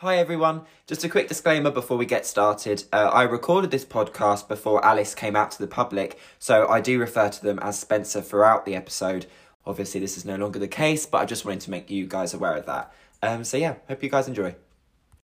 Hi 0.00 0.18
everyone. 0.18 0.66
Just 0.86 1.04
a 1.04 1.08
quick 1.08 1.26
disclaimer 1.26 1.70
before 1.70 1.96
we 1.96 2.04
get 2.04 2.26
started. 2.26 2.84
Uh, 2.92 3.08
I 3.14 3.22
recorded 3.22 3.70
this 3.70 3.86
podcast 3.86 4.46
before 4.46 4.84
Alice 4.84 5.14
came 5.14 5.34
out 5.34 5.52
to 5.52 5.58
the 5.58 5.66
public, 5.66 6.18
so 6.38 6.68
I 6.68 6.82
do 6.82 6.98
refer 6.98 7.30
to 7.30 7.42
them 7.42 7.58
as 7.60 7.78
Spencer 7.78 8.20
throughout 8.20 8.66
the 8.66 8.76
episode. 8.76 9.24
Obviously, 9.64 9.98
this 9.98 10.18
is 10.18 10.26
no 10.26 10.36
longer 10.36 10.58
the 10.58 10.68
case, 10.68 11.06
but 11.06 11.22
I 11.22 11.24
just 11.24 11.46
wanted 11.46 11.62
to 11.62 11.70
make 11.70 11.88
you 11.88 12.06
guys 12.06 12.34
aware 12.34 12.56
of 12.56 12.66
that. 12.66 12.92
Um, 13.22 13.42
so 13.42 13.56
yeah, 13.56 13.76
hope 13.88 14.02
you 14.02 14.10
guys 14.10 14.28
enjoy. 14.28 14.54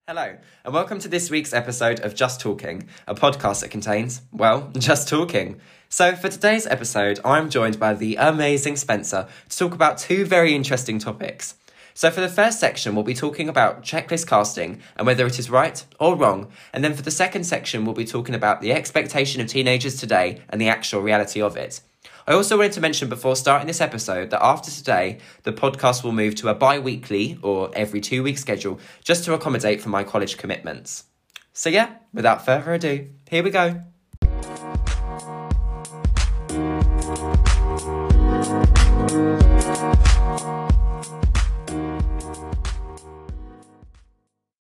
Hello, 0.09 0.35
and 0.65 0.73
welcome 0.73 0.99
to 1.01 1.09
this 1.09 1.31
week's 1.31 1.53
episode 1.53 2.01
of 2.01 2.15
Just 2.15 2.41
Talking, 2.41 2.89
a 3.07 3.15
podcast 3.15 3.61
that 3.61 3.71
contains, 3.71 4.23
well, 4.33 4.71
just 4.79 5.11
talking. 5.11 5.61
So, 5.91 6.17
for 6.17 6.31
today's 6.31 6.67
episode, 6.67 7.21
I'm 7.23 7.51
joined 7.51 7.79
by 7.79 7.93
the 7.93 8.17
amazing 8.17 8.77
Spencer 8.77 9.29
to 9.51 9.59
talk 9.59 9.75
about 9.75 9.99
two 9.99 10.25
very 10.25 10.55
interesting 10.55 10.99
topics. 10.99 11.57
So, 11.97 12.11
for 12.11 12.21
the 12.21 12.29
first 12.29 12.59
section, 12.59 12.97
we'll 12.97 13.05
be 13.05 13.15
talking 13.15 13.49
about 13.49 13.85
checklist 13.85 14.27
casting 14.27 14.81
and 14.97 15.07
whether 15.07 15.25
it 15.27 15.39
is 15.39 15.49
right 15.49 15.85
or 16.01 16.17
wrong. 16.17 16.49
And 16.73 16.83
then 16.83 16.93
for 16.95 17.03
the 17.03 17.13
second 17.13 17.45
section, 17.45 17.85
we'll 17.85 17.95
be 17.95 18.05
talking 18.05 18.35
about 18.35 18.61
the 18.61 18.73
expectation 18.73 19.41
of 19.41 19.47
teenagers 19.47 19.95
today 19.95 20.41
and 20.49 20.61
the 20.61 20.69
actual 20.69 21.03
reality 21.03 21.41
of 21.41 21.57
it. 21.57 21.81
I 22.27 22.33
also 22.33 22.57
wanted 22.57 22.73
to 22.73 22.81
mention 22.81 23.09
before 23.09 23.37
starting 23.37 23.69
this 23.69 23.81
episode 23.81 24.31
that 24.31 24.45
after 24.45 24.73
today, 24.73 25.19
the 25.45 25.53
podcast 25.53 26.03
will 26.03 26.11
move 26.11 26.35
to 26.37 26.49
a 26.49 26.55
bi 26.55 26.81
weekly 26.81 27.39
or 27.43 27.71
every 27.77 28.01
two 28.01 28.25
week 28.25 28.39
schedule 28.39 28.81
just 29.05 29.25
to 29.27 29.33
accommodate 29.33 29.81
for 29.81 29.89
my 29.89 30.03
college 30.03 30.37
commitments. 30.37 31.05
So, 31.53 31.71
yeah, 31.71 31.99
without 32.13 32.45
further 32.45 32.75
ado, 32.75 33.09
here 33.31 33.45
we 33.45 33.51
go. 33.51 33.85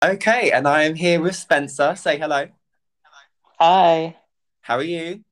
Okay, 0.02 0.52
and 0.52 0.66
I 0.66 0.84
am 0.84 0.96
here 0.96 1.20
with 1.22 1.36
Spencer. 1.36 1.94
Say 1.94 2.18
hello. 2.18 2.48
Hi. 3.60 4.16
How 4.62 4.78
are 4.78 4.84
you? 4.84 5.26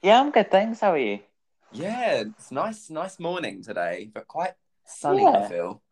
Yeah, 0.00 0.18
I'm 0.18 0.30
good, 0.30 0.50
thanks. 0.50 0.80
How 0.80 0.92
are 0.92 0.98
you? 0.98 1.18
Yeah, 1.72 2.22
it's 2.22 2.50
nice, 2.50 2.88
nice 2.88 3.20
morning 3.20 3.62
today, 3.62 4.08
but 4.14 4.26
quite 4.26 4.54
sunny. 4.86 5.24
Yeah. 5.24 5.28
I 5.28 5.48
feel. 5.50 5.82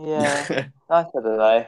Yeah, 0.00 0.66
nice 0.90 1.06
though. 1.14 1.66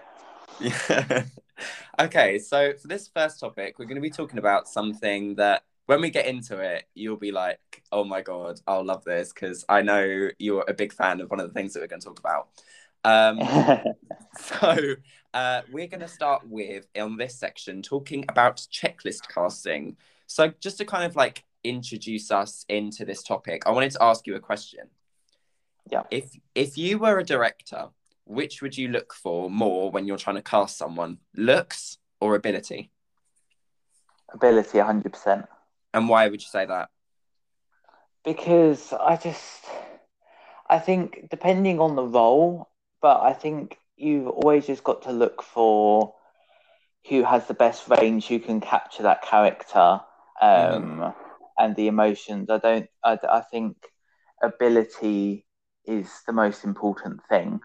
yeah. 0.61 1.25
okay, 2.01 2.41
so 2.41 2.73
for 2.73 2.89
this 2.89 3.07
first 3.07 3.39
topic, 3.39 3.79
we're 3.79 3.85
going 3.85 3.95
to 3.95 4.01
be 4.01 4.11
talking 4.11 4.41
about 4.41 4.67
something 4.67 5.37
that 5.37 5.63
when 5.87 6.01
we 6.01 6.11
get 6.11 6.27
into 6.27 6.59
it, 6.59 6.87
you'll 6.95 7.17
be 7.17 7.31
like, 7.31 7.61
"Oh 7.93 8.03
my 8.03 8.23
god, 8.23 8.61
I'll 8.67 8.85
love 8.85 9.05
this," 9.05 9.33
because 9.33 9.65
I 9.69 9.83
know 9.83 10.31
you're 10.41 10.65
a 10.67 10.75
big 10.75 10.93
fan 10.93 11.21
of 11.21 11.31
one 11.31 11.39
of 11.39 11.47
the 11.47 11.55
things 11.55 11.75
that 11.75 11.81
we're 11.81 11.87
going 11.87 12.01
to 12.01 12.09
talk 12.09 12.19
about. 12.19 12.49
Um, 13.05 13.41
So 14.39 14.95
uh, 15.35 15.63
we're 15.71 15.87
going 15.87 16.01
to 16.01 16.09
start 16.09 16.49
with 16.49 16.87
on 16.99 17.17
this 17.17 17.39
section 17.39 17.83
talking 17.83 18.25
about 18.29 18.57
checklist 18.57 19.29
casting. 19.29 19.97
So 20.27 20.53
just 20.61 20.79
to 20.79 20.85
kind 20.85 21.05
of 21.05 21.17
like 21.17 21.45
introduce 21.65 22.31
us 22.31 22.65
into 22.69 23.05
this 23.05 23.23
topic, 23.23 23.63
I 23.67 23.71
wanted 23.71 23.93
to 23.93 24.03
ask 24.03 24.27
you 24.27 24.35
a 24.35 24.41
question. 24.41 24.89
Yeah. 25.91 26.05
If 26.11 26.37
if 26.55 26.79
you 26.79 26.99
were 26.99 27.19
a 27.19 27.25
director, 27.25 27.89
which 28.25 28.63
would 28.63 28.79
you 28.79 28.89
look 28.89 29.13
for 29.13 29.51
more 29.51 29.91
when 29.91 30.07
you're 30.07 30.17
trying 30.17 30.37
to 30.37 30.43
cast 30.43 30.79
someone, 30.79 31.19
looks 31.37 31.99
or 32.21 32.35
ability? 32.35 32.91
Ability, 34.33 34.79
hundred 34.79 35.13
percent. 35.13 35.47
And 35.93 36.09
why 36.09 36.29
would 36.29 36.41
you 36.41 36.49
say 36.49 36.65
that? 36.65 36.89
Because 38.25 38.93
I 38.93 39.17
just, 39.17 39.65
I 40.71 40.79
think 40.79 41.27
depending 41.29 41.81
on 41.81 41.97
the 41.97 42.05
role, 42.05 42.72
but 43.03 43.21
I 43.21 43.33
think 43.33 43.77
you've 43.97 44.29
always 44.29 44.67
just 44.67 44.85
got 44.85 45.03
to 45.03 45.13
look 45.13 45.43
for 45.43 46.15
who 47.09 47.25
has 47.25 47.47
the 47.47 47.55
best 47.55 47.89
range, 47.89 48.29
who 48.29 48.39
can 48.39 48.61
capture 48.61 49.03
that 49.03 49.23
character, 49.23 50.01
um, 50.41 51.13
and 51.59 51.77
the 51.77 51.89
emotions. 51.89 52.49
I 52.49 52.59
don't. 52.59 52.89
I, 53.05 53.19
I 53.29 53.41
think 53.41 53.77
ability 54.43 55.45
is 55.85 56.09
the 56.27 56.33
most 56.33 56.65
important 56.65 57.21
thing. 57.29 57.61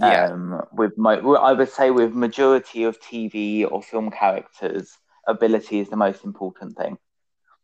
Yeah. 0.00 0.30
Um, 0.30 0.62
with 0.72 0.96
my, 0.96 1.16
I 1.16 1.52
would 1.52 1.68
say 1.68 1.90
with 1.90 2.14
majority 2.14 2.84
of 2.84 2.98
TV 3.00 3.70
or 3.70 3.82
film 3.82 4.10
characters, 4.10 4.96
ability 5.28 5.80
is 5.80 5.90
the 5.90 5.96
most 5.96 6.24
important 6.24 6.76
thing. 6.78 6.96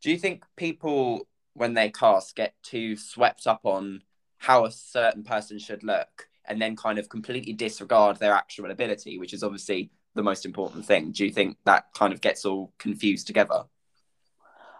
Do 0.02 0.10
you 0.10 0.18
think 0.18 0.44
people 0.56 1.26
when 1.54 1.74
they 1.74 1.90
cast 1.90 2.36
get 2.36 2.54
too 2.62 2.96
swept 2.96 3.46
up 3.46 3.60
on 3.64 4.02
how 4.36 4.64
a 4.64 4.70
certain 4.70 5.24
person 5.24 5.58
should 5.58 5.82
look 5.82 6.28
and 6.48 6.60
then 6.60 6.76
kind 6.76 6.98
of 6.98 7.08
completely 7.08 7.52
disregard 7.52 8.18
their 8.18 8.32
actual 8.32 8.70
ability, 8.70 9.18
which 9.18 9.32
is 9.32 9.42
obviously 9.42 9.90
the 10.14 10.22
most 10.22 10.44
important 10.44 10.84
thing? 10.84 11.12
Do 11.12 11.24
you 11.24 11.30
think 11.30 11.56
that 11.64 11.86
kind 11.94 12.12
of 12.12 12.20
gets 12.20 12.44
all 12.44 12.72
confused 12.78 13.26
together? 13.26 13.64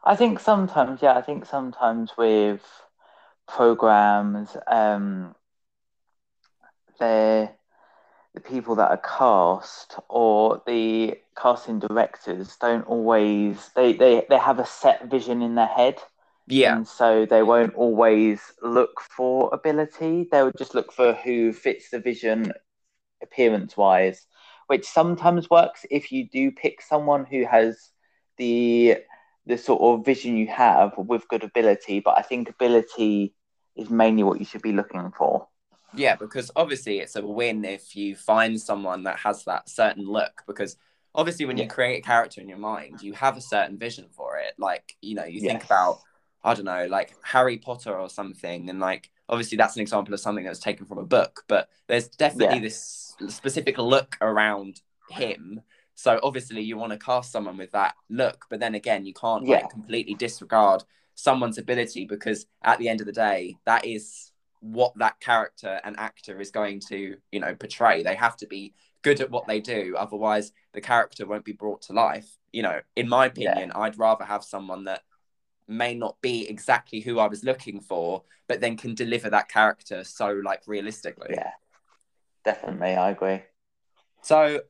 I 0.04 0.16
think 0.16 0.40
sometimes, 0.40 1.02
yeah, 1.02 1.14
I 1.14 1.22
think 1.22 1.44
sometimes 1.46 2.12
with 2.16 2.62
programs, 3.46 4.56
um, 4.66 5.34
they're 6.98 7.50
the 8.34 8.40
people 8.40 8.76
that 8.76 8.90
are 8.90 8.98
cast 8.98 9.96
or 10.08 10.62
the 10.66 11.18
casting 11.36 11.78
directors 11.78 12.56
don't 12.56 12.86
always 12.86 13.70
they, 13.74 13.92
they, 13.92 14.24
they 14.28 14.38
have 14.38 14.58
a 14.58 14.66
set 14.66 15.10
vision 15.10 15.42
in 15.42 15.54
their 15.54 15.66
head. 15.66 15.98
Yeah. 16.48 16.76
And 16.76 16.88
so 16.88 17.26
they 17.26 17.42
won't 17.42 17.74
always 17.74 18.40
look 18.62 19.00
for 19.00 19.50
ability. 19.52 20.28
They'll 20.30 20.52
just 20.52 20.74
look 20.74 20.92
for 20.92 21.12
who 21.12 21.52
fits 21.52 21.90
the 21.90 22.00
vision 22.00 22.52
appearance 23.22 23.76
wise, 23.76 24.26
which 24.66 24.86
sometimes 24.86 25.50
works 25.50 25.84
if 25.90 26.10
you 26.10 26.28
do 26.28 26.50
pick 26.50 26.80
someone 26.80 27.24
who 27.24 27.44
has 27.44 27.90
the 28.38 28.98
the 29.46 29.58
sort 29.58 29.80
of 29.80 30.04
vision 30.04 30.36
you 30.36 30.46
have 30.46 30.92
with 30.96 31.28
good 31.28 31.42
ability. 31.42 32.00
But 32.00 32.18
I 32.18 32.22
think 32.22 32.48
ability 32.48 33.34
is 33.76 33.90
mainly 33.90 34.22
what 34.22 34.38
you 34.38 34.44
should 34.44 34.62
be 34.62 34.72
looking 34.72 35.10
for. 35.16 35.48
Yeah, 35.94 36.16
because 36.16 36.50
obviously 36.54 36.98
it's 37.00 37.16
a 37.16 37.26
win 37.26 37.64
if 37.64 37.96
you 37.96 38.14
find 38.14 38.60
someone 38.60 39.04
that 39.04 39.18
has 39.20 39.44
that 39.44 39.68
certain 39.68 40.04
look. 40.04 40.42
Because 40.46 40.76
obviously, 41.14 41.46
when 41.46 41.56
you 41.56 41.66
create 41.66 41.98
a 42.00 42.06
character 42.06 42.40
in 42.40 42.48
your 42.48 42.58
mind, 42.58 43.02
you 43.02 43.14
have 43.14 43.36
a 43.36 43.40
certain 43.40 43.78
vision 43.78 44.06
for 44.10 44.36
it. 44.36 44.52
Like, 44.58 44.94
you 45.00 45.14
know, 45.14 45.24
you 45.24 45.40
think 45.40 45.64
about, 45.64 46.00
I 46.44 46.54
don't 46.54 46.64
know, 46.64 46.86
like 46.86 47.14
Harry 47.22 47.58
Potter 47.58 47.98
or 47.98 48.08
something. 48.08 48.70
And 48.70 48.80
like, 48.80 49.10
obviously, 49.28 49.56
that's 49.56 49.76
an 49.76 49.82
example 49.82 50.14
of 50.14 50.20
something 50.20 50.44
that's 50.44 50.60
taken 50.60 50.86
from 50.86 50.98
a 50.98 51.04
book, 51.04 51.44
but 51.48 51.68
there's 51.86 52.08
definitely 52.08 52.56
Yeah. 52.56 52.62
this 52.62 53.16
specific 53.28 53.78
look 53.78 54.16
around 54.20 54.80
him. 55.10 55.62
So 55.94 56.20
obviously, 56.22 56.62
you 56.62 56.76
want 56.76 56.92
to 56.92 56.98
cast 56.98 57.32
someone 57.32 57.56
with 57.56 57.72
that 57.72 57.94
look. 58.08 58.46
But 58.48 58.60
then 58.60 58.74
again, 58.74 59.04
you 59.04 59.14
can't 59.14 59.46
Yeah. 59.46 59.56
like 59.56 59.70
completely 59.70 60.14
disregard 60.14 60.84
someone's 61.14 61.58
ability 61.58 62.04
because 62.04 62.46
at 62.62 62.78
the 62.78 62.88
end 62.88 63.00
of 63.00 63.06
the 63.06 63.12
day, 63.12 63.58
that 63.64 63.84
is 63.84 64.32
what 64.60 64.92
that 64.98 65.18
character 65.20 65.80
and 65.84 65.98
actor 65.98 66.40
is 66.40 66.50
going 66.52 66.80
to, 66.80 67.16
you 67.32 67.40
know, 67.40 67.54
portray. 67.54 68.02
They 68.02 68.14
have 68.14 68.36
to 68.38 68.46
be 68.46 68.74
good 69.02 69.20
at 69.20 69.30
what 69.30 69.46
they 69.46 69.60
do, 69.60 69.94
otherwise 69.96 70.52
the 70.72 70.80
character 70.80 71.26
won't 71.26 71.44
be 71.44 71.52
brought 71.52 71.82
to 71.82 71.92
life. 71.92 72.38
You 72.52 72.62
know, 72.62 72.80
in 72.96 73.08
my 73.08 73.26
opinion, 73.26 73.72
I'd 73.72 73.98
rather 73.98 74.24
have 74.24 74.44
someone 74.44 74.84
that 74.84 75.02
may 75.68 75.94
not 75.94 76.20
be 76.20 76.48
exactly 76.48 77.00
who 77.00 77.18
I 77.18 77.28
was 77.28 77.44
looking 77.44 77.80
for, 77.80 78.22
but 78.48 78.60
then 78.60 78.76
can 78.76 78.94
deliver 78.94 79.30
that 79.30 79.48
character 79.48 80.02
so 80.04 80.40
like 80.44 80.62
realistically. 80.66 81.28
Yeah, 81.30 81.52
definitely, 82.44 82.94
I 82.94 83.10
agree. 83.10 83.42
So, 84.22 84.60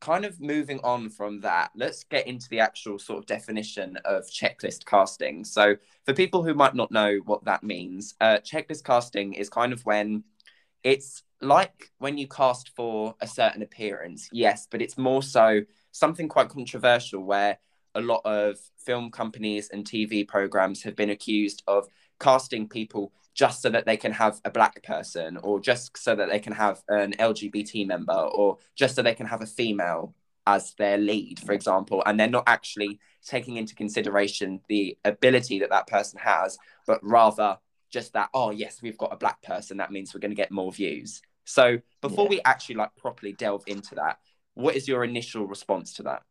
kind 0.00 0.24
of 0.24 0.40
moving 0.40 0.80
on 0.82 1.08
from 1.08 1.40
that, 1.40 1.70
let's 1.76 2.04
get 2.04 2.26
into 2.26 2.48
the 2.48 2.60
actual 2.60 2.98
sort 2.98 3.18
of 3.18 3.26
definition 3.26 3.96
of 4.04 4.24
checklist 4.26 4.84
casting. 4.84 5.44
So, 5.44 5.76
for 6.04 6.12
people 6.12 6.42
who 6.42 6.54
might 6.54 6.74
not 6.74 6.90
know 6.90 7.18
what 7.24 7.44
that 7.44 7.62
means, 7.62 8.14
uh, 8.20 8.38
checklist 8.38 8.84
casting 8.84 9.34
is 9.34 9.48
kind 9.48 9.72
of 9.72 9.84
when 9.86 10.24
it's 10.82 11.22
like 11.40 11.90
when 11.98 12.18
you 12.18 12.28
cast 12.28 12.70
for 12.74 13.14
a 13.20 13.26
certain 13.26 13.62
appearance, 13.62 14.28
yes, 14.32 14.66
but 14.70 14.82
it's 14.82 14.98
more 14.98 15.22
so 15.22 15.60
something 15.90 16.28
quite 16.28 16.48
controversial 16.48 17.22
where 17.22 17.58
a 17.94 18.00
lot 18.00 18.20
of 18.24 18.58
film 18.78 19.10
companies 19.10 19.70
and 19.70 19.84
TV 19.84 20.26
programs 20.26 20.82
have 20.82 20.96
been 20.96 21.10
accused 21.10 21.62
of 21.66 21.86
casting 22.20 22.68
people 22.68 23.12
just 23.34 23.62
so 23.62 23.70
that 23.70 23.86
they 23.86 23.96
can 23.96 24.12
have 24.12 24.40
a 24.44 24.50
black 24.50 24.82
person 24.82 25.38
or 25.42 25.58
just 25.60 25.96
so 25.96 26.14
that 26.14 26.28
they 26.28 26.38
can 26.38 26.52
have 26.52 26.82
an 26.88 27.12
LGBT 27.14 27.86
member 27.86 28.12
or 28.12 28.58
just 28.74 28.94
so 28.94 29.02
they 29.02 29.14
can 29.14 29.26
have 29.26 29.42
a 29.42 29.46
female 29.46 30.14
as 30.46 30.74
their 30.74 30.98
lead, 30.98 31.38
for 31.40 31.52
example, 31.52 32.02
and 32.04 32.18
they're 32.18 32.28
not 32.28 32.44
actually 32.46 32.98
taking 33.24 33.56
into 33.56 33.74
consideration 33.74 34.60
the 34.68 34.96
ability 35.04 35.60
that 35.60 35.70
that 35.70 35.86
person 35.86 36.18
has, 36.18 36.58
but 36.86 36.98
rather 37.02 37.56
just 37.90 38.12
that, 38.14 38.28
oh, 38.34 38.50
yes, 38.50 38.82
we've 38.82 38.98
got 38.98 39.12
a 39.12 39.16
black 39.16 39.40
person. 39.42 39.76
That 39.76 39.92
means 39.92 40.12
we're 40.12 40.20
going 40.20 40.32
to 40.32 40.36
get 40.36 40.50
more 40.50 40.72
views. 40.72 41.22
So 41.44 41.78
before 42.00 42.24
Yeah. 42.24 42.30
we 42.30 42.40
actually 42.44 42.74
like 42.76 42.94
properly 42.96 43.32
delve 43.34 43.64
into 43.66 43.94
that, 43.96 44.18
what 44.54 44.74
is 44.74 44.88
your 44.88 45.04
initial 45.04 45.46
response 45.46 45.94
to 45.94 46.02
that? 46.04 46.22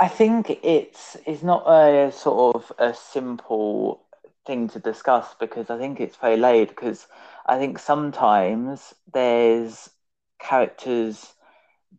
I 0.00 0.08
think 0.08 0.48
it's 0.62 1.18
it's 1.26 1.42
not 1.42 1.64
a 1.66 2.10
sort 2.10 2.56
of 2.56 2.72
a 2.78 2.94
simple 2.94 4.06
thing 4.46 4.66
to 4.70 4.78
discuss 4.78 5.34
because 5.38 5.68
I 5.68 5.76
think 5.76 6.00
it's 6.00 6.16
very 6.16 6.38
laid 6.38 6.68
because 6.70 7.06
I 7.44 7.58
think 7.58 7.78
sometimes 7.78 8.94
there's 9.12 9.90
characters 10.38 11.34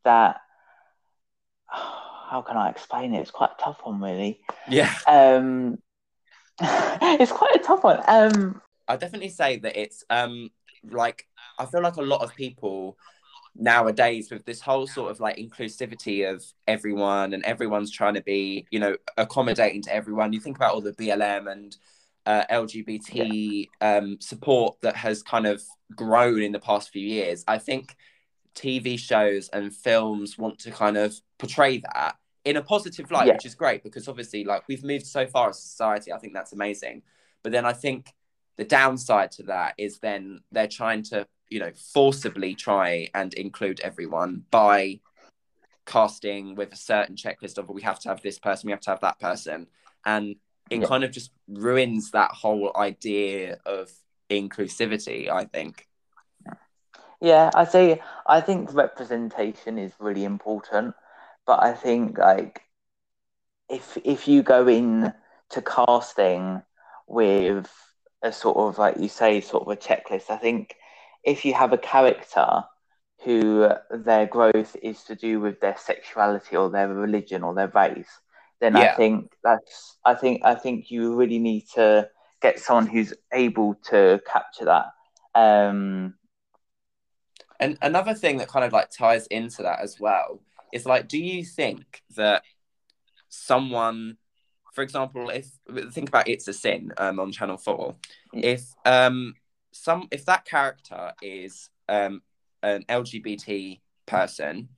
that 0.04 0.42
how 1.68 2.42
can 2.42 2.58
I 2.58 2.70
explain 2.70 3.14
it? 3.14 3.20
It's 3.20 3.30
quite 3.30 3.52
a 3.60 3.62
tough 3.62 3.82
one, 3.84 4.02
really. 4.02 4.42
Yeah. 4.68 4.92
Um, 5.06 5.78
it's 6.60 7.32
quite 7.32 7.56
a 7.56 7.60
tough 7.60 7.84
one. 7.84 8.02
Um, 8.08 8.62
I 8.88 8.96
definitely 8.96 9.30
say 9.30 9.58
that 9.58 9.80
it's 9.80 10.04
um 10.10 10.50
like 10.90 11.28
I 11.60 11.66
feel 11.68 11.84
like 11.84 11.98
a 11.98 12.02
lot 12.02 12.22
of 12.22 12.34
people 12.36 12.98
nowadays 13.56 14.32
with 14.32 14.46
this 14.46 14.62
whole 14.62 14.88
sort 14.88 15.12
of 15.12 15.20
like 15.20 15.38
inclusivity 15.38 16.32
of 16.32 16.44
everyone 16.68 17.34
and 17.34 17.44
everyone's 17.44 17.92
trying 17.92 18.14
to 18.14 18.22
be 18.22 18.66
you 18.72 18.80
know 18.80 18.96
accommodating 19.18 19.82
to 19.84 19.94
everyone. 19.94 20.34
You 20.34 20.40
think 20.40 20.58
about 20.58 20.74
all 20.74 20.82
the 20.82 20.94
blm 20.94 21.52
and 21.52 21.76
uh, 22.26 22.46
lgbt 22.52 23.68
yeah. 23.82 23.98
um, 23.98 24.18
support 24.22 24.78
that 24.82 24.96
has 24.96 25.24
kind 25.24 25.48
of 25.48 25.62
grown 25.96 26.42
in 26.42 26.52
the 26.52 26.60
past 26.60 26.92
few 26.92 27.06
years. 27.06 27.44
I 27.48 27.58
think 27.58 27.96
tv 28.54 29.00
shows 29.00 29.48
and 29.50 29.74
films 29.74 30.38
want 30.38 30.60
to 30.60 30.72
kind 30.72 30.98
of 30.98 31.16
portray 31.38 31.78
that 31.78 32.18
in 32.44 32.58
a 32.58 32.62
positive 32.62 33.10
light 33.10 33.28
yeah. 33.28 33.34
which 33.34 33.46
is 33.46 33.56
great 33.56 33.82
because 33.82 34.10
obviously 34.10 34.44
like 34.44 34.62
we've 34.68 34.84
moved 34.84 35.06
so 35.06 35.26
far 35.28 35.50
as 35.50 35.62
society. 35.62 36.12
I 36.12 36.20
think 36.20 36.34
that's 36.34 36.54
amazing. 36.54 37.04
But 37.44 37.52
then 37.52 37.66
i 37.66 37.74
think 37.74 38.14
the 38.58 38.64
downside 38.66 39.32
to 39.32 39.44
that 39.44 39.74
is 39.78 39.98
then 40.00 40.42
they're 40.52 40.68
trying 40.68 41.02
to 41.02 41.26
you 41.52 41.60
know 41.60 41.72
forcibly 41.94 42.56
try 42.56 43.08
and 43.14 43.34
include 43.36 43.80
everyone 43.82 44.44
by 44.50 45.00
casting 45.86 46.56
with 46.56 46.72
a 46.72 46.78
certain 46.78 47.16
checklist 47.16 47.58
of 47.58 47.70
we 47.70 47.82
have 47.82 48.00
to 48.00 48.10
have 48.10 48.22
this 48.22 48.40
person 48.40 48.68
we 48.68 48.72
have 48.72 48.80
to 48.80 48.90
have 48.90 49.02
that 49.02 49.20
person 49.20 49.68
and 50.06 50.36
it 50.70 50.82
yeah. 50.82 50.88
kind 50.88 51.04
of 51.04 51.12
just 51.12 51.32
ruins 51.50 52.12
that 52.12 52.32
whole 52.32 52.72
idea 52.76 53.60
of 53.66 53.92
inclusivity 54.30 55.30
i 55.30 55.44
think 55.44 55.88
yeah 57.20 57.52
i 57.54 57.66
say 57.66 58.02
i 58.28 58.40
think 58.40 58.74
representation 58.74 59.78
is 59.78 59.92
really 60.00 60.24
important 60.24 60.96
but 61.46 61.62
i 61.62 61.74
think 61.74 62.18
like 62.18 62.62
if 63.70 63.98
if 64.06 64.28
you 64.28 64.42
go 64.42 64.68
in 64.68 65.14
to 65.50 65.62
casting 65.62 66.62
with 67.08 67.70
a 68.22 68.32
sort 68.32 68.56
of 68.56 68.78
like 68.78 68.98
you 68.98 69.10
say 69.10 69.42
sort 69.42 69.64
of 69.64 69.68
a 69.68 69.76
checklist 69.76 70.30
i 70.30 70.38
think 70.38 70.76
if 71.24 71.46
you 71.46 71.54
have 71.54 71.74
a 71.74 71.78
character 71.78 72.64
who 73.24 73.70
their 73.92 74.26
growth 74.26 74.76
is 74.82 75.04
to 75.04 75.16
do 75.16 75.40
with 75.40 75.60
their 75.60 75.78
sexuality 75.78 76.56
or 76.56 76.70
their 76.70 76.88
religion 76.88 77.44
or 77.44 77.54
their 77.54 77.68
race, 77.68 78.10
then 78.60 78.76
yeah. 78.76 78.94
I 78.94 78.96
think 78.96 79.32
that's 79.44 79.98
I 80.06 80.16
think 80.16 80.42
I 80.44 80.56
think 80.56 80.90
you 80.90 81.16
really 81.16 81.40
need 81.40 81.66
to 81.76 82.10
get 82.42 82.60
someone 82.60 82.88
who's 82.88 83.14
able 83.32 83.76
to 83.90 84.22
capture 84.32 84.66
that. 84.66 84.88
Um, 85.36 86.16
and 87.60 87.78
another 87.82 88.16
thing 88.16 88.38
that 88.38 88.48
kind 88.48 88.66
of 88.66 88.74
like 88.74 88.90
ties 88.90 89.28
into 89.28 89.62
that 89.64 89.80
as 89.82 90.00
well 90.00 90.42
is 90.74 90.86
like, 90.86 91.08
do 91.08 91.20
you 91.20 91.46
think 91.46 92.02
that 92.16 92.44
someone, 93.30 94.18
for 94.74 94.82
example, 94.82 95.30
if 95.30 95.48
think 95.92 96.10
about 96.10 96.28
It's 96.28 96.48
a 96.48 96.54
Sin 96.54 96.92
um, 96.98 97.20
on 97.20 97.32
Channel 97.32 97.58
Four, 97.58 97.96
if 98.34 98.64
um, 98.86 99.36
some 99.72 100.08
if 100.12 100.26
that 100.26 100.46
character 100.46 101.14
is 101.22 101.70
um, 101.90 102.22
an 102.64 102.84
LGBT 102.90 103.80
person, 104.06 104.70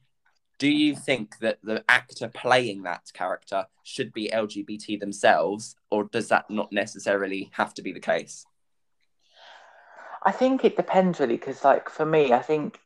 do 0.60 0.70
you 0.70 0.96
think 0.96 1.40
that 1.40 1.60
the 1.64 1.84
actor 1.90 2.30
playing 2.30 2.84
that 2.84 3.12
character 3.14 3.66
should 3.84 4.14
be 4.14 4.30
LGBT 4.30 5.00
themselves, 5.00 5.76
or 5.90 6.06
does 6.06 6.30
that 6.30 6.50
not 6.50 6.72
necessarily 6.72 7.50
have 7.54 7.74
to 7.74 7.82
be 7.82 7.92
the 7.92 8.00
case? 8.00 8.46
I 10.26 10.32
think 10.32 10.64
it 10.64 10.78
depends 10.78 11.20
really, 11.20 11.36
because 11.36 11.64
like 11.64 11.90
for 11.90 12.06
me, 12.06 12.32
I 12.32 12.42
think 12.42 12.80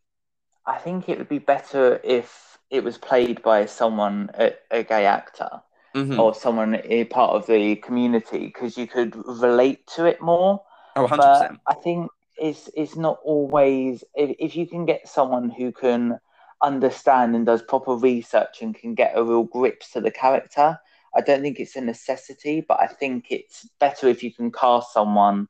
I 0.66 0.78
think 0.78 1.08
it 1.08 1.18
would 1.18 1.30
be 1.30 1.40
better 1.40 2.00
if 2.04 2.58
it 2.70 2.84
was 2.84 2.98
played 2.98 3.42
by 3.42 3.66
someone 3.66 4.30
a, 4.34 4.54
a 4.72 4.84
gay 4.84 5.06
actor 5.06 5.62
mm-hmm. 5.96 6.20
or 6.20 6.34
someone 6.34 6.82
a 6.84 7.06
part 7.06 7.32
of 7.32 7.48
the 7.48 7.76
community 7.78 8.48
because 8.48 8.78
you 8.78 8.88
could 8.88 9.16
relate 9.26 9.86
to 9.96 10.06
it 10.06 10.22
more. 10.22 10.62
Oh, 10.98 11.08
100%. 11.08 11.18
But 11.18 11.52
I 11.68 11.74
think 11.76 12.12
it's 12.38 12.70
it's 12.76 12.96
not 12.96 13.20
always 13.24 14.04
if, 14.16 14.36
if 14.40 14.56
you 14.56 14.68
can 14.68 14.86
get 14.86 15.08
someone 15.08 15.50
who 15.50 15.72
can 15.72 16.20
understand 16.62 17.36
and 17.36 17.46
does 17.46 17.62
proper 17.62 17.96
research 17.96 18.62
and 18.62 18.76
can 18.76 18.96
get 18.96 19.14
a 19.16 19.24
real 19.24 19.44
grip 19.44 19.82
to 19.94 20.02
the 20.02 20.12
character. 20.12 20.80
I 21.16 21.22
don't 21.22 21.42
think 21.42 21.60
it's 21.60 21.76
a 21.76 21.82
necessity, 21.82 22.64
but 22.68 22.80
I 22.80 22.88
think 22.88 23.28
it's 23.30 23.68
better 23.80 24.08
if 24.08 24.24
you 24.24 24.34
can 24.34 24.52
cast 24.52 24.94
someone 24.94 25.48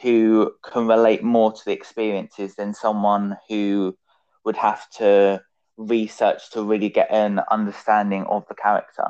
who 0.00 0.52
can 0.62 0.86
relate 0.86 1.22
more 1.22 1.52
to 1.52 1.64
the 1.64 1.72
experiences 1.72 2.54
than 2.54 2.74
someone 2.74 3.36
who 3.48 3.96
would 4.44 4.56
have 4.56 4.88
to 4.90 5.42
research 5.76 6.50
to 6.50 6.62
really 6.62 6.88
get 6.88 7.10
an 7.10 7.40
understanding 7.50 8.24
of 8.24 8.46
the 8.48 8.54
character. 8.54 9.08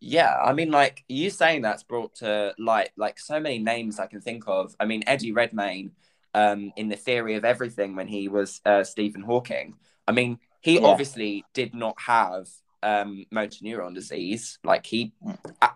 Yeah, 0.00 0.36
I 0.36 0.52
mean, 0.52 0.70
like 0.70 1.04
you 1.08 1.30
saying 1.30 1.62
that's 1.62 1.82
brought 1.82 2.16
to 2.16 2.54
light 2.58 2.90
like 2.96 3.18
so 3.18 3.40
many 3.40 3.58
names 3.58 3.98
I 3.98 4.06
can 4.06 4.20
think 4.20 4.44
of. 4.46 4.76
I 4.78 4.84
mean, 4.84 5.02
Eddie 5.06 5.32
Redmayne 5.32 5.92
um, 6.34 6.72
in 6.76 6.88
the 6.88 6.96
theory 6.96 7.34
of 7.34 7.44
everything 7.44 7.96
when 7.96 8.08
he 8.08 8.28
was 8.28 8.60
uh, 8.66 8.84
Stephen 8.84 9.22
Hawking. 9.22 9.74
I 10.06 10.12
mean, 10.12 10.38
he 10.60 10.74
yeah. 10.74 10.86
obviously 10.86 11.44
did 11.54 11.74
not 11.74 11.98
have 12.00 12.48
um, 12.82 13.24
motor 13.30 13.64
neuron 13.64 13.94
disease. 13.94 14.58
Like 14.62 14.84
he 14.84 15.12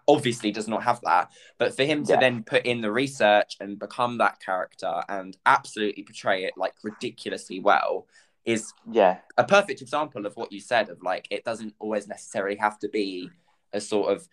obviously 0.06 0.52
does 0.52 0.68
not 0.68 0.82
have 0.82 1.00
that. 1.02 1.30
But 1.58 1.74
for 1.74 1.84
him 1.84 2.04
to 2.04 2.12
yeah. 2.12 2.20
then 2.20 2.42
put 2.42 2.66
in 2.66 2.82
the 2.82 2.92
research 2.92 3.56
and 3.60 3.78
become 3.78 4.18
that 4.18 4.38
character 4.40 5.02
and 5.08 5.36
absolutely 5.46 6.02
portray 6.02 6.44
it 6.44 6.54
like 6.56 6.74
ridiculously 6.82 7.60
well 7.60 8.06
is 8.46 8.72
yeah 8.90 9.18
a 9.36 9.44
perfect 9.44 9.82
example 9.82 10.24
of 10.24 10.34
what 10.34 10.50
you 10.50 10.58
said 10.58 10.88
of 10.88 11.02
like 11.02 11.28
it 11.30 11.44
doesn't 11.44 11.74
always 11.78 12.08
necessarily 12.08 12.56
have 12.56 12.78
to 12.78 12.88
be 12.88 13.28
a 13.72 13.80
sort 13.80 14.12
of 14.12 14.28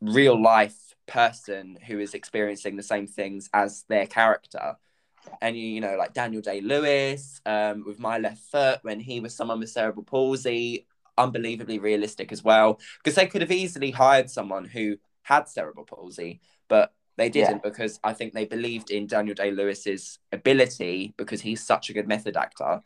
real 0.00 0.40
life 0.40 0.94
person 1.06 1.78
who 1.86 1.98
is 1.98 2.14
experiencing 2.14 2.76
the 2.76 2.82
same 2.82 3.06
things 3.06 3.48
as 3.52 3.84
their 3.88 4.06
character 4.06 4.76
and 5.40 5.56
you 5.56 5.80
know 5.80 5.96
like 5.96 6.14
Daniel 6.14 6.42
Day 6.42 6.60
Lewis 6.60 7.40
um, 7.46 7.84
with 7.86 7.98
My 7.98 8.18
Left 8.18 8.42
Foot 8.50 8.80
when 8.82 9.00
he 9.00 9.20
was 9.20 9.34
someone 9.34 9.60
with 9.60 9.70
cerebral 9.70 10.04
palsy, 10.04 10.86
unbelievably 11.16 11.78
realistic 11.78 12.32
as 12.32 12.42
well. 12.42 12.80
Because 12.98 13.16
they 13.16 13.26
could 13.26 13.42
have 13.42 13.52
easily 13.52 13.90
hired 13.90 14.30
someone 14.30 14.64
who 14.64 14.96
had 15.22 15.48
cerebral 15.48 15.84
palsy, 15.84 16.40
but 16.68 16.92
they 17.16 17.28
didn't 17.28 17.56
yeah. 17.64 17.70
because 17.70 17.98
I 18.04 18.12
think 18.12 18.32
they 18.32 18.44
believed 18.44 18.90
in 18.90 19.06
Daniel 19.06 19.34
Day 19.34 19.50
Lewis's 19.50 20.18
ability 20.32 21.14
because 21.16 21.40
he's 21.40 21.64
such 21.64 21.90
a 21.90 21.92
good 21.92 22.08
method 22.08 22.36
actor. 22.36 22.82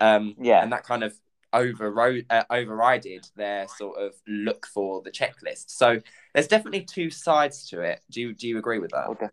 Um, 0.00 0.34
yeah, 0.40 0.62
and 0.62 0.72
that 0.72 0.84
kind 0.84 1.04
of 1.04 1.14
overrode 1.54 2.26
uh, 2.30 2.44
overrided 2.50 3.30
their 3.36 3.68
sort 3.68 3.98
of 3.98 4.14
look 4.26 4.66
for 4.66 5.02
the 5.02 5.10
checklist. 5.10 5.70
So 5.70 6.00
there's 6.34 6.48
definitely 6.48 6.82
two 6.82 7.10
sides 7.10 7.68
to 7.70 7.80
it. 7.80 8.00
Do 8.10 8.20
you 8.20 8.34
do 8.34 8.48
you 8.48 8.58
agree 8.58 8.78
with 8.78 8.90
that? 8.90 9.08
Okay. 9.08 9.28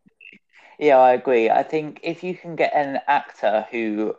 Yeah, 0.79 0.97
I 0.97 1.13
agree. 1.13 1.49
I 1.49 1.63
think 1.63 1.99
if 2.03 2.23
you 2.23 2.35
can 2.35 2.55
get 2.55 2.73
an 2.73 2.99
actor 3.07 3.67
who 3.71 4.15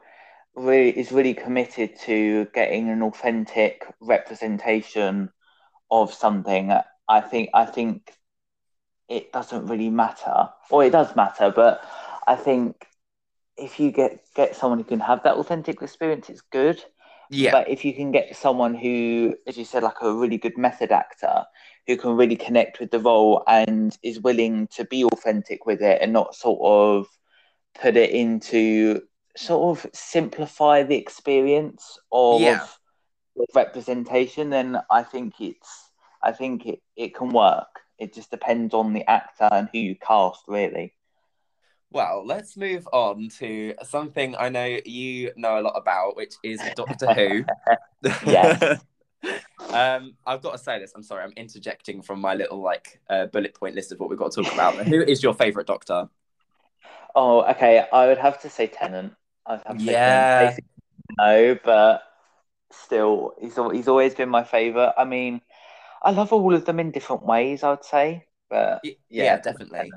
really 0.55 0.91
is 0.91 1.11
really 1.13 1.35
committed 1.35 1.99
to 2.01 2.47
getting 2.55 2.89
an 2.89 3.03
authentic 3.03 3.85
representation 4.01 5.31
of 5.91 6.13
something, 6.13 6.73
I 7.09 7.21
think 7.21 7.51
I 7.55 7.65
think 7.65 8.13
it 9.09 9.33
doesn't 9.33 9.67
really 9.67 9.91
matter, 9.91 10.49
or 10.71 10.85
it 10.85 10.93
does 10.93 11.15
matter, 11.17 11.51
but 11.51 11.85
I 12.27 12.37
think 12.37 12.87
if 13.57 13.79
you 13.79 13.91
get 13.91 14.25
get 14.35 14.57
someone 14.57 14.79
who 14.79 14.85
can 14.85 15.01
have 15.01 15.23
that 15.25 15.37
authentic 15.37 15.83
experience, 15.83 16.31
it's 16.31 16.41
good. 16.41 16.83
Yeah. 17.33 17.51
But 17.51 17.71
if 17.71 17.83
you 17.83 17.95
can 17.95 18.13
get 18.13 18.37
someone 18.37 18.75
who, 18.75 19.35
as 19.47 19.57
you 19.57 19.65
said, 19.65 19.83
like 19.83 20.03
a 20.03 20.13
really 20.13 20.37
good 20.37 20.59
method 20.59 20.93
actor, 20.93 21.45
who 21.87 21.97
can 21.97 22.15
really 22.15 22.37
connect 22.37 22.79
with 22.79 22.91
the 22.91 23.01
role 23.01 23.43
and 23.49 23.97
is 24.03 24.21
willing 24.21 24.69
to 24.69 24.85
be 24.85 25.05
authentic 25.05 25.65
with 25.65 25.81
it 25.81 26.01
and 26.03 26.13
not 26.13 26.35
sort 26.35 26.61
of 26.63 27.07
put 27.81 27.97
it 27.97 28.11
into 28.11 29.01
sort 29.35 29.79
of 29.79 29.91
simplify 29.95 30.83
the 30.83 30.97
experience 30.97 31.99
of 32.13 32.43
yeah. 32.43 32.67
representation, 33.55 34.51
then 34.51 34.79
I 34.91 35.03
think 35.03 35.41
it's 35.41 35.91
I 36.23 36.33
think 36.33 36.67
it, 36.67 36.81
it 36.97 37.15
can 37.15 37.31
work. 37.31 37.81
It 37.99 38.13
just 38.13 38.31
depends 38.31 38.75
on 38.75 38.93
the 38.93 39.09
actor 39.09 39.49
and 39.51 39.71
who 39.73 39.79
you 39.79 39.97
cast, 39.97 40.43
really. 40.49 40.95
Well, 41.93 42.25
let's 42.27 42.57
move 42.57 42.89
on 42.93 43.29
to 43.39 43.75
something 43.83 44.35
I 44.39 44.49
know 44.49 44.79
you 44.85 45.33
know 45.37 45.59
a 45.59 45.63
lot 45.63 45.75
about, 45.77 46.17
which 46.17 46.35
is 46.43 46.61
Doctor 46.75 47.13
Who. 47.13 47.45
yes. 48.27 48.81
um, 49.71 50.15
I've 50.27 50.43
got 50.43 50.53
to 50.53 50.59
say 50.59 50.79
this. 50.79 50.93
I'm 50.95 51.03
sorry, 51.03 51.23
I'm 51.23 51.33
interjecting 51.37 52.03
from 52.03 52.21
my 52.21 52.35
little 52.35 52.61
like 52.63 53.01
uh, 53.11 53.27
bullet 53.27 53.55
point 53.55 53.75
list 53.75 53.93
of 53.93 54.01
what 54.01 54.09
we've 54.09 54.19
got 54.19 54.33
to 54.33 54.43
talk 54.43 54.53
about. 54.53 54.75
Who 54.87 55.03
is 55.03 55.23
your 55.23 55.35
favourite 55.35 55.67
Doctor? 55.67 56.09
Oh, 57.15 57.43
okay. 57.51 57.87
I 57.93 58.07
would 58.07 58.19
have 58.19 58.41
to 58.43 58.49
say 58.49 58.69
Tennant. 58.69 59.15
I'd 59.47 59.63
have 59.67 59.79
to 59.79 59.85
yeah. 59.85 60.53
say 60.53 60.59
no, 61.19 61.59
but 61.63 62.03
still, 62.71 63.35
he's 63.41 63.59
he's 63.73 63.89
always 63.89 64.15
been 64.15 64.29
my 64.29 64.45
favourite. 64.45 64.95
I 64.97 65.05
mean, 65.05 65.43
I 66.03 66.11
love 66.13 66.33
all 66.33 66.55
of 66.55 66.65
them 66.65 66.81
in 66.81 66.91
different 66.91 67.25
ways. 67.25 67.63
I 67.63 67.71
would 67.71 67.85
say, 67.85 68.25
but 68.49 68.81
yeah, 68.83 68.95
yeah 69.09 69.41
definitely. 69.41 69.91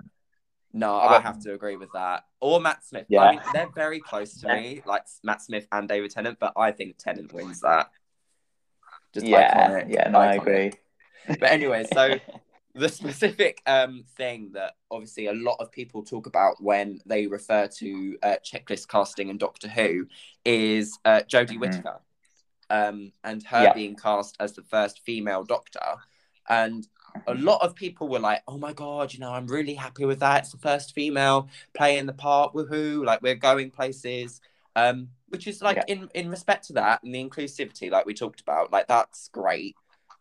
No, 0.76 0.98
I 0.98 1.20
have 1.22 1.40
to 1.44 1.54
agree 1.54 1.78
with 1.78 1.94
that. 1.94 2.26
Or 2.42 2.60
Matt 2.60 2.84
Smith. 2.84 3.06
Yeah. 3.08 3.22
I 3.22 3.32
mean, 3.32 3.42
they're 3.54 3.72
very 3.74 4.02
close 4.02 4.42
to 4.42 4.48
Yeah. 4.48 4.56
me, 4.56 4.82
like 4.86 5.06
Matt 5.24 5.42
Smith 5.42 5.66
and 5.72 5.88
David 5.88 6.12
Tennant, 6.12 6.38
but 6.38 6.52
I 6.58 6.72
think 6.74 6.98
Tennant 6.98 7.32
wins 7.34 7.62
that. 7.62 7.92
Just 9.14 9.26
yeah, 9.26 9.70
iconic, 9.70 9.90
yeah, 9.90 10.10
no, 10.10 10.20
I 10.20 10.34
agree. 10.34 10.74
But 11.40 11.50
anyway, 11.52 11.86
so 11.86 12.20
the 12.76 12.90
specific 12.90 13.62
um, 13.66 14.04
thing 14.18 14.52
that 14.54 14.74
obviously 14.92 15.28
a 15.28 15.34
lot 15.34 15.56
of 15.62 15.72
people 15.72 16.04
talk 16.04 16.28
about 16.28 16.62
when 16.62 17.00
they 17.06 17.26
refer 17.26 17.68
to 17.68 18.18
uh, 18.22 18.36
checklist 18.44 18.90
casting 18.90 19.30
and 19.30 19.40
Doctor 19.40 19.70
Who 19.70 20.08
is 20.44 21.00
uh, 21.06 21.22
Jodie 21.22 21.56
Mhm. 21.56 21.60
Whittaker 21.62 22.02
um, 22.70 23.14
and 23.24 23.42
her 23.44 23.64
Yeah. 23.64 23.74
being 23.74 23.96
cast 23.96 24.36
as 24.42 24.52
the 24.54 24.62
first 24.64 25.00
female 25.06 25.46
Doctor. 25.46 25.96
And 26.50 26.86
a 27.28 27.34
lot 27.36 27.62
of 27.62 27.76
people 27.76 28.08
were 28.08 28.20
like, 28.20 28.42
"Oh 28.48 28.58
my 28.58 28.74
god, 28.74 29.14
you 29.14 29.20
know, 29.20 29.32
I'm 29.32 29.48
really 29.48 29.74
happy 29.74 30.06
with 30.06 30.20
that. 30.20 30.44
It's 30.44 30.52
the 30.52 30.58
first 30.58 30.94
female 30.94 31.50
playing 31.74 32.06
the 32.06 32.14
part. 32.14 32.54
Woohoo! 32.54 33.04
Like 33.06 33.22
we're 33.22 33.36
going 33.36 33.72
places." 33.72 34.42
Um, 34.76 35.10
which 35.30 35.48
is 35.48 35.62
like 35.62 35.78
Yeah. 35.78 35.84
in 35.88 36.10
in 36.14 36.30
respect 36.30 36.68
to 36.68 36.74
that 36.74 37.02
and 37.04 37.16
the 37.16 37.24
inclusivity, 37.24 37.90
like 37.90 38.06
we 38.06 38.14
talked 38.14 38.42
about, 38.42 38.72
like 38.72 38.88
that's 38.88 39.30
great. 39.30 39.76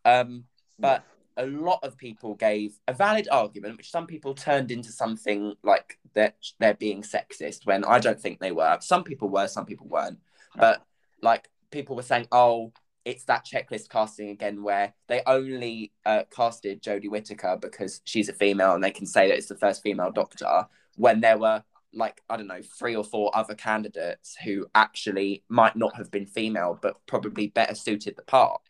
Um, 0.04 0.44
but 0.78 1.04
a 1.36 1.46
lot 1.46 1.80
of 1.82 1.96
people 1.96 2.34
gave 2.34 2.78
a 2.86 2.92
valid 2.92 3.26
argument, 3.30 3.76
which 3.76 3.90
some 3.90 4.06
people 4.06 4.34
turned 4.34 4.70
into 4.70 4.92
something 4.92 5.54
like 5.64 5.98
that 6.14 6.36
they're 6.60 6.74
being 6.74 7.02
sexist 7.02 7.66
when 7.66 7.84
I 7.84 7.98
don't 7.98 8.20
think 8.20 8.38
they 8.38 8.52
were. 8.52 8.78
Some 8.80 9.02
people 9.02 9.28
were, 9.28 9.48
some 9.48 9.66
people 9.66 9.88
weren't. 9.88 10.20
But 10.56 10.84
like 11.22 11.50
people 11.72 11.96
were 11.96 12.02
saying, 12.02 12.28
oh, 12.30 12.72
it's 13.04 13.24
that 13.24 13.44
checklist 13.44 13.88
casting 13.88 14.30
again 14.30 14.62
where 14.62 14.94
they 15.08 15.22
only 15.26 15.92
uh, 16.06 16.22
casted 16.34 16.82
Jodie 16.82 17.10
Whittaker 17.10 17.58
because 17.60 18.00
she's 18.04 18.28
a 18.28 18.32
female 18.32 18.74
and 18.74 18.82
they 18.82 18.90
can 18.90 19.06
say 19.06 19.28
that 19.28 19.36
it's 19.36 19.48
the 19.48 19.56
first 19.56 19.82
female 19.82 20.10
doctor 20.10 20.66
when 20.96 21.20
there 21.20 21.38
were 21.38 21.62
like 21.92 22.22
I 22.28 22.36
don't 22.36 22.46
know 22.46 22.62
three 22.78 22.96
or 22.96 23.04
four 23.04 23.30
other 23.36 23.54
candidates 23.54 24.36
who 24.44 24.66
actually 24.74 25.44
might 25.48 25.76
not 25.76 25.94
have 25.96 26.10
been 26.10 26.26
female 26.26 26.78
but 26.80 26.96
probably 27.06 27.48
better 27.48 27.74
suited 27.74 28.16
the 28.16 28.22
part. 28.22 28.60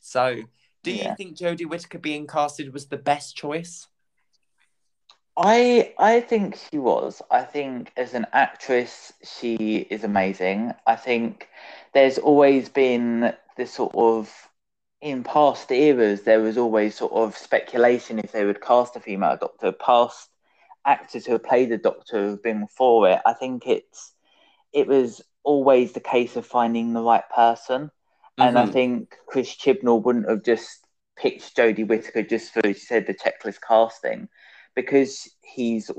So, 0.00 0.42
do 0.82 0.92
you 0.92 1.14
think 1.16 1.36
Jodie 1.36 1.68
Whittaker 1.68 1.98
being 1.98 2.26
casted 2.26 2.72
was 2.72 2.86
the 2.86 2.96
best 2.96 3.36
choice? 3.36 3.88
I 5.36 5.94
I 5.98 6.20
think 6.20 6.56
she 6.56 6.78
was. 6.78 7.22
I 7.30 7.42
think 7.42 7.92
as 7.96 8.14
an 8.14 8.26
actress, 8.32 9.12
she 9.22 9.86
is 9.90 10.02
amazing. 10.04 10.72
I 10.86 10.96
think 10.96 11.48
there's 11.94 12.18
always 12.18 12.68
been 12.68 13.32
this 13.58 13.74
sort 13.74 13.94
of 13.96 14.32
in 15.02 15.24
past 15.24 15.70
eras 15.70 16.22
there 16.22 16.40
was 16.40 16.58
always 16.58 16.96
sort 16.96 17.12
of 17.12 17.36
speculation 17.36 18.18
if 18.18 18.32
they 18.32 18.46
would 18.46 18.62
cast 18.62 18.96
a 18.96 19.00
female 19.00 19.36
doctor. 19.38 19.72
Past 19.72 20.30
actors 20.86 21.26
who 21.26 21.32
have 21.32 21.44
played 21.44 21.70
the 21.70 21.78
doctor 21.78 22.30
have 22.30 22.42
been 22.42 22.66
for 22.68 23.08
it. 23.10 23.20
I 23.26 23.34
think 23.34 23.66
it's 23.66 24.14
it 24.72 24.86
was 24.88 25.22
always 25.44 25.92
the 25.92 26.00
case 26.00 26.36
of 26.36 26.46
finding 26.46 26.92
the 26.94 27.02
right 27.02 27.28
person. 27.34 27.90
And 28.40 28.58
I 28.58 28.66
Mhm. 28.66 28.72
think 28.72 29.16
Chris 29.26 29.56
Chibnall 29.56 30.02
wouldn't 30.02 30.28
have 30.28 30.44
just 30.44 30.86
picked 31.16 31.56
Jodie 31.56 31.86
Whittaker 31.86 32.22
just 32.22 32.52
for, 32.52 32.62
she 32.64 32.74
said, 32.74 33.06
the 33.06 33.14
checklist 33.14 33.60
casting, 33.66 34.28
because 34.74 35.28
he's 35.42 35.90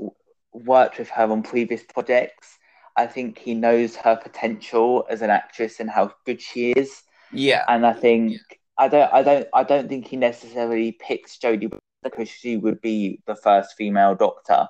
worked 0.52 0.98
with 0.98 1.10
her 1.10 1.30
on 1.30 1.42
previous 1.42 1.82
projects. 1.84 2.58
I 2.96 3.06
think 3.06 3.38
he 3.38 3.54
knows 3.54 3.96
her 3.96 4.16
potential 4.16 5.06
as 5.10 5.22
an 5.22 5.30
actress 5.30 5.80
and 5.80 5.90
how 5.90 6.12
good 6.26 6.40
she 6.40 6.72
is. 6.72 7.02
Yeah, 7.32 7.66
And 7.68 7.86
I 7.86 7.92
think 7.92 8.40
I 8.78 8.88
don't, 8.88 9.12
I 9.12 9.22
don't, 9.22 9.48
I 9.54 9.64
don't 9.64 9.88
think 9.88 10.06
he 10.08 10.16
necessarily 10.16 10.92
picked 10.92 11.40
Jodie 11.42 11.70
because 12.02 12.28
she 12.28 12.56
would 12.56 12.80
be 12.80 13.22
the 13.26 13.36
first 13.36 13.74
female 13.76 14.14
Doctor. 14.14 14.68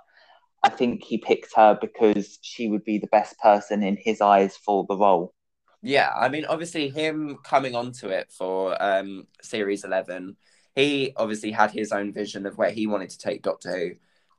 I 0.62 0.70
think 0.70 1.04
he 1.04 1.18
picked 1.18 1.54
her 1.56 1.78
because 1.80 2.38
she 2.42 2.68
would 2.68 2.84
be 2.84 2.98
the 2.98 3.08
best 3.08 3.38
person 3.40 3.82
in 3.82 3.96
his 3.96 4.20
eyes 4.20 4.56
for 4.56 4.86
the 4.88 4.96
role. 4.96 5.34
yeah. 5.82 6.10
I 6.14 6.28
mean, 6.28 6.44
obviously, 6.46 6.88
him 6.90 7.38
coming 7.44 7.74
onto 7.74 8.08
it 8.08 8.30
for 8.32 8.80
um, 8.82 9.26
series 9.42 9.84
eleven, 9.84 10.36
he 10.74 11.12
obviously 11.16 11.50
had 11.52 11.70
his 11.70 11.92
own 11.92 12.12
vision 12.12 12.46
of 12.46 12.58
where 12.58 12.70
he 12.70 12.86
wanted 12.86 13.10
to 13.10 13.18
take 13.18 13.42
Doctor 13.42 13.70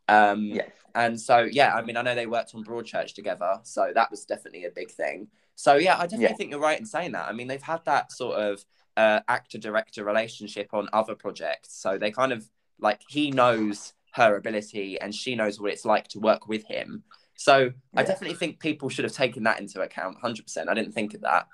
Who. 0.09 0.13
Um, 0.13 0.45
Yeah. 0.51 0.69
And 0.93 1.19
so, 1.19 1.39
yeah, 1.39 1.73
I 1.73 1.83
mean, 1.83 1.95
I 1.95 2.01
know 2.01 2.15
they 2.15 2.27
worked 2.27 2.53
on 2.53 2.65
Broadchurch 2.65 3.13
together, 3.15 3.59
so 3.63 3.91
that 3.95 4.11
was 4.11 4.25
definitely 4.25 4.65
a 4.65 4.71
big 4.71 4.91
thing. 4.91 5.29
So, 5.55 5.75
yeah, 5.75 5.95
I 5.97 6.03
definitely 6.03 6.25
Yeah. 6.25 6.35
think 6.35 6.51
you're 6.51 6.59
right 6.59 6.79
in 6.79 6.85
saying 6.85 7.11
that. 7.11 7.27
I 7.27 7.33
mean, 7.33 7.47
they've 7.47 7.61
had 7.61 7.85
that 7.85 8.11
sort 8.11 8.39
of 8.39 8.65
uh, 8.97 9.21
actor 9.27 9.57
director 9.57 10.03
relationship 10.03 10.73
on 10.73 10.89
other 10.93 11.15
projects. 11.15 11.73
So 11.81 11.97
they 11.97 12.11
kind 12.11 12.31
of 12.33 12.49
like 12.79 13.01
he 13.07 13.31
knows 13.31 13.93
her 14.13 14.35
ability 14.35 14.99
and 14.99 15.15
she 15.15 15.35
knows 15.35 15.59
what 15.59 15.71
it's 15.71 15.85
like 15.85 16.07
to 16.09 16.19
work 16.19 16.47
with 16.47 16.65
him. 16.65 17.03
So 17.35 17.71
I 17.95 18.03
definitely 18.03 18.35
think 18.35 18.59
people 18.59 18.89
should 18.89 19.05
have 19.05 19.13
taken 19.13 19.43
that 19.43 19.59
into 19.59 19.81
account 19.81 20.17
100%. 20.21 20.67
I 20.67 20.73
didn't 20.73 20.91
think 20.93 21.13
of 21.13 21.21
that. 21.21 21.47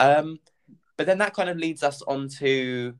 Um, 0.00 0.40
but 0.96 1.06
then 1.06 1.18
that 1.18 1.34
kind 1.34 1.48
of 1.48 1.56
leads 1.56 1.82
us 1.82 2.02
on 2.02 2.28
to, 2.40 2.94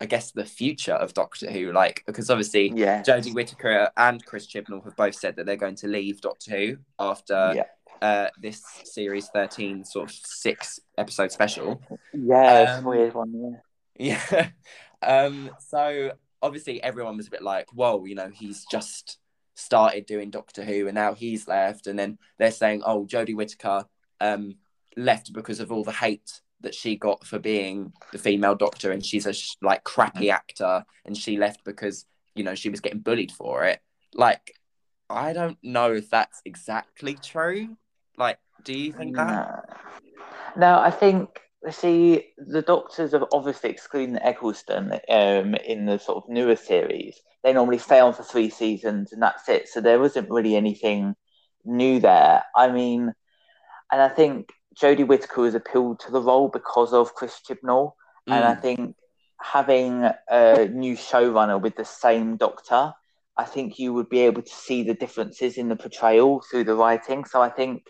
I 0.00 0.06
guess, 0.06 0.32
the 0.32 0.44
future 0.44 0.92
of 0.92 1.14
Doctor 1.14 1.50
Who. 1.50 1.72
Like, 1.72 2.02
because 2.06 2.28
obviously 2.28 2.70
Yeah. 2.74 3.02
Jodie 3.02 3.32
Whittaker 3.32 3.90
and 3.96 4.24
Chris 4.26 4.46
Chibnall 4.46 4.84
have 4.84 4.96
both 4.96 5.14
said 5.14 5.36
that 5.36 5.46
they're 5.46 5.56
going 5.56 5.76
to 5.76 5.86
leave 5.86 6.20
Doctor 6.20 6.50
Who 6.50 6.76
after 6.98 7.52
yeah. 7.54 7.64
Uh, 8.02 8.28
this 8.40 8.62
series 8.84 9.28
13 9.28 9.84
sort 9.84 10.10
of 10.10 10.14
six 10.14 10.80
episode 10.98 11.32
special. 11.32 11.80
Yeah, 12.12 12.76
Um, 12.78 12.84
weird 12.84 13.14
one. 13.14 13.60
Yeah. 13.98 14.20
Yeah. 14.30 14.48
um, 15.02 15.50
so 15.58 16.12
obviously 16.42 16.82
everyone 16.82 17.16
was 17.16 17.28
a 17.28 17.30
bit 17.30 17.42
like, 17.42 17.68
whoa, 17.72 18.04
you 18.04 18.14
know, 18.14 18.30
he's 18.32 18.64
just 18.70 19.18
started 19.54 20.06
doing 20.06 20.30
Doctor 20.30 20.64
Who 20.64 20.86
and 20.86 20.94
now 20.94 21.14
he's 21.14 21.48
left. 21.48 21.86
And 21.86 21.98
then 21.98 22.18
they're 22.38 22.50
saying, 22.50 22.82
oh, 22.84 23.06
Jodie 23.06 23.34
Whittaker 23.36 23.84
um, 24.20 24.56
left 24.96 25.32
because 25.32 25.60
of 25.60 25.72
all 25.72 25.84
the 25.84 25.92
hate 25.92 26.40
that 26.60 26.74
she 26.74 26.96
got 26.96 27.24
for 27.26 27.38
being 27.38 27.92
the 28.12 28.18
female 28.18 28.54
doctor 28.54 28.90
and 28.90 29.04
she's 29.04 29.26
a 29.26 29.32
sh- 29.32 29.56
like 29.62 29.84
crappy 29.84 30.30
actor 30.30 30.84
and 31.04 31.16
she 31.16 31.36
left 31.36 31.64
because, 31.64 32.06
you 32.34 32.44
know, 32.44 32.54
she 32.54 32.70
was 32.70 32.80
getting 32.80 33.00
bullied 33.00 33.32
for 33.32 33.64
it. 33.64 33.80
Like, 34.14 34.52
I 35.08 35.32
don't 35.32 35.58
know 35.62 35.92
if 35.92 36.10
that's 36.10 36.40
exactly 36.44 37.14
true. 37.22 37.76
Like, 38.16 38.38
do 38.62 38.72
you 38.74 38.92
think 38.92 39.16
that? 39.16 39.64
No. 40.56 40.78
I 40.80 40.90
think 40.90 41.40
see 41.70 42.24
the 42.38 42.62
doctors 42.62 43.12
have 43.12 43.24
obviously 43.32 43.70
excluding 43.70 44.16
Eccleston 44.18 44.92
um, 45.08 45.54
in 45.56 45.86
the 45.86 45.98
sort 45.98 46.18
of 46.24 46.28
newer 46.28 46.56
series. 46.56 47.20
They 47.42 47.52
normally 47.52 47.78
stay 47.78 48.00
on 48.00 48.12
for 48.14 48.22
three 48.22 48.50
seasons 48.50 49.12
and 49.12 49.22
that's 49.22 49.48
it. 49.48 49.68
So 49.68 49.80
there 49.80 49.98
wasn't 50.00 50.30
really 50.30 50.56
anything 50.56 51.14
new 51.64 52.00
there. 52.00 52.44
I 52.54 52.70
mean, 52.70 53.12
and 53.92 54.00
I 54.02 54.08
think 54.08 54.50
Jodie 54.80 55.06
Whittaker 55.06 55.42
was 55.42 55.54
appealed 55.54 56.00
to 56.00 56.12
the 56.12 56.20
role 56.22 56.48
because 56.48 56.92
of 56.92 57.14
Chris 57.14 57.40
Chibnall, 57.46 57.92
and 58.30 58.44
I 58.44 58.54
Mm, 58.54 58.54
think 58.54 58.96
having 59.40 60.04
a 60.28 60.68
new 60.68 60.96
showrunner 60.96 61.60
with 61.60 61.76
the 61.76 61.84
same 61.84 62.36
doctor, 62.36 62.92
I 63.36 63.44
think 63.44 63.78
you 63.78 63.92
would 63.94 64.08
be 64.08 64.20
able 64.20 64.42
to 64.42 64.50
see 64.50 64.82
the 64.82 64.94
differences 64.94 65.56
in 65.58 65.68
the 65.68 65.76
portrayal 65.76 66.42
through 66.50 66.64
the 66.64 66.74
writing. 66.74 67.24
So 67.24 67.40
I 67.42 67.50
think, 67.50 67.84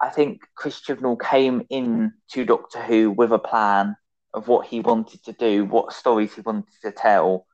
I 0.00 0.08
think 0.08 0.42
Chris 0.54 0.80
Chibnall 0.80 1.20
came 1.20 1.66
in 1.70 2.12
to 2.32 2.44
Doctor 2.44 2.82
Who 2.82 3.10
with 3.10 3.32
a 3.32 3.38
plan 3.38 3.96
of 4.34 4.48
what 4.48 4.66
he 4.66 4.80
wanted 4.80 5.24
to 5.24 5.32
do, 5.32 5.64
what 5.64 5.92
stories 5.92 6.34
he 6.34 6.42
wanted 6.42 6.74
to 6.82 6.92
tell, 6.92 7.46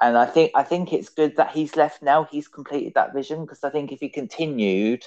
and 0.00 0.16
I 0.16 0.24
think 0.24 0.52
I 0.54 0.62
think 0.62 0.92
it's 0.92 1.10
good 1.10 1.36
that 1.36 1.50
he's 1.50 1.76
left 1.76 2.02
now. 2.02 2.24
He's 2.24 2.48
completed 2.48 2.94
that 2.94 3.12
vision 3.12 3.42
because 3.42 3.62
I 3.62 3.70
think 3.70 3.92
if 3.92 4.00
he 4.00 4.08
continued 4.08 5.04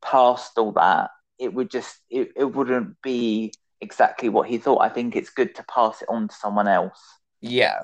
past 0.00 0.56
all 0.58 0.72
that, 0.72 1.10
it 1.38 1.52
would 1.52 1.70
just 1.70 1.98
it, 2.08 2.30
it 2.36 2.44
wouldn't 2.44 3.02
be 3.02 3.52
exactly 3.80 4.28
what 4.28 4.48
he 4.48 4.58
thought. 4.58 4.80
I 4.80 4.88
think 4.88 5.16
it's 5.16 5.30
good 5.30 5.56
to 5.56 5.64
pass 5.64 6.02
it 6.02 6.08
on 6.08 6.28
to 6.28 6.34
someone 6.34 6.68
else. 6.68 7.00
Yeah. 7.40 7.82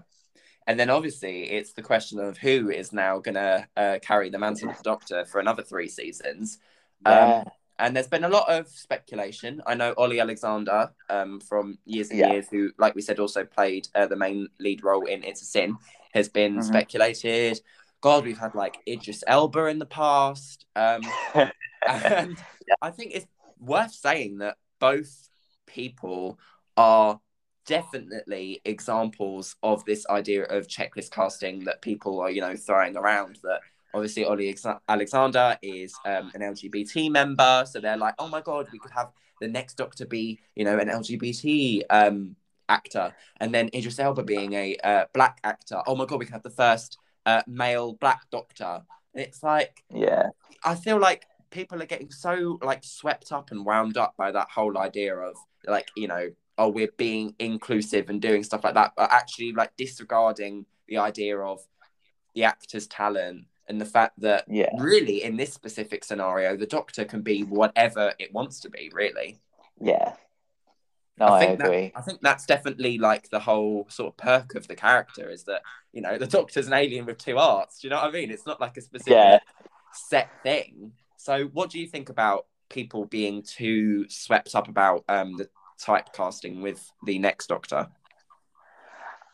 And 0.68 0.78
then 0.78 0.90
obviously 0.90 1.44
it's 1.50 1.72
the 1.72 1.82
question 1.82 2.20
of 2.20 2.38
who 2.38 2.70
is 2.70 2.92
now 2.92 3.18
going 3.18 3.34
to 3.34 3.66
uh, 3.76 3.98
carry 4.00 4.30
the 4.30 4.38
mantle 4.38 4.70
of 4.70 4.76
the 4.76 4.82
Doctor 4.82 5.24
for 5.24 5.40
another 5.40 5.62
three 5.62 5.88
seasons. 5.88 6.58
Yeah. 7.04 7.44
And 7.78 7.94
there's 7.94 8.08
been 8.08 8.24
a 8.24 8.28
lot 8.28 8.48
of 8.48 8.68
speculation. 8.68 9.62
I 9.66 9.74
know 9.74 9.94
Olly 9.96 10.18
Alexander 10.20 10.90
um, 11.08 11.40
from 11.40 11.78
Years 11.84 12.10
and 12.10 12.18
Yeah. 12.18 12.28
Years, 12.30 12.48
who, 12.50 12.70
like 12.78 12.94
we 12.94 13.02
said, 13.02 13.20
also 13.20 13.44
played 13.44 13.88
uh, 13.94 14.06
the 14.06 14.16
main 14.16 14.48
lead 14.58 14.82
role 14.82 15.06
in 15.06 15.22
It's 15.22 15.42
a 15.42 15.44
Sin, 15.44 15.76
has 16.12 16.28
been 16.28 16.58
Mhm. 16.58 16.64
speculated. 16.64 17.60
God, 18.00 18.24
we've 18.24 18.38
had 18.38 18.54
like 18.54 18.78
Idris 18.88 19.22
Elba 19.26 19.66
in 19.66 19.78
the 19.78 19.86
past. 19.86 20.66
Um, 20.74 21.02
and 21.88 22.38
I 22.82 22.90
think 22.90 23.12
it's 23.14 23.26
worth 23.58 23.92
saying 23.92 24.38
that 24.38 24.56
both 24.78 25.28
people 25.66 26.38
are 26.76 27.20
definitely 27.66 28.60
examples 28.64 29.54
of 29.62 29.84
this 29.84 30.06
idea 30.08 30.44
of 30.44 30.66
checklist 30.66 31.10
casting 31.10 31.64
that 31.64 31.82
people 31.82 32.20
are, 32.20 32.30
you 32.30 32.40
know, 32.40 32.56
throwing 32.56 32.96
around. 32.96 33.38
That 33.42 33.60
obviously 33.94 34.24
Olly 34.24 34.54
Alexander 34.88 35.56
is 35.62 35.94
um, 36.04 36.30
an 36.34 36.40
LGBT 36.40 37.10
member, 37.10 37.64
so 37.70 37.80
they're 37.80 37.96
like, 37.96 38.14
oh 38.18 38.28
my 38.28 38.40
god, 38.40 38.68
we 38.72 38.78
could 38.78 38.92
have 38.92 39.10
the 39.40 39.48
next 39.48 39.74
Doctor 39.74 40.06
be, 40.06 40.40
you 40.54 40.64
know, 40.64 40.78
an 40.78 40.88
LGBT 40.88 41.82
um, 41.90 42.36
actor, 42.68 43.14
and 43.40 43.54
then 43.54 43.70
Idris 43.74 43.98
Elba 43.98 44.22
being 44.22 44.52
a 44.54 44.76
uh, 44.84 45.04
black 45.14 45.38
actor. 45.44 45.80
Oh 45.86 45.96
my 45.96 46.04
god, 46.04 46.18
we 46.18 46.26
can 46.26 46.34
have 46.34 46.42
the 46.42 46.50
first 46.50 46.98
uh, 47.26 47.42
male 47.46 47.94
black 47.94 48.22
Doctor. 48.30 48.82
It's 49.14 49.42
like 49.42 49.82
Yeah. 49.92 50.30
I 50.64 50.74
feel 50.74 50.98
like 50.98 51.26
people 51.50 51.82
are 51.82 51.86
getting 51.86 52.10
so 52.10 52.58
like 52.62 52.84
swept 52.84 53.32
up 53.32 53.50
and 53.50 53.64
wound 53.64 53.96
up 53.96 54.14
by 54.16 54.30
that 54.30 54.48
whole 54.50 54.76
idea 54.76 55.16
of 55.16 55.34
like 55.66 55.88
you 55.96 56.06
know 56.06 56.28
oh 56.58 56.68
we're 56.68 56.92
being 56.98 57.34
inclusive 57.38 58.10
and 58.10 58.20
doing 58.20 58.42
stuff 58.42 58.64
like 58.64 58.74
that, 58.74 58.92
but 58.96 59.10
actually 59.12 59.52
like 59.52 59.76
disregarding 59.76 60.66
the 60.88 60.98
idea 60.98 61.38
of 61.38 61.60
the 62.34 62.44
actor's 62.44 62.86
talent 62.86 63.44
and 63.68 63.80
the 63.80 63.84
fact 63.84 64.18
that 64.20 64.44
Yeah. 64.48 64.70
really 64.78 65.22
in 65.22 65.36
this 65.36 65.52
specific 65.52 66.04
scenario 66.04 66.56
the 66.56 66.66
doctor 66.66 67.04
can 67.04 67.22
be 67.22 67.42
whatever 67.42 68.14
it 68.18 68.32
wants 68.32 68.60
to 68.60 68.70
be 68.70 68.90
really 68.92 69.38
Yeah. 69.80 70.14
No, 71.18 71.26
I, 71.26 71.40
think 71.40 71.60
agree. 71.60 71.88
That, 71.88 71.98
I 71.98 72.02
think 72.02 72.20
that's 72.22 72.46
definitely 72.46 72.96
like 72.98 73.28
the 73.28 73.40
whole 73.40 73.86
sort 73.90 74.12
of 74.12 74.16
perk 74.16 74.54
of 74.54 74.68
the 74.68 74.76
character 74.76 75.28
is 75.28 75.42
that 75.44 75.62
you 75.92 76.00
know 76.00 76.16
the 76.16 76.28
Doctor's 76.28 76.68
an 76.68 76.72
alien 76.74 77.06
with 77.06 77.18
two 77.18 77.38
arts. 77.38 77.80
Do 77.80 77.88
you 77.88 77.90
know 77.90 77.96
what 77.96 78.08
I 78.08 78.12
mean? 78.12 78.30
It's 78.30 78.46
not 78.46 78.60
like 78.60 78.76
a 78.76 78.80
specific 78.80 79.12
Yeah. 79.14 79.38
set 79.92 80.28
thing. 80.44 80.92
So, 81.16 81.46
what 81.46 81.70
do 81.70 81.80
you 81.80 81.88
think 81.88 82.08
about 82.08 82.46
people 82.68 83.04
being 83.06 83.42
too 83.42 84.08
swept 84.08 84.54
up 84.54 84.68
about 84.68 85.02
um, 85.08 85.36
the 85.36 85.48
typecasting 85.80 86.62
with 86.62 86.88
the 87.04 87.18
next 87.18 87.48
Doctor? 87.48 87.88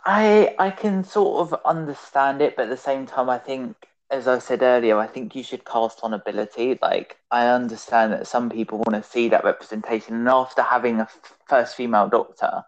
I 0.07 0.55
I 0.59 0.71
can 0.71 1.05
sort 1.05 1.53
of 1.53 1.61
understand 1.65 2.41
it, 2.43 2.57
but 2.57 2.63
at 2.65 2.71
the 2.71 2.77
same 2.77 3.07
time, 3.07 3.29
I 3.29 3.39
think, 3.39 3.77
as 4.15 4.29
I 4.29 4.39
said 4.39 4.63
earlier, 4.63 4.97
I 4.99 5.09
think 5.09 5.35
you 5.35 5.43
should 5.43 5.65
cast 5.65 6.01
on 6.05 6.15
ability. 6.15 6.79
Like, 6.81 7.19
I 7.33 7.49
understand 7.49 8.13
that 8.13 8.29
some 8.29 8.49
people 8.49 8.79
want 8.79 8.95
to 9.03 9.11
see 9.11 9.29
that 9.29 9.45
representation, 9.45 10.15
and 10.15 10.29
after 10.29 10.63
having 10.63 11.01
a 11.01 11.03
f- 11.03 11.37
first 11.49 11.75
female 11.75 12.09
doctor, 12.09 12.63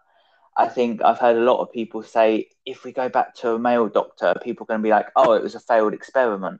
I 0.57 0.67
think 0.67 1.01
I've 1.03 1.19
heard 1.19 1.37
a 1.37 1.41
lot 1.51 1.61
of 1.61 1.71
people 1.71 2.03
say 2.03 2.49
if 2.65 2.83
we 2.83 2.91
go 2.91 3.09
back 3.09 3.33
to 3.35 3.53
a 3.53 3.59
male 3.59 3.87
doctor, 3.87 4.35
people 4.43 4.65
are 4.65 4.67
going 4.67 4.81
to 4.81 4.83
be 4.83 4.89
like, 4.91 5.07
"Oh, 5.15 5.33
it 5.33 5.43
was 5.43 5.55
a 5.55 5.61
failed 5.61 5.93
experiment." 5.93 6.59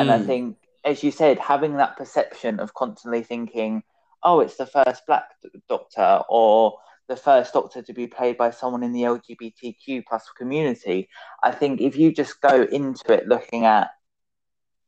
And 0.00 0.10
I 0.10 0.18
Mm, 0.18 0.20
think, 0.20 0.58
as 0.84 1.04
you 1.04 1.12
said, 1.12 1.38
having 1.38 1.76
that 1.76 1.96
perception 1.96 2.58
of 2.60 2.74
constantly 2.74 3.22
thinking, 3.22 3.84
"Oh, 4.24 4.40
it's 4.40 4.56
the 4.56 4.66
first 4.66 5.06
black 5.06 5.30
doctor," 5.68 6.22
or 6.28 6.78
the 7.08 7.16
first 7.16 7.52
doctor 7.54 7.82
to 7.82 7.92
be 7.94 8.08
played 8.08 8.36
by 8.38 8.50
someone 8.50 8.82
in 8.82 8.92
the 8.92 9.04
LGBTQ 9.04 10.04
plus 10.08 10.28
community. 10.36 11.08
I 11.42 11.52
think 11.52 11.80
if 11.80 11.96
you 11.96 12.12
just 12.12 12.40
go 12.40 12.62
into 12.64 13.12
it 13.12 13.28
looking 13.28 13.64
at 13.66 13.90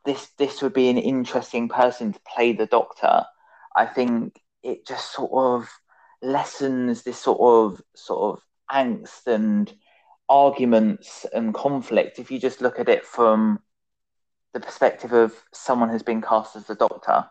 this, 0.06 0.28
this 0.38 0.62
would 0.62 0.72
be 0.72 0.88
an 0.88 0.98
interesting 0.98 1.68
person 1.68 2.12
to 2.12 2.20
play 2.34 2.52
the 2.52 2.66
doctor. 2.66 3.24
I 3.74 3.86
think 3.86 4.40
it 4.62 4.86
just 4.86 5.12
sort 5.12 5.32
of 5.32 5.68
lessens 6.22 7.02
this 7.02 7.18
sort 7.18 7.40
of 7.40 7.82
sort 7.94 8.38
of 8.38 8.42
angst 8.70 9.26
and 9.26 9.72
arguments 10.28 11.26
and 11.32 11.54
conflict 11.54 12.18
if 12.18 12.30
you 12.30 12.40
just 12.40 12.60
look 12.60 12.80
at 12.80 12.88
it 12.88 13.04
from 13.04 13.60
the 14.54 14.60
perspective 14.60 15.12
of 15.12 15.34
someone 15.52 15.90
who's 15.90 16.02
been 16.02 16.22
cast 16.22 16.56
as 16.56 16.64
the 16.64 16.74
doctor. 16.74 17.26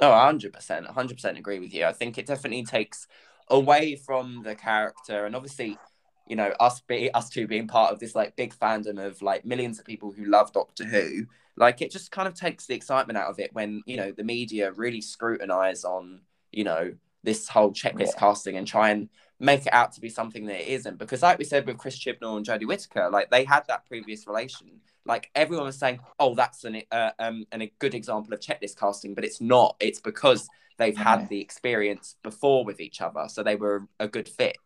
Oh, 0.00 0.10
100%. 0.10 0.50
100% 0.94 1.38
agree 1.38 1.58
with 1.58 1.74
you. 1.74 1.84
I 1.84 1.92
think 1.92 2.18
it 2.18 2.26
definitely 2.26 2.64
takes 2.64 3.06
away 3.48 3.96
from 3.96 4.42
the 4.42 4.54
character 4.54 5.26
and 5.26 5.36
obviously, 5.36 5.78
you 6.26 6.36
know, 6.36 6.52
us 6.60 6.80
be 6.82 7.10
us 7.12 7.28
two 7.28 7.46
being 7.46 7.66
part 7.66 7.92
of 7.92 7.98
this 8.00 8.14
like 8.14 8.36
big 8.36 8.54
fandom 8.54 9.04
of 9.04 9.20
like 9.22 9.44
millions 9.44 9.78
of 9.78 9.84
people 9.84 10.10
who 10.12 10.24
love 10.26 10.52
Doctor 10.52 10.84
Who, 10.84 11.26
like 11.56 11.82
it 11.82 11.90
just 11.90 12.10
kind 12.10 12.26
of 12.28 12.34
takes 12.34 12.66
the 12.66 12.74
excitement 12.74 13.18
out 13.18 13.28
of 13.30 13.38
it 13.38 13.50
when, 13.52 13.82
you 13.86 13.96
know, 13.96 14.10
the 14.12 14.24
media 14.24 14.72
really 14.72 15.00
scrutinize 15.00 15.84
on, 15.84 16.22
you 16.52 16.64
know, 16.64 16.94
this 17.22 17.48
whole 17.48 17.72
checklist 17.72 18.14
Yeah. 18.14 18.20
casting 18.20 18.56
and 18.56 18.66
try 18.66 18.90
and 18.90 19.08
make 19.40 19.66
it 19.66 19.72
out 19.72 19.92
to 19.92 20.00
be 20.00 20.08
something 20.08 20.46
that 20.46 20.60
it 20.62 20.68
isn't. 20.68 20.98
Because 20.98 21.22
like 21.22 21.38
we 21.38 21.44
said 21.44 21.66
with 21.66 21.78
Chris 21.78 21.98
Chibnall 21.98 22.36
and 22.36 22.46
Jodie 22.46 22.66
Whittaker, 22.66 23.10
like 23.10 23.30
they 23.30 23.44
had 23.44 23.66
that 23.68 23.86
previous 23.86 24.26
relation. 24.26 24.80
Like 25.06 25.30
everyone 25.34 25.66
was 25.66 25.78
saying, 25.78 26.00
"Oh, 26.18 26.34
that's 26.34 26.64
an 26.64 26.82
uh, 26.90 27.10
um 27.18 27.44
and 27.52 27.62
a 27.62 27.72
good 27.78 27.94
example 27.94 28.32
of 28.32 28.40
checklist 28.40 28.76
casting," 28.78 29.14
but 29.14 29.24
it's 29.24 29.40
not. 29.40 29.76
It's 29.80 30.00
because 30.00 30.48
they've 30.78 30.96
No. 30.96 31.02
had 31.02 31.28
the 31.28 31.40
experience 31.40 32.16
before 32.22 32.64
with 32.64 32.80
each 32.80 33.00
other, 33.00 33.26
so 33.28 33.42
they 33.42 33.56
were 33.56 33.86
a 34.00 34.08
good 34.08 34.28
fit. 34.28 34.56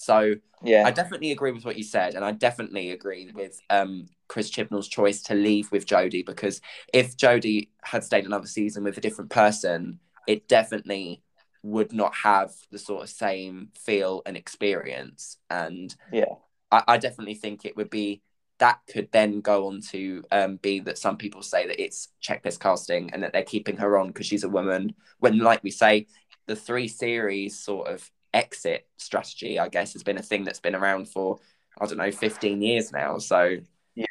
So 0.00 0.34
Yeah, 0.62 0.82
I 0.82 0.90
definitely 0.92 1.30
agree 1.30 1.52
with 1.52 1.64
what 1.66 1.76
you 1.76 1.84
said, 1.84 2.14
and 2.14 2.24
I 2.24 2.32
definitely 2.32 2.90
agree 2.90 3.30
with 3.34 3.60
um, 3.68 4.06
Chris 4.28 4.50
Chibnall's 4.50 4.88
choice 4.88 5.22
to 5.24 5.34
leave 5.34 5.70
with 5.70 5.86
Jodie 5.86 6.24
because 6.24 6.62
if 6.92 7.18
Jodie 7.18 7.68
had 7.82 8.02
stayed 8.02 8.24
another 8.24 8.46
season 8.46 8.82
with 8.82 8.96
a 8.96 9.02
different 9.02 9.30
person, 9.30 10.00
it 10.26 10.48
definitely 10.48 11.22
would 11.62 11.92
not 11.92 12.14
have 12.14 12.52
the 12.70 12.78
sort 12.78 13.02
of 13.02 13.10
same 13.10 13.68
feel 13.78 14.22
and 14.24 14.38
experience. 14.38 15.36
And 15.50 15.94
Yeah. 16.10 16.36
I, 16.70 16.82
I 16.88 16.96
definitely 16.98 17.34
think 17.34 17.66
it 17.66 17.76
would 17.76 17.90
be 17.90 18.22
that 18.58 18.80
could 18.90 19.10
then 19.12 19.40
go 19.42 19.66
on 19.66 19.82
to 19.90 20.24
um, 20.30 20.56
be 20.56 20.80
that 20.80 20.98
some 20.98 21.18
people 21.18 21.42
say 21.42 21.66
that 21.66 21.82
it's 21.82 22.08
checklist 22.22 22.60
casting 22.60 23.10
and 23.12 23.22
that 23.22 23.32
they're 23.34 23.42
keeping 23.42 23.76
her 23.78 23.98
on 23.98 24.08
because 24.08 24.26
she's 24.26 24.44
a 24.44 24.48
woman. 24.48 24.94
When, 25.18 25.38
like 25.38 25.62
we 25.62 25.70
say, 25.70 26.06
the 26.46 26.56
three 26.56 26.88
series 26.88 27.58
sort 27.58 27.88
of 27.88 28.10
exit 28.32 28.86
strategy, 28.96 29.58
I 29.58 29.68
guess, 29.68 29.92
has 29.94 30.02
been 30.02 30.18
a 30.18 30.22
thing 30.22 30.44
that's 30.44 30.60
been 30.60 30.74
around 30.74 31.08
for, 31.08 31.38
I 31.80 31.86
don't 31.86 31.98
know, 31.98 32.10
15 32.10 32.62
years 32.62 32.92
now. 32.92 33.18
So 33.18 33.58
Yeah. 33.94 34.06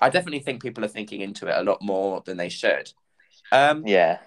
I 0.00 0.10
definitely 0.10 0.40
think 0.40 0.62
people 0.62 0.84
are 0.84 0.88
thinking 0.88 1.20
into 1.20 1.46
it 1.46 1.56
a 1.56 1.62
lot 1.62 1.82
more 1.82 2.22
than 2.24 2.36
they 2.36 2.48
should. 2.48 2.92
Um, 3.52 3.86
yeah, 3.86 4.18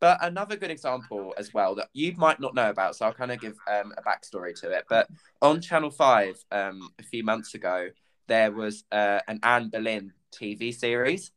but 0.00 0.18
another 0.22 0.56
good 0.56 0.70
example 0.70 1.34
as 1.38 1.54
well 1.54 1.74
that 1.76 1.88
you 1.92 2.14
might 2.16 2.38
not 2.38 2.54
know 2.54 2.68
about, 2.68 2.96
so 2.96 3.06
I'll 3.06 3.14
kind 3.14 3.32
of 3.32 3.40
give 3.40 3.56
um, 3.70 3.94
a 3.96 4.02
backstory 4.02 4.54
to 4.60 4.70
it. 4.70 4.84
But 4.88 5.08
on 5.40 5.60
Channel 5.60 5.90
5 5.90 6.44
um, 6.52 6.90
a 6.98 7.02
few 7.02 7.24
months 7.24 7.54
ago, 7.54 7.88
there 8.28 8.52
was 8.52 8.84
uh, 8.92 9.20
an 9.26 9.40
Anne 9.42 9.68
Boleyn 9.70 10.12
TV 10.32 10.74
series. 10.74 11.30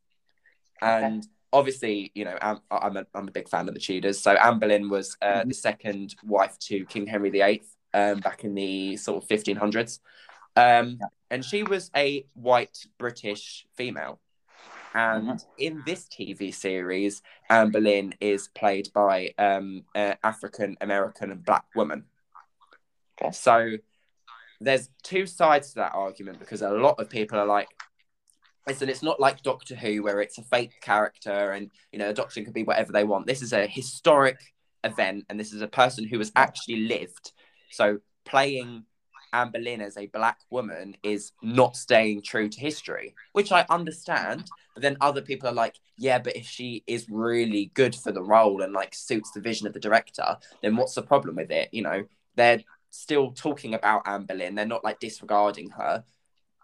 And 0.82 1.26
obviously, 1.52 2.12
you 2.14 2.24
know, 2.24 2.36
I'm, 2.40 2.58
I'm, 2.70 2.96
a, 2.96 3.06
I'm 3.14 3.28
a 3.28 3.30
big 3.30 3.48
fan 3.48 3.68
of 3.68 3.74
the 3.74 3.80
Tudors. 3.80 4.20
So 4.20 4.32
Anne 4.32 4.58
Boleyn 4.58 4.88
was 4.88 5.16
uh, 5.22 5.42
Mhm. 5.42 5.48
the 5.48 5.54
second 5.54 6.16
wife 6.24 6.58
to 6.60 6.84
King 6.86 7.06
Henry 7.06 7.30
VIII 7.30 7.62
um, 7.92 8.20
back 8.20 8.44
in 8.44 8.54
the 8.54 8.96
sort 8.96 9.22
of 9.22 9.28
1500s. 9.28 10.00
Um, 10.56 10.98
Yeah. 11.00 11.06
And 11.32 11.44
she 11.44 11.62
was 11.62 11.90
a 11.96 12.26
white 12.34 12.86
British 12.98 13.66
female. 13.76 14.20
And 14.94 15.28
Mhm. 15.28 15.46
in 15.58 15.82
this 15.86 16.08
TV 16.08 16.52
series, 16.52 17.22
Anne 17.48 17.70
Boleyn 17.70 18.14
is 18.20 18.48
played 18.48 18.92
by 18.92 19.32
um, 19.38 19.84
an 19.94 20.16
African 20.24 20.76
American 20.80 21.30
and 21.30 21.44
black 21.44 21.64
woman. 21.76 22.06
Okay. 23.22 23.30
So 23.32 23.76
there's 24.60 24.90
two 25.02 25.26
sides 25.26 25.70
to 25.70 25.74
that 25.76 25.92
argument 25.94 26.38
because 26.40 26.62
a 26.62 26.70
lot 26.70 26.98
of 26.98 27.08
people 27.08 27.38
are 27.38 27.46
like, 27.46 27.68
listen, 28.70 28.88
it's 28.88 29.02
not 29.02 29.18
like 29.18 29.42
Doctor 29.42 29.74
Who 29.74 30.02
where 30.02 30.20
it's 30.20 30.38
a 30.38 30.42
fake 30.42 30.80
character 30.80 31.50
and 31.50 31.70
you 31.92 31.98
know 31.98 32.10
a 32.10 32.14
doctor 32.14 32.42
can 32.42 32.52
be 32.52 32.62
whatever 32.62 32.92
they 32.92 33.04
want. 33.04 33.26
This 33.26 33.42
is 33.42 33.52
a 33.52 33.66
historic 33.66 34.38
event, 34.84 35.24
and 35.28 35.38
this 35.38 35.52
is 35.52 35.60
a 35.60 35.68
person 35.68 36.06
who 36.06 36.18
has 36.18 36.30
actually 36.36 36.82
lived. 36.82 37.32
So 37.72 37.98
playing 38.24 38.84
Anne 39.32 39.50
Boleyn 39.50 39.80
as 39.80 39.96
a 39.96 40.06
black 40.06 40.38
woman 40.50 40.96
is 41.02 41.32
not 41.42 41.76
staying 41.76 42.22
true 42.22 42.48
to 42.48 42.60
history, 42.60 43.14
which 43.32 43.50
I 43.50 43.66
understand. 43.68 44.44
But 44.74 44.82
then 44.82 44.96
other 45.00 45.20
people 45.20 45.48
are 45.48 45.52
like, 45.52 45.74
yeah, 45.96 46.20
but 46.20 46.36
if 46.36 46.46
she 46.46 46.84
is 46.86 47.06
really 47.10 47.72
good 47.74 47.96
for 47.96 48.12
the 48.12 48.22
role 48.22 48.62
and 48.62 48.72
like 48.72 48.94
suits 48.94 49.32
the 49.32 49.40
vision 49.40 49.66
of 49.66 49.72
the 49.72 49.80
director, 49.80 50.36
then 50.62 50.76
what's 50.76 50.94
the 50.94 51.02
problem 51.02 51.36
with 51.36 51.50
it? 51.50 51.70
You 51.72 51.82
know, 51.82 52.04
they're 52.36 52.60
still 52.90 53.32
talking 53.32 53.74
about 53.74 54.02
Anne 54.06 54.26
Boleyn. 54.26 54.54
They're 54.54 54.64
not 54.64 54.84
like 54.84 55.00
disregarding 55.00 55.70
her. 55.70 56.04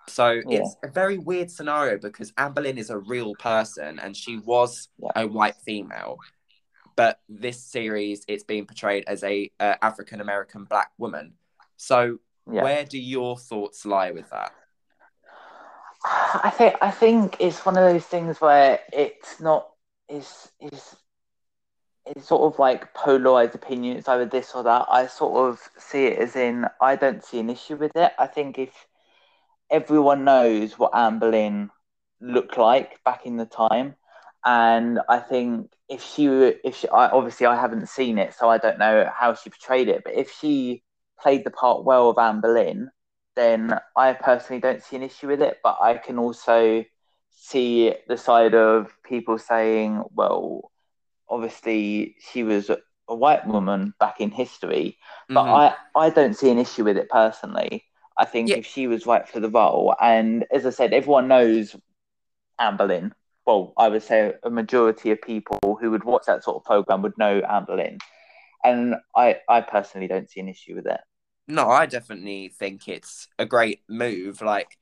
So 0.09 0.41
Yeah. 0.47 0.61
it's 0.61 0.77
a 0.83 0.89
very 0.89 1.19
weird 1.19 1.51
scenario 1.51 1.99
because 1.99 2.33
Anne 2.37 2.53
Boleyn 2.53 2.79
is 2.79 2.91
a 2.91 2.99
real 2.99 3.35
person 3.35 3.99
and 3.99 4.17
she 4.17 4.39
was 4.39 4.89
Yeah. 4.99 5.11
a 5.17 5.27
white 5.27 5.57
female. 5.57 6.19
But 6.95 7.21
this 7.29 7.63
series, 7.63 8.25
it's 8.27 8.45
being 8.45 8.67
portrayed 8.67 9.05
as 9.07 9.23
a 9.23 9.51
uh, 9.61 9.75
African 9.83 10.21
American 10.21 10.65
black 10.65 10.93
woman. 10.97 11.35
So 11.77 12.19
yeah. 12.51 12.63
where 12.63 12.85
do 12.85 12.99
your 12.99 13.37
thoughts 13.37 13.85
lie 13.85 14.13
with 14.13 14.31
that? 14.31 14.53
I 16.05 16.51
think 16.51 16.77
I 16.81 16.91
think 16.91 17.37
it's 17.41 17.67
one 17.67 17.77
of 17.77 17.83
those 17.93 18.05
things 18.05 18.41
where 18.41 18.81
it's 18.93 19.41
not 19.41 19.69
is 20.09 20.49
is 20.61 20.95
it's 22.07 22.29
sort 22.29 22.53
of 22.53 22.59
like 22.61 22.95
polarized 22.95 23.57
opinions 23.57 24.07
either 24.07 24.25
this 24.25 24.53
or 24.55 24.63
that. 24.63 24.87
I 24.89 25.09
sort 25.09 25.51
of 25.51 25.61
see 25.77 26.07
it 26.07 26.19
as 26.19 26.37
in 26.37 26.67
I 26.81 26.95
don't 26.95 27.25
see 27.25 27.41
an 27.41 27.51
issue 27.51 27.77
with 27.77 27.91
it. 27.97 28.13
I 28.19 28.29
think 28.29 28.59
if 28.59 28.86
everyone 29.71 30.25
knows 30.25 30.79
what 30.79 30.95
Anne 30.95 31.19
Boleyn 31.19 31.71
looked 32.21 32.57
like 32.59 33.03
back 33.05 33.27
in 33.27 33.37
the 33.37 33.47
time, 33.47 33.97
and 34.45 35.01
I 35.09 35.19
think 35.21 35.73
if 35.89 36.03
she 36.03 36.27
if 36.27 36.77
she 36.77 36.89
I, 36.89 37.09
obviously 37.11 37.47
I 37.47 37.57
haven't 37.57 37.89
seen 37.89 38.19
it, 38.19 38.35
so 38.35 38.49
I 38.49 38.59
don't 38.59 38.79
know 38.79 39.11
how 39.15 39.35
she 39.35 39.51
portrayed 39.51 39.89
it. 39.89 40.03
But 40.05 40.15
if 40.15 40.33
she 40.33 40.83
played 41.21 41.45
the 41.45 41.51
part 41.51 41.85
well 41.85 42.11
of 42.11 42.19
Anne 42.19 42.41
Boleyn, 42.41 42.91
then 43.37 43.79
I 43.97 44.13
personally 44.15 44.61
don't 44.61 44.83
see 44.83 44.97
an 44.97 45.03
issue 45.03 45.29
with 45.29 45.43
it. 45.43 45.59
But 45.63 45.79
I 45.81 45.99
can 45.99 46.19
also 46.19 46.85
see 47.31 47.95
the 48.09 48.17
side 48.17 48.55
of 48.55 48.93
people 49.05 49.39
saying, 49.39 50.03
well, 50.15 50.73
obviously 51.29 52.17
she 52.21 52.43
was 52.43 52.71
a, 52.71 52.79
white 53.09 53.47
woman 53.47 53.95
back 54.01 54.21
in 54.21 54.31
history, 54.33 54.99
but 55.29 55.45
Mhm. 55.45 55.73
I, 55.95 56.07
I 56.07 56.11
don't 56.11 56.35
see 56.35 56.51
an 56.51 56.59
issue 56.59 56.83
with 56.85 56.97
it 56.97 57.09
personally. 57.09 57.85
I 58.19 58.25
think 58.25 58.49
Yeah. 58.49 58.57
if 58.57 58.67
she 58.67 58.87
was 58.87 59.07
right 59.07 59.29
for 59.29 59.41
the 59.41 59.51
role, 59.51 59.95
and 60.01 60.45
as 60.51 60.65
I 60.67 60.71
said, 60.71 60.93
everyone 60.93 61.29
knows 61.29 61.77
Anne 62.59 62.77
Boleyn. 62.77 63.15
well, 63.47 63.73
I 63.77 63.89
would 63.89 64.03
say 64.03 64.35
a 64.43 64.51
majority 64.51 65.13
of 65.13 65.23
people 65.23 65.79
who 65.81 65.93
would 65.93 66.03
watch 66.03 66.25
that 66.27 66.43
sort 66.43 66.57
of 66.57 66.65
program 66.65 67.03
would 67.03 67.17
know 67.17 67.39
Anne 67.41 67.65
Boleyn, 67.65 67.99
and 68.65 68.97
I 69.15 69.41
I 69.49 69.61
personally 69.61 70.09
don't 70.09 70.29
see 70.29 70.41
an 70.41 70.49
issue 70.49 70.75
with 70.75 70.87
it. 70.87 71.01
No, 71.47 71.71
I 71.71 71.87
definitely 71.87 72.49
think 72.49 72.89
it's 72.89 73.29
a 73.39 73.47
great 73.47 73.83
move. 73.89 74.43
Like, 74.43 74.77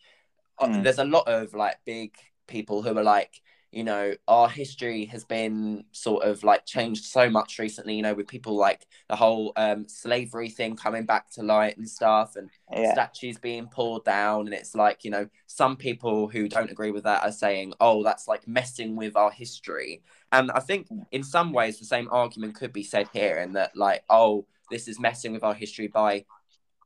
mm. 0.61 0.83
there's 0.83 0.99
a 0.99 1.05
lot 1.05 1.29
of 1.29 1.53
like 1.53 1.77
big 1.85 2.14
people 2.47 2.81
who 2.83 2.97
are 2.97 3.03
like, 3.03 3.38
you 3.74 3.82
know, 3.82 4.14
our 4.28 4.48
history 4.48 5.04
has 5.06 5.24
been 5.24 5.84
sort 5.90 6.24
of 6.24 6.44
like 6.44 6.64
changed 6.64 7.04
so 7.04 7.28
much 7.28 7.58
recently, 7.58 7.96
you 7.96 8.02
know, 8.02 8.14
with 8.14 8.28
people 8.28 8.56
like 8.56 8.87
the 9.08 9.16
whole 9.16 9.52
um, 9.56 9.88
slavery 9.88 10.48
thing 10.48 10.76
coming 10.76 11.04
back 11.04 11.30
to 11.32 11.42
light 11.42 11.76
and 11.76 11.88
stuff, 11.88 12.37
and 12.37 12.50
yeah. 12.72 12.92
statues 12.92 13.37
being 13.37 13.66
pulled 13.66 14.04
down. 14.04 14.46
And 14.46 14.54
it's 14.54 14.74
like, 14.74 15.04
you 15.04 15.10
know, 15.10 15.28
some 15.46 15.76
people 15.76 16.28
who 16.28 16.48
don't 16.48 16.70
agree 16.70 16.92
with 16.92 17.04
that 17.04 17.24
are 17.24 17.32
saying, 17.32 17.74
oh, 17.80 18.04
that's 18.04 18.28
like 18.28 18.46
messing 18.46 18.94
with 18.94 19.16
our 19.16 19.30
history. 19.30 20.02
And 20.30 20.50
I 20.52 20.60
think 20.60 20.87
in 21.10 21.24
some 21.24 21.52
ways, 21.52 21.78
the 21.78 21.84
same 21.84 22.08
argument 22.10 22.54
could 22.54 22.72
be 22.72 22.84
said 22.84 23.08
here, 23.12 23.38
in 23.38 23.52
that, 23.54 23.76
like, 23.76 24.04
oh, 24.08 24.46
this 24.70 24.88
is 24.88 25.00
messing 25.00 25.32
with 25.32 25.42
our 25.42 25.54
history 25.54 25.88
by 25.88 26.24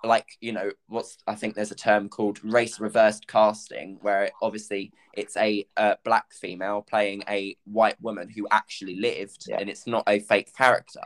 like 0.05 0.29
you 0.41 0.53
know 0.53 0.71
what's 0.87 1.19
i 1.27 1.35
think 1.35 1.55
there's 1.55 1.73
a 1.73 1.77
term 1.77 2.09
called 2.09 2.43
race 2.45 2.79
reversed 2.79 3.27
casting 3.27 3.99
where 4.01 4.31
obviously 4.43 4.93
it's 5.15 5.37
a 5.37 5.67
uh, 5.77 5.95
black 6.05 6.33
female 6.33 6.83
playing 6.83 7.23
a 7.29 7.57
white 7.65 8.01
woman 8.01 8.29
who 8.29 8.47
actually 8.51 8.97
lived 8.97 9.47
yeah. 9.49 9.59
and 9.59 9.69
it's 9.69 9.87
not 9.87 10.05
a 10.07 10.21
fake 10.21 10.55
character 10.57 11.03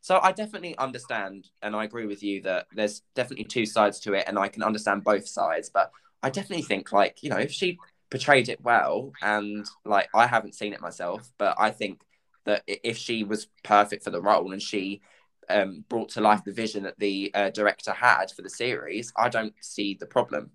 so 0.00 0.18
i 0.22 0.32
definitely 0.32 0.76
understand 0.78 1.48
and 1.62 1.76
i 1.76 1.84
agree 1.84 2.06
with 2.06 2.22
you 2.22 2.42
that 2.42 2.66
there's 2.74 3.02
definitely 3.14 3.44
two 3.44 3.64
sides 3.64 4.00
to 4.00 4.12
it 4.14 4.24
and 4.26 4.38
i 4.38 4.48
can 4.48 4.62
understand 4.62 5.04
both 5.04 5.28
sides 5.28 5.70
but 5.72 5.92
i 6.22 6.30
definitely 6.30 6.64
think 6.64 6.90
like 6.90 7.22
you 7.22 7.30
know 7.30 7.38
if 7.38 7.52
she 7.52 7.78
portrayed 8.10 8.48
it 8.48 8.60
well 8.62 9.12
and 9.22 9.66
like 9.84 10.08
i 10.14 10.26
haven't 10.26 10.54
seen 10.54 10.72
it 10.72 10.80
myself 10.80 11.30
but 11.38 11.54
i 11.58 11.70
think 11.70 12.00
that 12.44 12.62
if 12.66 12.98
she 12.98 13.22
was 13.22 13.46
perfect 13.62 14.02
for 14.02 14.10
the 14.10 14.20
role 14.20 14.52
and 14.52 14.60
she 14.60 15.00
um, 15.52 15.84
brought 15.88 16.10
to 16.10 16.20
life 16.20 16.42
the 16.44 16.52
vision 16.52 16.84
that 16.84 16.98
the 16.98 17.30
uh, 17.34 17.50
director 17.50 17.92
had 17.92 18.30
for 18.30 18.42
the 18.42 18.50
series, 18.50 19.12
I 19.16 19.28
don't 19.28 19.54
see 19.60 19.96
the 19.98 20.06
problem. 20.06 20.50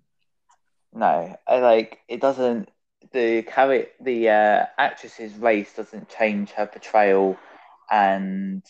No, 0.92 1.36
I 1.46 1.58
like 1.58 2.00
it 2.08 2.20
doesn't. 2.20 2.70
The 3.12 3.42
character, 3.42 3.92
the 4.00 4.28
uh, 4.28 4.66
actress's 4.76 5.34
race 5.34 5.72
doesn't 5.74 6.08
change 6.08 6.50
her 6.52 6.66
portrayal, 6.66 7.36
and 7.90 8.62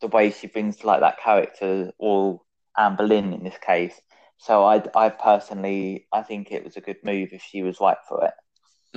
the 0.00 0.08
way 0.08 0.30
she 0.30 0.46
brings 0.46 0.76
to 0.78 0.86
like 0.86 1.00
that 1.00 1.20
character, 1.20 1.92
or 1.98 2.42
Anne 2.76 2.96
Boleyn 2.96 3.32
in 3.32 3.44
this 3.44 3.58
case. 3.64 3.98
So 4.38 4.64
I, 4.64 4.82
I 4.96 5.08
personally, 5.08 6.08
I 6.12 6.22
think 6.22 6.50
it 6.50 6.64
was 6.64 6.76
a 6.76 6.80
good 6.80 6.96
move 7.04 7.28
if 7.32 7.42
she 7.42 7.62
was 7.62 7.80
right 7.80 7.96
for 8.08 8.24
it. 8.24 8.34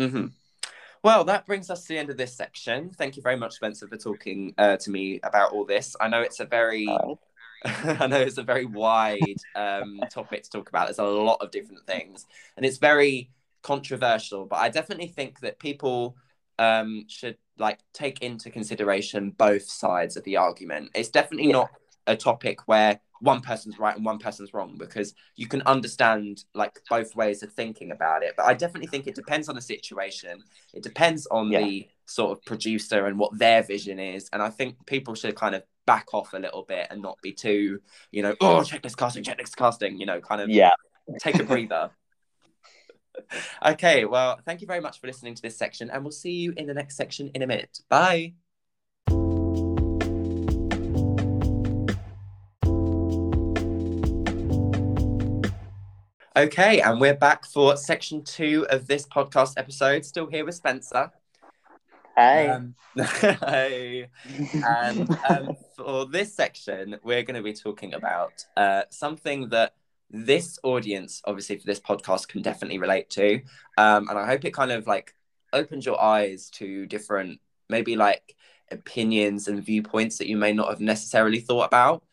Mm-hmm. 0.01 0.25
Well, 1.05 1.23
that 1.25 1.45
brings 1.45 1.69
us 1.69 1.83
to 1.83 1.89
the 1.89 1.99
end 1.99 2.09
of 2.09 2.17
this 2.17 2.33
section. 2.33 2.89
Thank 2.89 3.15
you 3.15 3.21
very 3.21 3.35
much, 3.35 3.53
Spencer, 3.53 3.87
for 3.87 3.95
talking 3.95 4.55
uh, 4.57 4.77
to 4.77 4.89
me 4.89 5.19
about 5.21 5.51
all 5.51 5.63
this. 5.63 5.95
I 6.01 6.07
know 6.07 6.21
it's 6.21 6.39
a 6.39 6.45
very, 6.45 6.87
I 7.63 8.07
know 8.07 8.21
it's 8.21 8.39
a 8.39 8.43
very 8.43 8.65
wide 8.65 9.19
um, 9.55 9.99
topic 10.09 10.41
to 10.45 10.49
talk 10.49 10.67
about. 10.67 10.87
There's 10.87 10.97
a 10.97 11.03
lot 11.03 11.37
of 11.41 11.51
different 11.51 11.85
things, 11.85 12.25
and 12.57 12.65
it's 12.65 12.79
very 12.79 13.29
controversial. 13.61 14.47
But 14.47 14.55
I 14.55 14.69
definitely 14.69 15.09
think 15.09 15.41
that 15.41 15.59
people 15.59 16.17
um, 16.57 17.05
should 17.07 17.37
like 17.59 17.81
take 17.93 18.23
into 18.23 18.49
consideration 18.49 19.29
both 19.29 19.69
sides 19.69 20.17
of 20.17 20.23
the 20.23 20.37
argument. 20.37 20.89
It's 20.95 21.09
definitely 21.09 21.49
yeah. 21.49 21.57
not 21.57 21.69
a 22.07 22.17
topic 22.17 22.67
where 22.67 22.99
one 23.25 23.41
person's 23.41 23.79
right 23.79 23.95
and 23.95 24.05
one 24.05 24.19
person's 24.19 24.53
wrong 24.53 24.75
because 24.77 25.13
you 25.35 25.47
can 25.47 25.61
understand 25.63 26.43
like 26.53 26.79
both 26.89 27.15
ways 27.15 27.43
of 27.43 27.51
thinking 27.51 27.91
about 27.91 28.23
it. 28.23 28.35
But 28.37 28.45
i 28.45 28.53
definitely 28.53 28.87
think 28.87 29.07
it 29.07 29.15
depends 29.15 29.49
on 29.49 29.55
the 29.55 29.61
situation. 29.61 30.43
It 30.73 30.83
depends 30.83 31.27
on 31.27 31.51
yeah. 31.51 31.61
the 31.61 31.87
sort 32.05 32.31
of 32.31 32.45
producer 32.45 33.07
and 33.07 33.17
what 33.17 33.37
their 33.37 33.63
vision 33.63 33.99
is. 33.99 34.29
And 34.31 34.41
i 34.41 34.49
think 34.49 34.85
people 34.85 35.15
should 35.15 35.35
kind 35.35 35.55
of 35.55 35.63
back 35.85 36.13
off 36.13 36.33
a 36.33 36.37
little 36.37 36.63
bit 36.63 36.87
and 36.89 37.01
not 37.01 37.17
be 37.21 37.31
too 37.31 37.79
you 38.11 38.23
know 38.23 38.35
oh 38.41 38.61
checklist 38.61 38.97
casting 38.97 39.23
checklist 39.23 39.55
casting 39.55 39.99
you 39.99 40.05
know 40.07 40.19
kind 40.19 40.41
of 40.41 40.49
yeah. 40.49 40.71
take 41.19 41.39
a 41.39 41.43
breather. 41.43 41.89
Okay 43.65 44.03
well 44.03 44.37
thank 44.45 44.59
you 44.59 44.67
very 44.67 44.81
much 44.81 44.99
for 44.99 45.07
listening 45.07 45.35
to 45.35 45.41
this 45.41 45.57
section 45.57 45.89
and 45.89 46.03
we'll 46.03 46.11
see 46.11 46.33
you 46.33 46.53
in 46.57 46.67
the 46.67 46.73
next 46.73 46.97
section 46.97 47.31
in 47.33 47.41
a 47.43 47.47
minute. 47.47 47.79
Bye 47.87 48.33
Okay, 56.37 56.81
and 56.81 56.99
we're 56.99 57.15
back 57.15 57.45
for 57.45 57.77
section 57.77 58.21
two 58.21 58.67
of 58.69 58.87
this 58.87 59.07
podcast 59.07 59.53
episode. 59.55 60.03
Still 60.03 60.27
here 60.27 60.43
with 60.43 60.55
Spencer. 60.55 61.09
Hey. 62.17 62.49
Um, 62.49 62.75
hey. 63.21 64.09
and 64.53 65.17
um, 65.29 65.55
for 65.77 66.05
this 66.05 66.35
section, 66.35 66.97
we're 67.05 67.23
going 67.23 67.37
to 67.37 67.41
be 67.41 67.53
talking 67.53 67.93
about 67.93 68.43
uh, 68.57 68.81
something 68.89 69.47
that 69.47 69.75
this 70.09 70.59
audience, 70.61 71.21
obviously 71.23 71.57
for 71.57 71.65
this 71.65 71.79
podcast, 71.79 72.27
can 72.27 72.41
definitely 72.41 72.79
relate 72.79 73.09
to. 73.11 73.35
Um, 73.77 74.09
and 74.09 74.19
I 74.19 74.27
hope 74.27 74.43
it 74.43 74.53
kind 74.53 74.73
of 74.73 74.87
like 74.87 75.15
opens 75.53 75.85
your 75.85 76.01
eyes 76.01 76.49
to 76.55 76.85
different, 76.85 77.39
maybe 77.69 77.95
like 77.95 78.35
opinions 78.71 79.47
and 79.47 79.63
viewpoints 79.63 80.17
that 80.17 80.27
you 80.27 80.35
may 80.35 80.51
not 80.51 80.67
have 80.67 80.81
necessarily 80.81 81.39
thought 81.39 81.67
about 81.67 82.03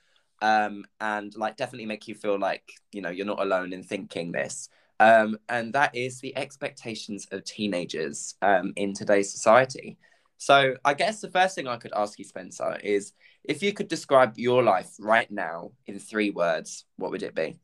um, 0.43 0.85
and 1.01 1.35
like 1.37 1.57
definitely 1.57 1.87
make 1.87 2.09
you 2.09 2.15
feel 2.15 2.39
like 2.39 2.65
you 2.91 3.01
know 3.01 3.09
you're 3.09 3.25
not 3.25 3.41
alone 3.41 3.73
in 3.73 3.83
thinking 3.83 4.33
this. 4.33 4.69
Um, 5.01 5.39
and 5.49 5.73
that 5.73 5.97
is 5.97 6.21
the 6.21 6.37
expectations 6.37 7.27
of 7.33 7.45
teenagers 7.45 8.35
um, 8.43 8.73
in 8.77 8.93
today's 8.93 9.33
society. 9.33 9.97
So 10.37 10.75
I 10.85 10.95
guess 10.95 11.21
the 11.21 11.31
first 11.31 11.55
thing 11.55 11.67
I 11.67 11.77
could 11.77 11.93
ask 11.97 12.19
you, 12.19 12.25
Spencer, 12.25 12.77
is 12.83 13.13
if 13.45 13.63
you 13.63 13.73
could 13.73 13.89
describe 13.89 14.39
your 14.39 14.63
life 14.63 14.91
right 15.01 15.31
now 15.31 15.73
in 15.87 15.99
three 15.99 16.31
words, 16.31 16.85
what 16.97 17.11
would 17.11 17.23
it 17.23 17.35
be? 17.35 17.59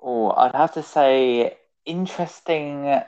Oh, 0.00 0.30
I'd 0.30 0.54
have 0.54 0.74
to 0.74 0.82
say 0.82 1.56
interesting, 1.84 3.00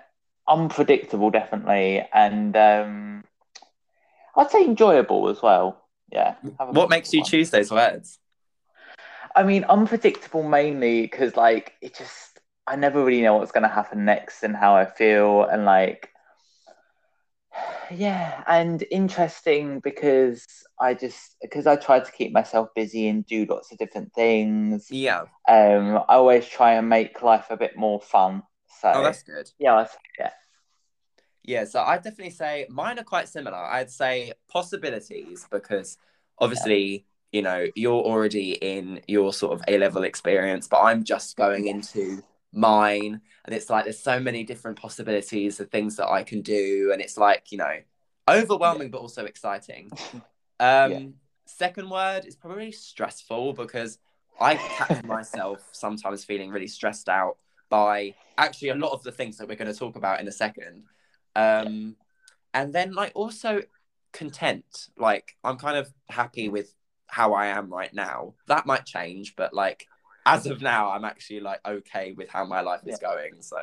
unpredictable, 0.48 1.30
definitely, 1.30 2.06
and 2.12 2.56
um, 2.56 3.24
I'd 4.36 4.50
say 4.50 4.64
enjoyable 4.64 5.28
as 5.28 5.40
well. 5.40 5.84
Yeah. 6.10 6.34
What 6.70 6.90
makes 6.90 7.12
you 7.12 7.22
choose 7.24 7.50
those 7.50 7.70
words? 7.70 8.18
I 9.34 9.42
mean, 9.42 9.64
unpredictable 9.64 10.42
mainly 10.42 11.02
because 11.02 11.36
like 11.36 11.74
it 11.80 11.94
just 11.94 12.40
I 12.66 12.76
never 12.76 13.04
really 13.04 13.22
know 13.22 13.36
what's 13.36 13.52
going 13.52 13.62
to 13.62 13.68
happen 13.68 14.04
next 14.04 14.42
and 14.42 14.56
how 14.56 14.76
I 14.76 14.84
feel 14.84 15.44
and 15.44 15.64
like 15.64 16.10
yeah, 17.90 18.42
and 18.46 18.84
interesting 18.90 19.80
because 19.80 20.46
I 20.78 20.94
just 20.94 21.36
because 21.42 21.66
I 21.66 21.76
try 21.76 22.00
to 22.00 22.12
keep 22.12 22.32
myself 22.32 22.68
busy 22.74 23.08
and 23.08 23.26
do 23.26 23.46
lots 23.46 23.72
of 23.72 23.78
different 23.78 24.12
things. 24.14 24.88
Yeah. 24.90 25.22
Um, 25.48 25.98
I 26.08 26.14
always 26.14 26.46
try 26.46 26.74
and 26.74 26.88
make 26.88 27.22
life 27.22 27.46
a 27.50 27.56
bit 27.56 27.76
more 27.76 28.00
fun. 28.00 28.42
So 28.80 28.90
oh, 28.94 29.02
that's 29.02 29.22
good. 29.22 29.50
Yeah, 29.58 29.86
yeah. 30.18 30.30
Yeah, 31.42 31.64
so 31.64 31.80
I'd 31.80 32.02
definitely 32.02 32.30
say 32.30 32.66
mine 32.68 32.98
are 32.98 33.04
quite 33.04 33.28
similar. 33.28 33.56
I'd 33.56 33.90
say 33.90 34.32
possibilities 34.48 35.46
because 35.50 35.96
obviously 36.38 37.06
you 37.32 37.42
know 37.42 37.66
you're 37.74 37.92
already 38.02 38.52
in 38.52 39.00
your 39.06 39.32
sort 39.32 39.52
of 39.52 39.62
a 39.68 39.78
level 39.78 40.02
experience 40.04 40.66
but 40.66 40.80
i'm 40.80 41.04
just 41.04 41.36
going 41.36 41.68
into 41.68 42.22
mine. 42.52 43.20
And 43.44 43.54
it's 43.54 43.70
like 43.70 43.84
there's 43.84 43.98
so 43.98 44.20
many 44.20 44.44
different 44.44 44.78
possibilities 44.78 45.60
of 45.60 45.70
things 45.70 45.96
that 45.96 46.08
i 46.08 46.22
can 46.22 46.42
do. 46.42 46.90
And 46.92 47.00
it's 47.00 47.16
like 47.16 47.52
you 47.52 47.58
know 47.58 47.76
overwhelming 48.28 48.88
yeah. 48.88 48.92
but 48.92 49.00
also 49.00 49.24
exciting. 49.24 49.90
Um 50.60 50.92
yeah. 50.92 51.06
second 51.46 51.88
word 51.88 52.26
is 52.26 52.36
probably 52.36 52.70
stressful 52.70 53.54
because 53.54 53.96
i 54.38 54.56
catch 54.56 55.02
myself 55.16 55.66
sometimes 55.72 56.22
feeling 56.22 56.50
really 56.50 56.66
stressed 56.66 57.08
out 57.08 57.38
by 57.70 58.14
actually 58.36 58.68
a 58.68 58.74
lot 58.74 58.92
of 58.92 59.02
the 59.02 59.10
things 59.10 59.38
that 59.38 59.48
we're 59.48 59.56
going 59.56 59.72
to 59.72 59.78
talk 59.78 59.96
about 59.96 60.20
in 60.20 60.28
a 60.28 60.32
second. 60.32 60.82
Um 61.34 61.96
and 62.52 62.74
then 62.74 62.92
like 62.92 63.12
also 63.14 63.62
content. 64.12 64.88
Like 64.98 65.34
i'm 65.42 65.56
kind 65.56 65.78
of 65.78 65.90
happy 66.10 66.50
with 66.50 66.74
how 67.10 67.34
I 67.34 67.46
am 67.46 67.68
right 67.70 67.92
now. 67.92 68.34
That 68.46 68.66
might 68.66 68.86
change, 68.86 69.34
but 69.36 69.52
like 69.52 69.86
as 70.26 70.46
of 70.46 70.62
now, 70.62 70.90
I'm 70.90 71.04
actually 71.04 71.40
like 71.40 71.60
okay 71.66 72.12
with 72.16 72.28
how 72.28 72.44
my 72.44 72.60
life 72.60 72.80
is 72.86 72.98
yeah. 73.00 73.08
going. 73.08 73.42
So, 73.42 73.58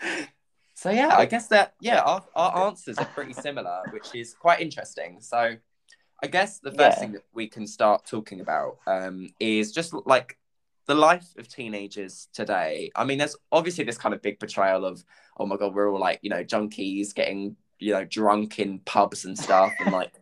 so 0.74 0.90
yeah, 0.90 1.16
I 1.16 1.26
guess 1.26 1.48
that 1.48 1.74
yeah, 1.80 2.00
our, 2.00 2.24
our 2.34 2.66
answers 2.66 2.98
are 2.98 3.06
pretty 3.06 3.32
similar, 3.32 3.82
which 3.92 4.14
is 4.14 4.34
quite 4.34 4.60
interesting. 4.60 5.18
So, 5.20 5.56
I 6.22 6.26
guess 6.26 6.58
the 6.58 6.70
first 6.70 6.98
yeah. 6.98 7.00
thing 7.00 7.12
that 7.12 7.24
we 7.32 7.48
can 7.48 7.66
start 7.66 8.06
talking 8.06 8.40
about 8.40 8.78
um, 8.86 9.28
is 9.40 9.72
just 9.72 9.94
like 10.06 10.38
the 10.86 10.94
life 10.94 11.28
of 11.38 11.48
teenagers 11.48 12.28
today. 12.32 12.90
I 12.96 13.04
mean, 13.04 13.18
there's 13.18 13.36
obviously 13.52 13.84
this 13.84 13.98
kind 13.98 14.14
of 14.14 14.22
big 14.22 14.40
portrayal 14.40 14.84
of 14.84 15.04
oh 15.38 15.46
my 15.46 15.56
god, 15.56 15.74
we're 15.74 15.90
all 15.90 16.00
like 16.00 16.20
you 16.22 16.30
know 16.30 16.44
junkies 16.44 17.14
getting 17.14 17.56
you 17.78 17.92
know 17.92 18.04
drunk 18.04 18.58
in 18.58 18.80
pubs 18.80 19.24
and 19.24 19.38
stuff, 19.38 19.72
and 19.80 19.92
like 19.92 20.12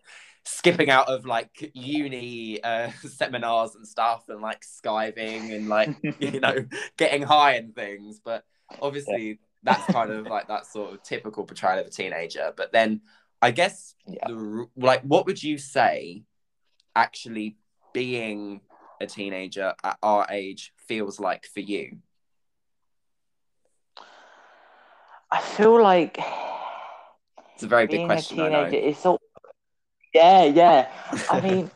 skipping 0.46 0.88
out 0.90 1.08
of 1.08 1.26
like 1.26 1.70
uni 1.74 2.62
uh, 2.62 2.90
seminars 3.02 3.74
and 3.74 3.86
stuff 3.86 4.28
and 4.28 4.40
like 4.40 4.62
skiving 4.62 5.54
and 5.54 5.68
like 5.68 5.90
you 6.20 6.38
know 6.40 6.64
getting 6.96 7.20
high 7.22 7.54
and 7.54 7.74
things 7.74 8.20
but 8.24 8.44
obviously 8.80 9.28
yeah. 9.28 9.34
that's 9.64 9.84
kind 9.92 10.10
of 10.10 10.26
like 10.30 10.46
that 10.48 10.64
sort 10.66 10.94
of 10.94 11.02
typical 11.02 11.44
portrayal 11.44 11.80
of 11.80 11.86
a 11.86 11.90
teenager. 11.90 12.52
But 12.56 12.72
then 12.72 13.02
I 13.42 13.50
guess 13.50 13.94
Yeah. 14.06 14.28
the, 14.28 14.66
like 14.76 15.02
what 15.02 15.26
would 15.26 15.42
you 15.42 15.58
say 15.58 16.22
actually 16.94 17.56
being 17.92 18.60
a 19.00 19.06
teenager 19.06 19.74
at 19.82 19.98
our 20.02 20.26
age 20.30 20.72
feels 20.76 21.18
like 21.20 21.46
for 21.46 21.60
you? 21.60 21.98
I 25.30 25.40
feel 25.40 25.82
like 25.82 26.18
It's 27.54 27.64
a 27.64 27.66
very 27.66 27.86
big 27.86 28.02
a 28.02 28.06
question. 28.06 28.36
Know. 28.38 28.48
teenager 28.48 28.76
is 28.76 28.98
sort 28.98 29.20
yeah, 30.16 30.44
yeah. 30.44 30.88
I 31.28 31.40
mean, 31.40 31.70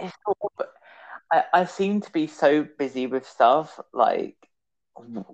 it's 0.00 0.14
of, 0.26 0.66
I, 1.32 1.44
I 1.52 1.64
seem 1.64 2.00
to 2.02 2.12
be 2.12 2.26
so 2.26 2.66
busy 2.78 3.06
with 3.06 3.26
stuff 3.26 3.78
like 3.92 4.36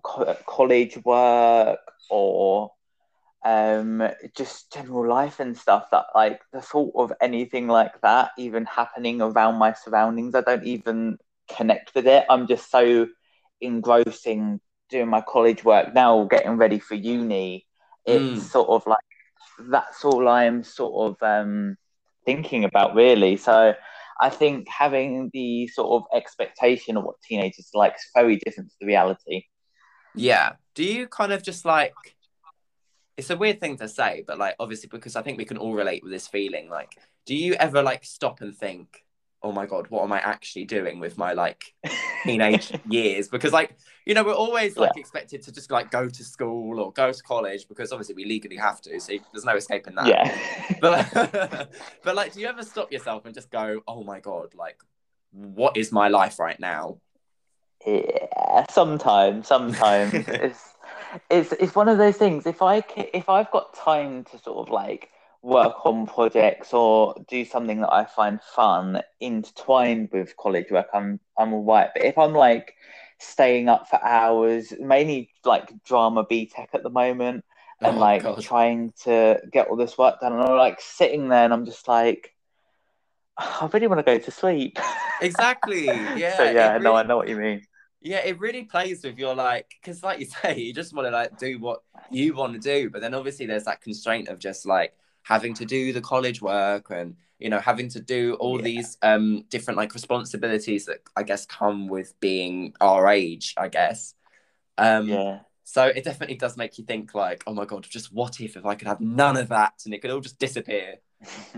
co- 0.03 0.37
college 0.47 0.99
work 1.05 1.81
or 2.11 2.73
um 3.45 4.03
just 4.37 4.73
general 4.73 5.09
life 5.09 5.41
and 5.41 5.57
stuff 5.57 5.87
that 5.93 6.07
like 6.15 6.41
the 6.53 6.61
thought 6.61 6.93
of 6.97 7.13
anything 7.21 7.69
like 7.69 8.01
that 8.03 8.31
even 8.39 8.65
happening 8.67 9.21
around 9.23 9.57
my 9.59 9.73
surroundings, 9.73 10.35
I 10.35 10.43
don't 10.43 10.65
even 10.65 11.19
connect 11.49 11.95
with 11.95 12.07
it. 12.07 12.25
I'm 12.31 12.47
just 12.49 12.71
so 12.71 13.07
engrossing 13.61 14.61
doing 14.91 15.09
my 15.09 15.23
college 15.23 15.65
work 15.65 15.95
now, 15.95 16.25
getting 16.25 16.57
ready 16.57 16.79
for 16.81 16.95
uni. 16.95 17.67
It's 18.07 18.43
Mm. 18.43 18.51
sort 18.51 18.69
of 18.71 18.87
like 18.87 18.99
that's 19.71 20.05
all 20.05 20.29
I'm 20.29 20.63
sort 20.65 21.13
of 21.13 21.23
um, 21.23 21.77
thinking 22.27 22.65
about, 22.65 22.95
really. 22.95 23.39
So 23.39 23.75
I 24.21 24.29
think 24.29 24.69
having 24.69 25.31
the 25.33 25.69
sort 25.69 26.03
of 26.03 26.17
expectation 26.17 26.97
of 26.97 27.05
what 27.05 27.17
teenagers 27.23 27.71
like 27.73 27.95
is 27.95 28.11
very 28.15 28.37
different 28.37 28.71
to 28.71 28.77
the 28.81 28.87
reality. 28.87 29.45
Yeah. 30.15 30.53
Do 30.75 30.85
you 30.85 31.07
kind 31.07 31.33
of 31.33 31.43
just 31.43 31.65
like 31.65 31.95
it's 33.17 33.31
a 33.31 33.37
weird 33.37 33.61
thing 33.61 33.79
to 33.79 33.89
say, 33.89 34.25
but 34.27 34.39
like 34.39 34.57
obviously 34.61 34.89
because 34.93 35.17
I 35.17 35.23
think 35.23 35.39
we 35.39 35.45
can 35.45 35.57
all 35.57 35.73
relate 35.73 36.03
with 36.03 36.13
this 36.13 36.29
feeling. 36.29 36.69
Like, 36.69 36.93
do 37.25 37.35
you 37.35 37.55
ever 37.55 37.83
like 37.83 38.05
stop 38.05 38.41
and 38.41 38.55
think, 38.55 39.05
oh 39.47 39.53
my 39.53 39.65
god, 39.65 39.87
what 39.91 40.03
am 40.03 40.13
I 40.13 40.19
actually 40.19 40.65
doing 40.65 40.99
with 40.99 41.17
my 41.17 41.33
like 41.33 41.73
teenage 42.25 42.73
years? 42.89 43.29
Because 43.29 43.53
like, 43.53 43.77
you 44.05 44.13
know, 44.13 44.25
we're 44.25 44.33
always 44.33 44.77
like 44.77 44.97
expected 44.97 45.41
to 45.43 45.53
just 45.53 45.71
like 45.71 45.93
go 45.93 46.09
to 46.09 46.25
school 46.25 46.81
or 46.81 46.93
go 46.93 47.13
to 47.13 47.23
college 47.23 47.69
because 47.69 47.93
obviously 47.93 48.17
we 48.17 48.25
legally 48.25 48.57
have 48.57 48.81
to, 48.81 48.99
so 48.99 49.13
there's 49.33 49.45
no 49.45 49.55
escaping 49.55 49.95
that. 49.95 50.09
yeah. 50.09 50.37
But 50.81 51.71
but 52.03 52.17
like, 52.17 52.33
do 52.33 52.41
you 52.41 52.49
ever 52.49 52.65
stop 52.65 52.91
yourself 52.91 53.25
and 53.25 53.33
just 53.33 53.51
go, 53.51 53.83
oh 53.87 54.03
my 54.03 54.19
god, 54.19 54.53
like, 54.57 54.83
what 55.31 55.77
is 55.77 55.93
my 55.93 56.09
life 56.09 56.41
right 56.41 56.59
now? 56.59 56.99
Yeah, 57.87 58.67
sometimes, 58.69 59.47
sometimes 59.47 60.13
it's 60.13 60.75
it's 61.31 61.53
it's 61.53 61.75
one 61.77 61.89
of 61.89 61.99
those 61.99 62.17
things. 62.17 62.47
If 62.47 62.63
I 62.63 62.83
if 62.97 63.29
I've 63.29 63.51
got 63.53 63.75
time 63.75 64.25
to 64.25 64.39
sort 64.41 64.67
of 64.67 64.73
like 64.73 65.11
work 65.47 65.87
on 65.87 66.07
projects 66.07 66.75
or 66.75 67.15
do 67.29 67.45
something 67.45 67.81
that 67.81 67.93
I 67.93 68.05
find 68.05 68.41
fun 68.43 69.01
intertwined 69.21 70.09
with 70.13 70.37
college 70.37 70.71
work, 70.71 70.89
I'm 70.93 71.21
I'm 71.39 71.55
all 71.55 71.65
right. 71.65 71.89
But 71.95 72.05
if 72.05 72.19
I'm 72.19 72.33
like 72.33 72.75
staying 73.19 73.69
up 73.69 73.89
for 73.89 74.05
hours, 74.05 74.73
mainly 74.81 75.31
like 75.45 75.73
drama 75.85 76.25
BTEC 76.25 76.69
at 76.75 76.83
the 76.83 76.91
moment, 76.91 77.45
and 77.81 77.97
Oh, 77.97 78.01
like 78.01 78.23
God. 78.23 78.43
trying 78.43 78.93
to 79.05 79.41
get 79.53 79.69
all 79.69 79.77
this 79.77 79.97
work 79.97 80.21
done, 80.21 80.33
and 80.33 80.43
I'm 80.43 80.57
like 80.57 80.81
sitting 80.81 81.29
there, 81.29 81.45
and 81.45 81.53
I'm 81.53 81.65
just 81.65 81.87
like, 81.87 82.35
I 83.39 83.69
really 83.73 83.87
want 83.87 84.01
to 84.01 84.03
go 84.05 84.19
to 84.19 84.31
sleep. 84.31 84.79
Exactly. 85.23 85.87
Yeah. 86.17 86.37
so 86.37 86.43
yeah, 86.43 86.77
it 86.77 86.83
no, 86.83 86.97
I 86.97 87.05
know 87.05 87.17
what 87.17 87.29
you 87.29 87.37
mean. 87.37 87.63
Yeah, 88.03 88.19
it 88.19 88.39
really 88.41 88.65
plays 88.65 89.05
with 89.05 89.17
your 89.19 89.35
like, 89.37 89.71
because 89.81 90.03
like 90.03 90.19
you 90.19 90.27
say, 90.43 90.59
you 90.59 90.75
just 90.75 90.93
want 90.93 91.07
to 91.07 91.13
like 91.13 91.39
do 91.39 91.61
what 91.61 91.83
you 92.11 92.35
want 92.35 92.55
to 92.55 92.59
do, 92.59 92.91
but 92.91 93.01
then 93.01 93.15
obviously 93.15 93.47
there's 93.47 93.65
that 93.65 93.81
constraint 93.81 94.27
of 94.29 94.41
just 94.41 94.67
like 94.67 94.93
having 95.27 95.55
to 95.55 95.67
do 95.67 95.93
the 95.93 96.01
college 96.03 96.41
work 96.43 96.91
and 96.91 97.17
you 97.39 97.51
know 97.51 97.61
having 97.61 97.89
to 97.91 98.01
do 98.01 98.35
all 98.41 98.59
Yeah. 98.59 98.63
these 98.63 98.99
um 99.03 99.45
different 99.51 99.77
like 99.79 99.95
responsibilities 99.95 100.87
that 100.87 101.01
I 101.17 101.25
guess 101.25 101.47
come 101.47 101.89
with 101.89 102.15
being 102.21 102.75
our 102.81 103.09
age, 103.09 103.55
I 103.59 103.69
guess. 103.69 104.15
Um, 104.79 105.09
Yeah. 105.09 105.41
So 105.65 105.87
it 105.87 106.05
definitely 106.05 106.37
does 106.37 106.57
make 106.57 106.79
you 106.79 106.85
think 106.85 107.15
like, 107.15 107.43
oh 107.47 107.55
my 107.55 107.65
god, 107.67 107.85
just 107.89 108.13
what 108.13 108.41
if 108.41 108.57
if 108.57 108.67
I 108.67 108.77
could 108.77 108.89
have 108.89 109.01
none 109.01 109.37
of 109.37 109.49
that 109.51 109.75
and 109.85 109.95
it 109.95 110.01
could 110.03 110.11
all 110.13 110.21
just 110.21 110.39
disappear. 110.39 110.97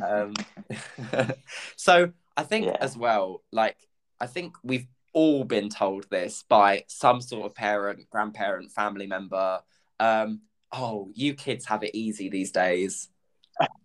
Um, 0.01 0.47
so 1.77 2.13
I 2.37 2.43
think 2.45 2.65
Yeah. 2.67 2.77
as 2.81 2.97
well, 2.97 3.43
like 3.53 3.77
I 4.21 4.27
think 4.27 4.57
we've 4.63 4.87
all 5.13 5.45
been 5.45 5.69
told 5.71 6.09
this 6.11 6.45
by 6.49 6.85
some 6.89 7.21
sort 7.21 7.47
of 7.47 7.55
parent, 7.55 8.09
grandparent, 8.11 8.73
family 8.73 9.07
member. 9.07 9.61
Um, 10.01 10.43
oh, 10.73 11.11
you 11.15 11.35
kids 11.35 11.67
have 11.67 11.83
it 11.83 11.95
easy 11.97 12.29
these 12.29 12.53
days. 12.53 13.09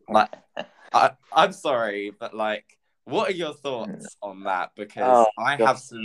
Like, 0.09 0.29
I, 0.93 1.11
I'm 1.31 1.53
sorry, 1.53 2.11
but 2.17 2.33
like, 2.33 2.65
what 3.05 3.29
are 3.29 3.33
your 3.33 3.53
thoughts 3.53 3.91
mm. 3.91 4.27
on 4.29 4.43
that? 4.43 4.71
Because 4.75 5.27
Oh, 5.27 5.41
I 5.41 5.57
God. 5.57 5.65
have 5.65 5.79
some 5.79 6.03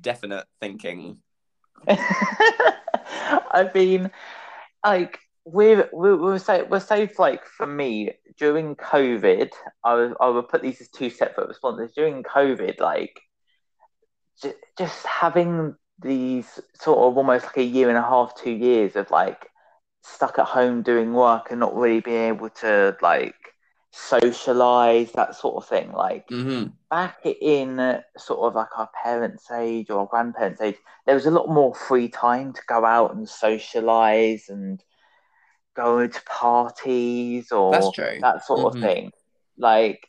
definite 0.00 0.46
thinking. 0.60 1.18
I 1.88 3.70
mean, 3.74 4.10
like 4.84 5.18
we're 5.44 5.88
we're, 5.92 6.16
we're 6.16 6.38
so 6.38 6.66
we're 6.68 6.80
so 6.80 7.08
like 7.18 7.44
for 7.46 7.66
me 7.66 8.12
during 8.38 8.76
COVID, 8.76 9.50
I 9.84 9.94
would 9.94 10.14
I 10.20 10.28
would 10.28 10.48
put 10.48 10.62
these 10.62 10.80
as 10.80 10.88
two 10.88 11.10
separate 11.10 11.48
responses. 11.48 11.92
During 11.94 12.22
COVID, 12.22 12.80
like 12.80 13.20
j- 14.42 14.54
just 14.78 15.06
having 15.06 15.74
these 16.00 16.60
sort 16.74 16.98
of 16.98 17.16
almost 17.16 17.46
like 17.46 17.58
a 17.58 17.62
year 17.62 17.88
and 17.88 17.98
a 17.98 18.02
half, 18.02 18.34
two 18.34 18.50
years 18.52 18.96
of 18.96 19.10
like 19.10 19.46
stuck 20.02 20.38
at 20.38 20.46
home 20.46 20.82
doing 20.82 21.12
work 21.14 21.48
and 21.50 21.60
not 21.60 21.74
really 21.76 22.00
being 22.00 22.28
able 22.34 22.50
to 22.50 22.96
like 23.02 23.34
socialize 23.92 25.12
that 25.12 25.34
sort 25.34 25.56
of 25.62 25.68
thing. 25.68 25.92
Like 25.92 26.26
hmm 26.30 26.64
back 26.90 27.24
in 27.24 28.02
sort 28.18 28.40
of 28.40 28.54
like 28.54 28.76
our 28.78 28.90
parents' 29.02 29.50
age 29.50 29.90
or 29.90 30.00
our 30.00 30.06
grandparents' 30.06 30.60
age, 30.60 30.76
there 31.06 31.14
was 31.14 31.26
a 31.26 31.30
lot 31.30 31.48
more 31.48 31.74
free 31.74 32.08
time 32.08 32.52
to 32.52 32.62
go 32.68 32.84
out 32.84 33.14
and 33.14 33.28
socialize 33.28 34.48
and 34.48 34.82
go 35.76 36.06
to 36.06 36.22
parties 36.24 37.52
or 37.52 37.94
that 38.20 38.44
sort 38.44 38.60
Mhm. 38.60 38.74
of 38.74 38.80
thing. 38.80 39.12
Like 39.56 40.06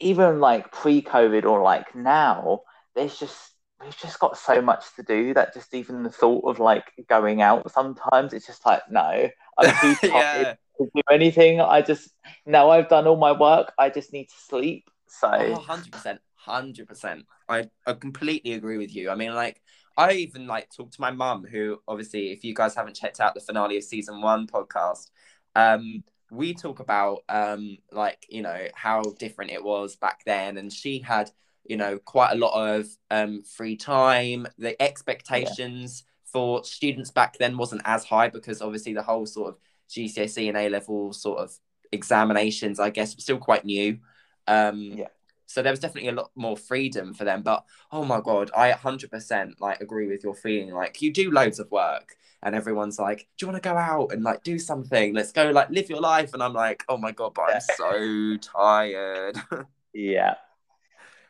even 0.00 0.40
like 0.40 0.72
pre-COVID 0.72 1.44
or 1.44 1.62
like 1.62 1.94
now, 1.94 2.60
there's 2.94 3.18
just 3.18 3.52
we've 3.82 3.96
just 3.96 4.18
got 4.18 4.36
so 4.36 4.60
much 4.60 4.84
to 4.96 5.02
do 5.02 5.32
that 5.34 5.54
just 5.54 5.72
even 5.74 6.02
the 6.02 6.10
thought 6.10 6.44
of 6.44 6.58
like 6.58 6.84
going 7.08 7.42
out 7.42 7.70
sometimes 7.70 8.32
it's 8.32 8.46
just 8.46 8.64
like 8.66 8.82
no, 8.90 9.28
I'm 9.58 9.74
too 9.80 10.08
tired 10.08 10.46
yeah. 10.46 10.54
to 10.78 10.90
do 10.94 11.02
anything. 11.10 11.60
I 11.60 11.82
just 11.82 12.10
now 12.46 12.70
I've 12.70 12.88
done 12.88 13.06
all 13.06 13.16
my 13.16 13.32
work. 13.32 13.72
I 13.78 13.90
just 13.90 14.12
need 14.12 14.28
to 14.28 14.34
sleep. 14.36 14.88
So 15.06 15.28
Oh, 15.28 15.64
100%. 15.66 16.18
100%. 16.46 17.24
I, 17.48 17.68
I 17.86 17.92
completely 17.94 18.52
agree 18.52 18.78
with 18.78 18.94
you. 18.94 19.10
I 19.10 19.14
mean, 19.14 19.34
like, 19.34 19.60
I 19.96 20.12
even 20.12 20.46
like 20.46 20.68
talked 20.74 20.94
to 20.94 21.00
my 21.00 21.10
mum, 21.10 21.44
who 21.44 21.80
obviously, 21.88 22.30
if 22.30 22.44
you 22.44 22.54
guys 22.54 22.74
haven't 22.74 22.94
checked 22.94 23.20
out 23.20 23.34
the 23.34 23.40
finale 23.40 23.76
of 23.76 23.84
season 23.84 24.20
one 24.20 24.46
podcast, 24.46 25.10
um, 25.56 26.04
we 26.30 26.54
talk 26.54 26.78
about 26.78 27.24
um, 27.28 27.78
like 27.90 28.24
you 28.28 28.42
know 28.42 28.68
how 28.74 29.02
different 29.18 29.50
it 29.50 29.64
was 29.64 29.96
back 29.96 30.20
then, 30.24 30.56
and 30.56 30.72
she 30.72 31.00
had 31.00 31.32
you 31.68 31.76
know 31.76 31.98
quite 31.98 32.32
a 32.32 32.36
lot 32.36 32.54
of 32.76 32.86
um, 33.10 33.42
free 33.42 33.76
time. 33.76 34.46
The 34.58 34.80
expectations 34.82 36.04
for 36.24 36.64
students 36.64 37.10
back 37.10 37.38
then 37.38 37.56
wasn't 37.56 37.82
as 37.84 38.04
high 38.04 38.28
because 38.28 38.60
obviously 38.62 38.92
the 38.94 39.02
whole 39.02 39.26
sort 39.26 39.50
of 39.50 39.58
GCSE 39.90 40.48
and 40.48 40.56
A 40.56 40.68
level 40.68 41.12
sort 41.12 41.38
of 41.38 41.56
examinations, 41.92 42.78
I 42.80 42.90
guess, 42.90 43.12
still 43.12 43.38
quite 43.38 43.64
new. 43.64 43.98
Um, 44.46 44.82
Yeah. 44.96 45.08
So 45.46 45.62
there 45.62 45.72
was 45.72 45.80
definitely 45.80 46.10
a 46.10 46.12
lot 46.12 46.30
more 46.36 46.58
freedom 46.58 47.14
for 47.14 47.24
them. 47.24 47.42
But 47.42 47.64
oh 47.90 48.04
my 48.04 48.20
god, 48.20 48.50
I 48.54 48.70
100% 48.70 49.54
like 49.60 49.80
agree 49.80 50.06
with 50.06 50.22
your 50.22 50.34
feeling. 50.34 50.74
Like 50.74 51.00
you 51.00 51.10
do 51.12 51.30
loads 51.30 51.58
of 51.58 51.70
work, 51.70 52.16
and 52.42 52.54
everyone's 52.54 52.98
like, 52.98 53.28
"Do 53.38 53.46
you 53.46 53.52
want 53.52 53.62
to 53.62 53.66
go 53.68 53.76
out 53.76 54.12
and 54.12 54.22
like 54.22 54.42
do 54.42 54.58
something? 54.58 55.14
Let's 55.14 55.32
go 55.32 55.50
like 55.50 55.70
live 55.70 55.88
your 55.88 56.00
life." 56.00 56.34
And 56.34 56.42
I'm 56.42 56.52
like, 56.52 56.84
"Oh 56.88 56.98
my 56.98 57.12
god, 57.12 57.32
but 57.34 57.44
I'm 57.48 57.60
so 57.60 58.36
tired." 58.42 59.38
yeah. 59.94 60.34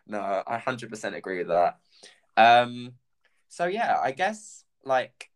No, 0.09 0.43
I 0.47 0.59
100% 0.59 1.15
agree 1.15 1.39
with 1.39 1.49
that. 1.49 1.79
Um, 2.37 2.93
so 3.49 3.67
yeah, 3.67 3.99
I 4.03 4.13
guess 4.13 4.65
like, 4.85 5.31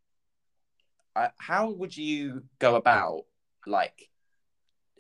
uh, 1.15 1.29
how 1.39 1.71
would 1.71 1.97
you 1.97 2.45
go 2.59 2.77
about 2.77 3.25
like 3.67 4.09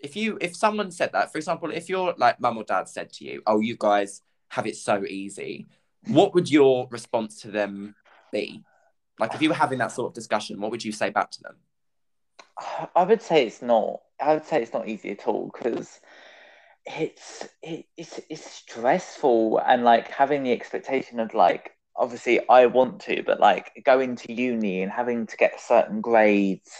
if 0.02 0.14
you 0.14 0.36
if 0.40 0.54
someone 0.54 0.90
said 0.90 1.10
that 1.12 1.32
for 1.32 1.38
example 1.38 1.70
if 1.70 1.88
your 1.88 2.14
like 2.18 2.38
mum 2.38 2.58
or 2.58 2.64
dad 2.64 2.86
said 2.86 3.10
to 3.10 3.24
you 3.24 3.42
oh 3.46 3.60
you 3.60 3.76
guys 3.78 4.20
have 4.48 4.66
it 4.66 4.76
so 4.76 5.04
easy 5.06 5.66
what 6.08 6.34
would 6.34 6.50
your 6.50 6.86
response 6.90 7.40
to 7.40 7.50
them 7.50 7.94
be 8.30 8.62
like 9.18 9.34
if 9.34 9.40
you 9.40 9.48
were 9.48 9.54
having 9.54 9.78
that 9.78 9.90
sort 9.90 10.10
of 10.10 10.14
discussion 10.14 10.60
what 10.60 10.70
would 10.70 10.84
you 10.84 10.92
say 10.92 11.08
back 11.08 11.30
to 11.30 11.42
them 11.42 11.56
I 12.94 13.04
would 13.04 13.22
say 13.22 13.46
it's 13.46 13.62
not. 13.62 14.00
I 14.20 14.34
would 14.34 14.44
say 14.44 14.62
it's 14.62 14.72
not 14.72 14.88
easy 14.88 15.10
at 15.10 15.26
all 15.26 15.50
because 15.52 16.00
it's 16.86 17.48
it, 17.62 17.86
it's 17.96 18.20
it's 18.28 18.44
stressful 18.50 19.58
and 19.58 19.84
like 19.84 20.08
having 20.08 20.42
the 20.42 20.52
expectation 20.52 21.20
of 21.20 21.32
like 21.34 21.72
obviously 21.96 22.40
I 22.48 22.66
want 22.66 23.00
to, 23.02 23.22
but 23.22 23.40
like 23.40 23.70
going 23.84 24.16
to 24.16 24.32
uni 24.32 24.82
and 24.82 24.90
having 24.90 25.26
to 25.26 25.36
get 25.36 25.60
certain 25.60 26.00
grades 26.00 26.70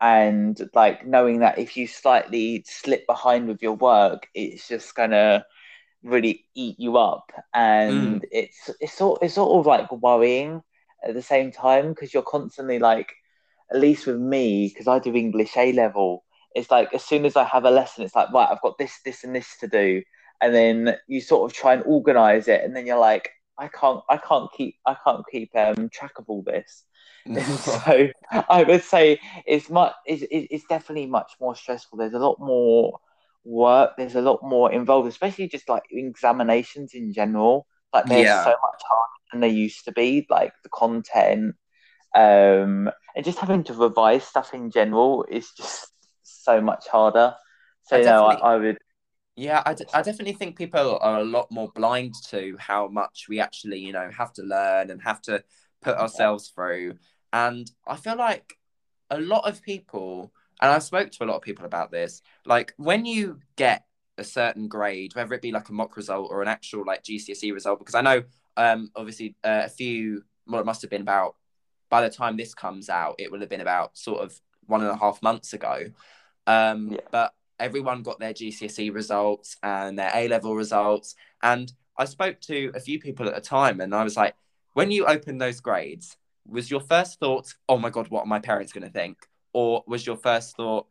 and 0.00 0.58
like 0.74 1.06
knowing 1.06 1.40
that 1.40 1.58
if 1.58 1.76
you 1.76 1.86
slightly 1.86 2.64
slip 2.66 3.06
behind 3.06 3.48
with 3.48 3.62
your 3.62 3.74
work, 3.74 4.28
it's 4.34 4.68
just 4.68 4.94
gonna 4.94 5.44
really 6.02 6.44
eat 6.54 6.78
you 6.78 6.96
up, 6.96 7.32
and 7.54 8.22
mm. 8.22 8.24
it's 8.30 8.70
it's 8.80 8.92
sort 8.94 9.22
it's 9.22 9.34
sort 9.34 9.58
of 9.58 9.66
like 9.66 9.90
worrying 9.92 10.62
at 11.04 11.14
the 11.14 11.22
same 11.22 11.50
time 11.50 11.90
because 11.90 12.12
you're 12.12 12.22
constantly 12.22 12.78
like, 12.78 13.12
at 13.72 13.80
least 13.80 14.06
with 14.06 14.18
me, 14.18 14.68
because 14.68 14.88
I 14.88 14.98
do 14.98 15.14
English 15.14 15.56
A 15.56 15.72
level, 15.72 16.24
it's 16.54 16.70
like 16.70 16.92
as 16.94 17.04
soon 17.04 17.24
as 17.24 17.36
I 17.36 17.44
have 17.44 17.64
a 17.64 17.70
lesson, 17.70 18.04
it's 18.04 18.14
like 18.14 18.32
right, 18.32 18.48
I've 18.50 18.62
got 18.62 18.78
this, 18.78 19.00
this, 19.04 19.24
and 19.24 19.34
this 19.34 19.56
to 19.60 19.68
do, 19.68 20.02
and 20.40 20.54
then 20.54 20.96
you 21.06 21.20
sort 21.20 21.50
of 21.50 21.56
try 21.56 21.74
and 21.74 21.82
organize 21.84 22.48
it, 22.48 22.62
and 22.64 22.74
then 22.74 22.86
you're 22.86 22.98
like, 22.98 23.30
I 23.58 23.68
can't, 23.68 24.00
I 24.08 24.16
can't 24.16 24.50
keep, 24.52 24.76
I 24.86 24.96
can't 25.04 25.24
keep 25.30 25.50
um, 25.54 25.88
track 25.90 26.12
of 26.18 26.24
all 26.28 26.42
this. 26.42 26.84
so 27.58 28.08
I 28.48 28.62
would 28.62 28.82
say 28.82 29.20
it's 29.46 29.68
much 29.68 29.92
it's, 30.06 30.24
it's 30.30 30.64
definitely 30.68 31.06
much 31.06 31.32
more 31.40 31.54
stressful. 31.54 31.98
There's 31.98 32.14
a 32.14 32.18
lot 32.18 32.38
more 32.38 32.98
work. 33.44 33.92
There's 33.96 34.14
a 34.14 34.22
lot 34.22 34.40
more 34.42 34.72
involved, 34.72 35.08
especially 35.08 35.48
just 35.48 35.68
like 35.68 35.82
examinations 35.90 36.94
in 36.94 37.12
general. 37.12 37.66
Like 37.92 38.06
they're 38.06 38.24
yeah. 38.24 38.44
so 38.44 38.50
much 38.50 38.82
harder 38.88 39.12
than 39.32 39.40
they 39.40 39.48
used 39.48 39.84
to 39.86 39.92
be. 39.92 40.26
Like 40.30 40.52
the 40.62 40.70
content, 40.70 41.56
um, 42.14 42.90
and 43.14 43.24
just 43.24 43.38
having 43.38 43.64
to 43.64 43.74
revise 43.74 44.24
stuff 44.24 44.54
in 44.54 44.70
general 44.70 45.26
is 45.28 45.50
just 45.52 45.88
so 46.48 46.60
much 46.60 46.88
harder. 46.88 47.34
So 47.84 47.96
I 47.96 47.98
you 47.98 48.04
know, 48.04 48.24
I, 48.26 48.34
I 48.34 48.56
would. 48.56 48.78
Yeah, 49.36 49.62
I, 49.64 49.74
d- 49.74 49.84
I 49.94 50.02
definitely 50.02 50.32
think 50.32 50.56
people 50.56 50.98
are 51.00 51.20
a 51.20 51.24
lot 51.24 51.50
more 51.50 51.70
blind 51.74 52.14
to 52.30 52.56
how 52.58 52.88
much 52.88 53.26
we 53.28 53.40
actually, 53.40 53.78
you 53.78 53.92
know, 53.92 54.10
have 54.10 54.32
to 54.34 54.42
learn 54.42 54.90
and 54.90 55.00
have 55.02 55.22
to 55.22 55.44
put 55.80 55.96
ourselves 55.96 56.48
through. 56.48 56.94
And 57.32 57.70
I 57.86 57.96
feel 57.96 58.16
like 58.16 58.54
a 59.10 59.20
lot 59.20 59.48
of 59.48 59.62
people, 59.62 60.32
and 60.60 60.70
I've 60.70 60.82
spoke 60.82 61.10
to 61.12 61.24
a 61.24 61.26
lot 61.26 61.36
of 61.36 61.42
people 61.42 61.64
about 61.64 61.90
this, 61.92 62.22
like 62.46 62.74
when 62.78 63.04
you 63.04 63.38
get 63.56 63.84
a 64.18 64.24
certain 64.24 64.66
grade, 64.66 65.14
whether 65.14 65.34
it 65.34 65.42
be 65.42 65.52
like 65.52 65.68
a 65.68 65.72
mock 65.72 65.96
result 65.96 66.28
or 66.32 66.42
an 66.42 66.48
actual 66.48 66.84
like 66.84 67.04
GCSE 67.04 67.52
result, 67.52 67.78
because 67.78 67.94
I 67.94 68.00
know 68.02 68.24
um 68.56 68.90
obviously 68.96 69.36
uh, 69.44 69.62
a 69.66 69.68
few, 69.68 70.24
well, 70.46 70.60
it 70.60 70.66
must 70.66 70.82
have 70.82 70.90
been 70.90 71.02
about 71.02 71.36
by 71.90 72.02
the 72.02 72.10
time 72.10 72.36
this 72.36 72.54
comes 72.54 72.88
out, 72.88 73.14
it 73.18 73.30
will 73.30 73.40
have 73.40 73.48
been 73.48 73.60
about 73.60 73.96
sort 73.96 74.20
of 74.20 74.38
one 74.66 74.82
and 74.82 74.90
a 74.90 74.96
half 74.96 75.22
months 75.22 75.52
ago. 75.52 75.84
Um, 76.48 76.92
yeah. 76.92 77.00
But 77.12 77.34
everyone 77.60 78.02
got 78.02 78.18
their 78.18 78.32
GCSE 78.32 78.92
results 78.92 79.56
and 79.62 79.98
their 79.98 80.10
A 80.14 80.26
level 80.26 80.56
results. 80.56 81.14
And 81.42 81.72
I 81.96 82.06
spoke 82.06 82.40
to 82.42 82.72
a 82.74 82.80
few 82.80 82.98
people 82.98 83.28
at 83.28 83.34
the 83.34 83.40
time, 83.40 83.80
and 83.80 83.94
I 83.94 84.02
was 84.02 84.16
like, 84.16 84.34
when 84.72 84.90
you 84.90 85.06
open 85.06 85.38
those 85.38 85.60
grades, 85.60 86.16
was 86.46 86.70
your 86.70 86.80
first 86.80 87.20
thought, 87.20 87.54
oh 87.68 87.78
my 87.78 87.90
God, 87.90 88.08
what 88.08 88.22
are 88.22 88.26
my 88.26 88.38
parents 88.38 88.72
going 88.72 88.86
to 88.86 88.92
think? 88.92 89.18
Or 89.52 89.84
was 89.86 90.06
your 90.06 90.16
first 90.16 90.56
thought, 90.56 90.86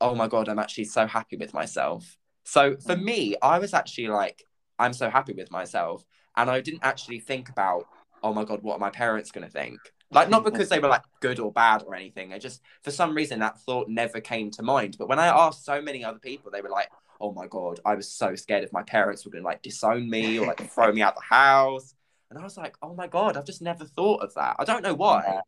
oh 0.00 0.14
my 0.14 0.28
God, 0.28 0.48
I'm 0.48 0.58
actually 0.58 0.84
so 0.84 1.06
happy 1.06 1.36
with 1.36 1.52
myself? 1.52 2.16
So 2.44 2.76
for 2.76 2.94
mm. 2.94 3.02
me, 3.02 3.36
I 3.42 3.58
was 3.58 3.74
actually 3.74 4.08
like, 4.08 4.44
I'm 4.78 4.92
so 4.92 5.10
happy 5.10 5.32
with 5.32 5.50
myself. 5.50 6.04
And 6.36 6.50
I 6.50 6.60
didn't 6.60 6.84
actually 6.84 7.20
think 7.20 7.50
about, 7.50 7.86
oh 8.22 8.32
my 8.32 8.44
God, 8.44 8.62
what 8.62 8.76
are 8.76 8.80
my 8.80 8.90
parents 8.90 9.30
going 9.30 9.44
to 9.44 9.52
think? 9.52 9.78
Like, 10.12 10.28
not 10.28 10.44
because 10.44 10.68
they 10.68 10.78
were 10.78 10.88
like 10.88 11.04
good 11.20 11.40
or 11.40 11.50
bad 11.50 11.82
or 11.86 11.94
anything. 11.94 12.32
I 12.32 12.38
just, 12.38 12.60
for 12.82 12.90
some 12.90 13.14
reason, 13.14 13.40
that 13.40 13.58
thought 13.60 13.88
never 13.88 14.20
came 14.20 14.50
to 14.52 14.62
mind. 14.62 14.96
But 14.98 15.08
when 15.08 15.18
I 15.18 15.28
asked 15.28 15.64
so 15.64 15.80
many 15.80 16.04
other 16.04 16.18
people, 16.18 16.50
they 16.50 16.60
were 16.60 16.68
like, 16.68 16.90
oh 17.20 17.32
my 17.32 17.46
God, 17.46 17.80
I 17.84 17.94
was 17.94 18.12
so 18.12 18.34
scared 18.34 18.64
if 18.64 18.72
my 18.72 18.82
parents 18.82 19.24
were 19.24 19.30
going 19.30 19.42
to 19.42 19.48
like 19.48 19.62
disown 19.62 20.10
me 20.10 20.38
or 20.38 20.46
like 20.46 20.70
throw 20.70 20.92
me 20.92 21.02
out 21.02 21.14
the 21.14 21.22
house. 21.22 21.94
And 22.30 22.38
I 22.38 22.42
was 22.42 22.56
like, 22.56 22.76
oh 22.82 22.94
my 22.94 23.06
God, 23.06 23.36
I've 23.36 23.46
just 23.46 23.62
never 23.62 23.84
thought 23.84 24.22
of 24.22 24.34
that. 24.34 24.56
I 24.58 24.64
don't 24.64 24.82
know 24.82 24.94
why. 24.94 25.22
Yeah. 25.26 25.40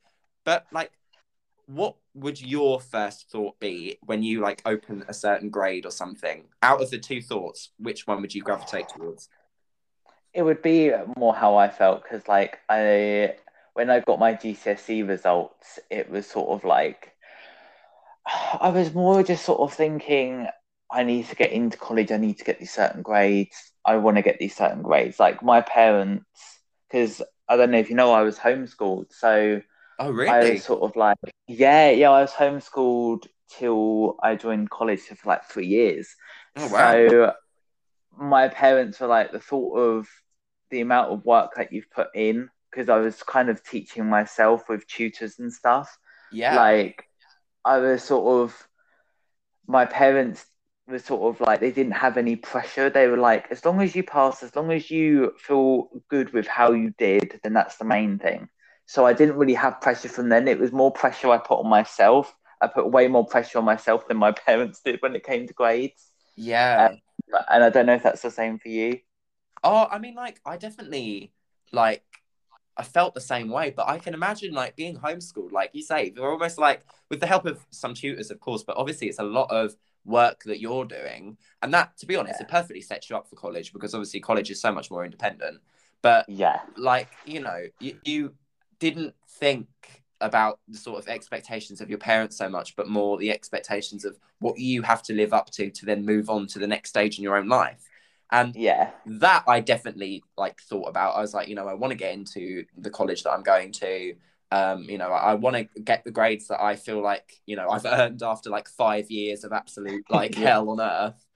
But 0.45 0.67
like, 0.73 0.93
what 1.67 1.97
would 2.15 2.41
your 2.41 2.81
first 2.81 3.31
thought 3.31 3.59
be 3.59 3.99
when 4.03 4.23
you 4.23 4.41
like 4.41 4.63
open 4.67 5.05
a 5.09 5.15
certain 5.15 5.51
grade 5.51 5.87
or 5.87 5.91
something? 5.91 6.45
Out 6.63 6.81
of 6.81 6.91
the 6.91 6.99
two 6.99 7.23
thoughts, 7.23 7.71
which 7.79 8.07
one 8.07 8.21
would 8.21 8.35
you 8.35 8.43
gravitate 8.43 8.89
towards? 8.89 9.29
It 10.33 10.43
would 10.43 10.63
be 10.63 10.91
more 11.17 11.35
how 11.35 11.57
I 11.57 11.71
felt 11.71 12.03
because, 12.03 12.27
like, 12.27 12.59
I 12.69 13.37
when 13.75 13.91
I 13.91 14.01
got 14.01 14.19
my 14.19 14.35
GCSE 14.35 15.07
results, 15.07 15.79
it 15.91 16.11
was 16.11 16.27
sort 16.27 16.51
of 16.51 16.65
like 16.65 17.13
I 18.27 18.71
was 18.71 18.95
more 18.95 19.23
just 19.23 19.45
sort 19.45 19.61
of 19.61 19.75
thinking, 19.75 20.47
I 20.91 21.03
need 21.03 21.27
to 21.27 21.37
get 21.37 21.53
into 21.53 21.77
college. 21.77 22.11
I 22.11 22.17
need 22.17 22.39
to 22.39 22.45
get 22.45 22.59
these 22.59 22.73
certain 22.73 23.03
grades. 23.03 23.73
I 23.85 23.97
want 23.97 24.17
to 24.17 24.23
get 24.23 24.39
these 24.39 24.57
certain 24.57 24.83
grades. 24.83 25.21
Like 25.21 25.43
my 25.43 25.61
parents 25.61 26.25
because 26.95 27.23
I 27.49 27.57
don't 27.57 27.71
know 27.73 27.79
if 27.79 27.91
you 27.91 27.97
know, 27.97 28.13
I 28.13 28.23
was 28.23 28.39
homeschooled. 28.39 29.13
So 29.13 29.61
oh, 29.99 30.11
really? 30.11 30.31
I 30.31 30.51
was 30.53 30.65
sort 30.65 30.83
of 30.83 30.97
like, 30.97 31.19
yeah, 31.49 31.91
yeah, 31.91 32.11
I 32.11 32.21
was 32.21 32.31
homeschooled 32.31 33.27
till 33.51 34.17
I 34.23 34.37
joined 34.37 34.71
college 34.71 35.01
for 35.01 35.29
like 35.29 35.45
three 35.45 35.67
years. 35.67 36.15
Oh, 36.57 36.69
wow. 36.69 36.93
So 36.93 37.33
my 38.17 38.49
parents 38.49 39.01
were 39.01 39.09
like, 39.09 39.33
the 39.33 39.41
thought 39.41 39.77
of 39.77 40.09
the 40.71 40.81
amount 40.81 41.13
of 41.13 41.25
work 41.25 41.57
that 41.57 41.73
you've 41.73 41.91
put 41.91 42.09
in, 42.15 42.49
because 42.75 42.89
I 42.89 42.97
was 42.97 43.23
kind 43.23 43.49
of 43.49 43.63
teaching 43.63 44.07
myself 44.07 44.69
with 44.69 44.87
tutors 44.87 45.39
and 45.39 45.53
stuff. 45.53 45.97
Yeah. 46.33 46.57
Like, 46.57 47.05
I 47.65 47.79
was 47.79 48.03
sort 48.03 48.43
of, 48.43 48.69
my 49.67 49.87
parents 49.87 50.45
were 50.89 50.99
sort 50.99 51.35
of 51.35 51.41
like 51.41 51.61
they 51.61 51.71
didn't 51.71 51.93
have 51.93 52.17
any 52.17 52.37
pressure. 52.37 52.91
They 52.91 53.07
were 53.07 53.17
like, 53.17 53.47
as 53.51 53.65
long 53.65 53.81
as 53.81 53.95
you 53.95 54.03
pass, 54.03 54.43
as 54.43 54.55
long 54.57 54.73
as 54.73 54.91
you 54.91 55.33
feel 55.39 55.89
good 56.09 56.33
with 56.33 56.47
how 56.47 56.73
you 56.73 56.93
did, 56.99 57.41
then 57.43 57.53
that's 57.53 57.77
the 57.77 57.85
main 57.85 58.19
thing. 58.19 58.49
So 58.87 59.07
I 59.07 59.13
didn't 59.13 59.37
really 59.37 59.55
have 59.55 59.81
pressure 59.81 60.09
from 60.09 60.29
then. 60.29 60.49
It 60.49 60.59
was 60.59 60.73
more 60.73 60.93
pressure 60.93 61.31
I 61.31 61.39
put 61.39 61.61
on 61.61 61.69
myself. 61.69 62.35
I 62.61 62.67
put 62.67 62.91
way 62.91 63.09
more 63.09 63.27
pressure 63.27 63.59
on 63.59 63.65
myself 63.65 64.09
than 64.09 64.17
my 64.17 64.33
parents 64.47 64.81
did 64.85 65.01
when 65.01 65.15
it 65.15 65.25
came 65.25 65.47
to 65.47 65.55
grades. 65.55 66.11
Yeah. 66.37 66.91
Um, 66.91 66.99
and 67.49 67.65
I 67.65 67.71
don't 67.71 67.87
know 67.87 67.95
if 67.95 68.03
that's 68.03 68.23
the 68.23 68.31
same 68.31 68.59
for 68.59 68.69
you. 68.69 68.99
Oh, 69.63 69.87
I 69.91 69.99
mean, 69.99 70.15
like, 70.15 70.41
I 70.45 70.59
definitely 70.59 71.33
like 71.73 72.03
I 72.77 72.83
felt 72.83 73.15
the 73.15 73.21
same 73.21 73.49
way, 73.49 73.71
but 73.71 73.89
I 73.89 73.99
can 73.99 74.15
imagine 74.15 74.53
like 74.53 74.75
being 74.75 74.97
homeschooled, 74.97 75.53
like 75.53 75.71
you 75.73 75.83
say, 75.83 76.11
they're 76.11 76.31
almost 76.31 76.59
like 76.59 76.83
with 77.09 77.21
the 77.21 77.27
help 77.27 77.47
of 77.47 77.65
some 77.71 77.95
tutors, 77.95 78.31
of 78.31 78.41
course, 78.41 78.65
but 78.65 78.77
obviously 78.77 79.09
it's 79.09 79.21
a 79.21 79.25
lot 79.25 79.51
of 79.51 79.77
work 80.05 80.43
that 80.45 80.61
you're 80.61 80.85
doing. 80.85 81.37
And 81.63 81.73
that 81.73 81.97
to 81.99 82.07
be 82.07 82.17
honest 82.17 82.41
yeah. 82.41 82.47
it 82.47 82.51
perfectly 82.51 82.81
sets 82.81 83.09
you 83.09 83.17
up 83.17 83.29
for 83.29 83.37
college 83.37 83.73
because 83.73 83.95
obviously 83.95 84.21
college 84.21 84.51
is 84.51 84.61
so 84.61 84.73
much 84.73 84.91
more 84.91 85.05
independent. 85.05 85.61
But 86.03 86.29
yeah. 86.29 86.61
like 86.77 87.09
you 87.25 87.41
know 87.41 87.67
you, 87.79 87.97
you 88.05 88.35
didn't 88.79 89.15
think 89.29 89.69
about 90.21 90.59
the 90.69 90.79
sort 90.79 90.99
of 90.99 91.09
expectations 91.09 91.81
of 91.81 91.89
your 91.89 91.99
parents 91.99 92.37
so 92.37 92.49
much 92.49 92.77
but 92.77 92.89
more 92.89 93.19
the 93.19 93.31
expectations 93.31 94.05
of 94.05 94.19
what 94.39 94.59
you 94.59 94.81
have 94.81 95.03
to 95.03 95.13
live 95.13 95.33
up 95.33 95.51
to 95.51 95.71
to 95.71 95.85
then 95.85 96.05
move 96.05 96.31
on 96.31 96.47
to 96.47 96.59
the 96.59 96.67
next 96.67 96.91
stage 96.91 97.19
in 97.19 97.25
your 97.25 97.37
own 97.37 97.49
life 97.49 97.83
and 98.33 98.57
yeah 98.57 98.91
that 99.07 99.45
i 99.47 99.61
definitely 99.61 100.23
like 100.37 100.61
thought 100.61 100.89
about 100.89 101.15
i 101.15 101.21
was 101.21 101.35
like 101.35 101.49
you 101.49 101.55
know 101.55 101.69
i 101.69 101.75
want 101.75 101.91
to 101.91 101.97
get 101.97 102.15
into 102.15 102.65
the 102.79 102.91
college 102.91 103.23
that 103.23 103.33
i'm 103.33 103.43
going 103.43 103.71
to 103.71 104.15
um, 104.55 104.85
you 104.85 104.99
know, 104.99 105.09
I, 105.09 105.33
I 105.33 105.35
want 105.35 105.57
to 105.57 105.81
get 105.81 106.05
the 106.05 106.13
grades 106.13 106.47
that 106.47 106.63
I 106.63 106.77
feel 106.77 107.03
like, 107.03 107.41
you 107.45 107.57
know, 107.57 107.69
I've 107.69 107.85
earned 107.87 108.23
after 108.23 108.51
like 108.51 108.69
five 108.69 109.11
years 109.11 109.43
of 109.43 109.53
absolute 109.53 110.05
like 110.11 110.37
yeah. 110.37 110.51
hell 110.51 110.71
on 110.71 110.81
earth. 110.81 111.27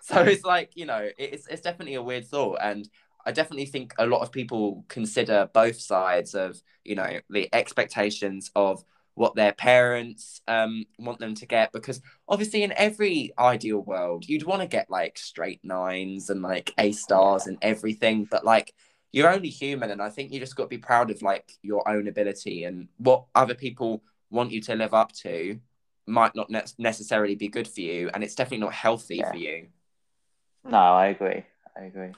So 0.00 0.22
it's 0.22 0.44
like, 0.44 0.70
you 0.76 0.86
know, 0.86 1.08
it's 1.18 1.48
it's 1.48 1.62
definitely 1.62 1.94
a 1.94 2.02
weird 2.02 2.26
thought. 2.26 2.58
And 2.62 2.88
I 3.24 3.32
definitely 3.32 3.66
think 3.66 3.92
a 3.98 4.06
lot 4.06 4.20
of 4.20 4.30
people 4.30 4.84
consider 4.86 5.50
both 5.52 5.80
sides 5.80 6.34
of, 6.34 6.62
you 6.84 6.94
know, 6.94 7.18
the 7.28 7.48
expectations 7.52 8.52
of 8.54 8.84
what 9.16 9.34
their 9.34 9.52
parents 9.52 10.42
um, 10.46 10.84
want 10.98 11.18
them 11.18 11.34
to 11.34 11.46
get 11.46 11.72
because 11.72 12.00
obviously 12.28 12.62
in 12.62 12.72
every 12.76 13.32
ideal 13.38 13.80
world 13.80 14.28
you'd 14.28 14.44
want 14.44 14.60
to 14.60 14.68
get 14.68 14.90
like 14.90 15.18
straight 15.18 15.58
nines 15.64 16.28
and 16.30 16.42
like 16.42 16.72
a 16.78 16.92
stars 16.92 17.46
and 17.46 17.58
everything 17.62 18.28
but 18.30 18.44
like 18.44 18.74
you're 19.12 19.32
only 19.32 19.48
human 19.48 19.90
and 19.90 20.02
i 20.02 20.10
think 20.10 20.30
you 20.30 20.38
just 20.38 20.54
got 20.54 20.64
to 20.64 20.68
be 20.68 20.78
proud 20.78 21.10
of 21.10 21.22
like 21.22 21.50
your 21.62 21.88
own 21.88 22.08
ability 22.08 22.64
and 22.64 22.88
what 22.98 23.24
other 23.34 23.54
people 23.54 24.02
want 24.30 24.50
you 24.50 24.60
to 24.60 24.76
live 24.76 24.92
up 24.92 25.10
to 25.12 25.58
might 26.06 26.34
not 26.34 26.50
ne- 26.50 26.62
necessarily 26.78 27.34
be 27.34 27.48
good 27.48 27.66
for 27.66 27.80
you 27.80 28.10
and 28.12 28.22
it's 28.22 28.34
definitely 28.34 28.64
not 28.64 28.72
healthy 28.72 29.16
yeah. 29.16 29.30
for 29.30 29.36
you. 29.36 29.66
No 30.62 30.76
i 30.76 31.06
agree. 31.06 31.42
I 31.76 31.84
agree. 31.84 32.12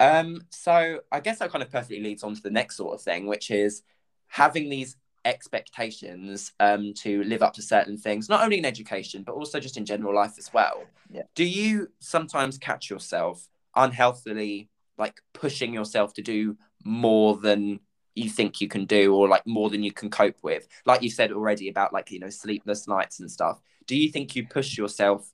Um 0.00 0.40
so 0.50 1.00
i 1.12 1.20
guess 1.20 1.38
that 1.38 1.52
kind 1.52 1.62
of 1.62 1.70
perfectly 1.70 2.00
leads 2.00 2.24
on 2.24 2.34
to 2.34 2.42
the 2.42 2.50
next 2.50 2.76
sort 2.76 2.94
of 2.94 3.00
thing 3.00 3.26
which 3.26 3.50
is 3.50 3.82
having 4.26 4.68
these 4.68 4.96
expectations 5.24 6.52
um 6.60 6.94
to 6.94 7.22
live 7.24 7.42
up 7.42 7.52
to 7.52 7.62
certain 7.62 7.96
things 7.98 8.28
not 8.28 8.42
only 8.42 8.56
in 8.58 8.64
education 8.64 9.22
but 9.22 9.32
also 9.34 9.60
just 9.60 9.76
in 9.76 9.84
general 9.84 10.14
life 10.14 10.34
as 10.38 10.50
well. 10.52 10.84
Yeah. 11.10 11.22
do 11.34 11.44
you 11.44 11.88
sometimes 11.98 12.56
catch 12.56 12.88
yourself 12.88 13.46
unhealthily 13.76 14.70
like 15.00 15.20
pushing 15.32 15.74
yourself 15.74 16.14
to 16.14 16.22
do 16.22 16.56
more 16.84 17.36
than 17.36 17.80
you 18.14 18.28
think 18.28 18.60
you 18.60 18.68
can 18.68 18.84
do 18.84 19.14
or 19.14 19.28
like 19.28 19.46
more 19.46 19.70
than 19.70 19.82
you 19.82 19.92
can 19.92 20.10
cope 20.10 20.36
with? 20.42 20.68
Like 20.84 21.02
you 21.02 21.10
said 21.10 21.32
already 21.32 21.68
about 21.68 21.92
like 21.92 22.10
you 22.10 22.20
know 22.20 22.30
sleepless 22.30 22.86
nights 22.86 23.20
and 23.20 23.30
stuff. 23.30 23.60
Do 23.86 23.96
you 23.96 24.10
think 24.10 24.36
you 24.36 24.46
push 24.46 24.76
yourself 24.76 25.32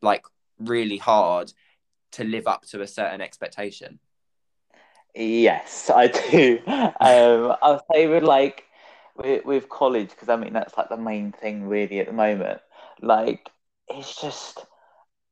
like 0.00 0.24
really 0.58 0.98
hard 0.98 1.52
to 2.12 2.24
live 2.24 2.46
up 2.46 2.62
to 2.66 2.80
a 2.80 2.86
certain 2.86 3.20
expectation? 3.20 3.98
Yes 5.14 5.90
i 5.94 6.06
do. 6.06 6.58
Um 6.66 7.56
i'll 7.62 7.84
say 7.92 8.06
with 8.06 8.22
like 8.22 8.64
with, 9.16 9.44
with 9.44 9.68
college 9.68 10.10
because 10.10 10.28
I 10.28 10.36
mean 10.36 10.52
that's 10.52 10.76
like 10.76 10.88
the 10.88 10.96
main 10.96 11.32
thing 11.32 11.68
really 11.68 12.00
at 12.00 12.06
the 12.06 12.12
moment. 12.12 12.60
Like 13.00 13.50
it's 13.88 14.20
just 14.20 14.66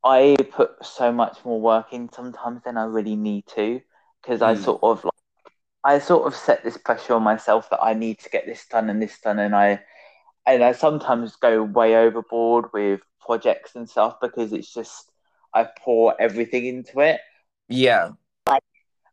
I 0.05 0.37
put 0.53 0.85
so 0.85 1.13
much 1.13 1.39
more 1.45 1.61
work 1.61 1.93
in 1.93 2.11
sometimes 2.13 2.63
than 2.65 2.77
I 2.79 2.85
really 2.85 3.17
need 3.17 3.47
to 3.57 3.81
because 4.23 4.43
I 4.43 4.55
Mm. 4.55 4.57
sort 4.57 4.83
of 4.83 5.05
like 5.05 5.13
I 5.85 5.99
sort 5.99 6.27
of 6.27 6.35
set 6.37 6.65
this 6.65 6.79
pressure 6.79 7.15
on 7.15 7.23
myself 7.23 7.71
that 7.71 7.83
I 7.83 7.95
need 7.95 8.19
to 8.21 8.31
get 8.31 8.47
this 8.47 8.67
done 8.67 8.91
and 8.91 9.03
this 9.03 9.21
done 9.21 9.39
and 9.39 9.55
I 9.57 9.83
and 10.47 10.65
I 10.65 10.73
sometimes 10.73 11.37
go 11.37 11.63
way 11.65 11.97
overboard 11.97 12.67
with 12.73 13.01
projects 13.21 13.77
and 13.77 13.89
stuff 13.89 14.17
because 14.21 14.53
it's 14.53 14.73
just 14.73 15.11
I 15.55 15.69
pour 15.85 16.21
everything 16.21 16.67
into 16.67 17.01
it. 17.01 17.21
Yeah. 17.69 18.13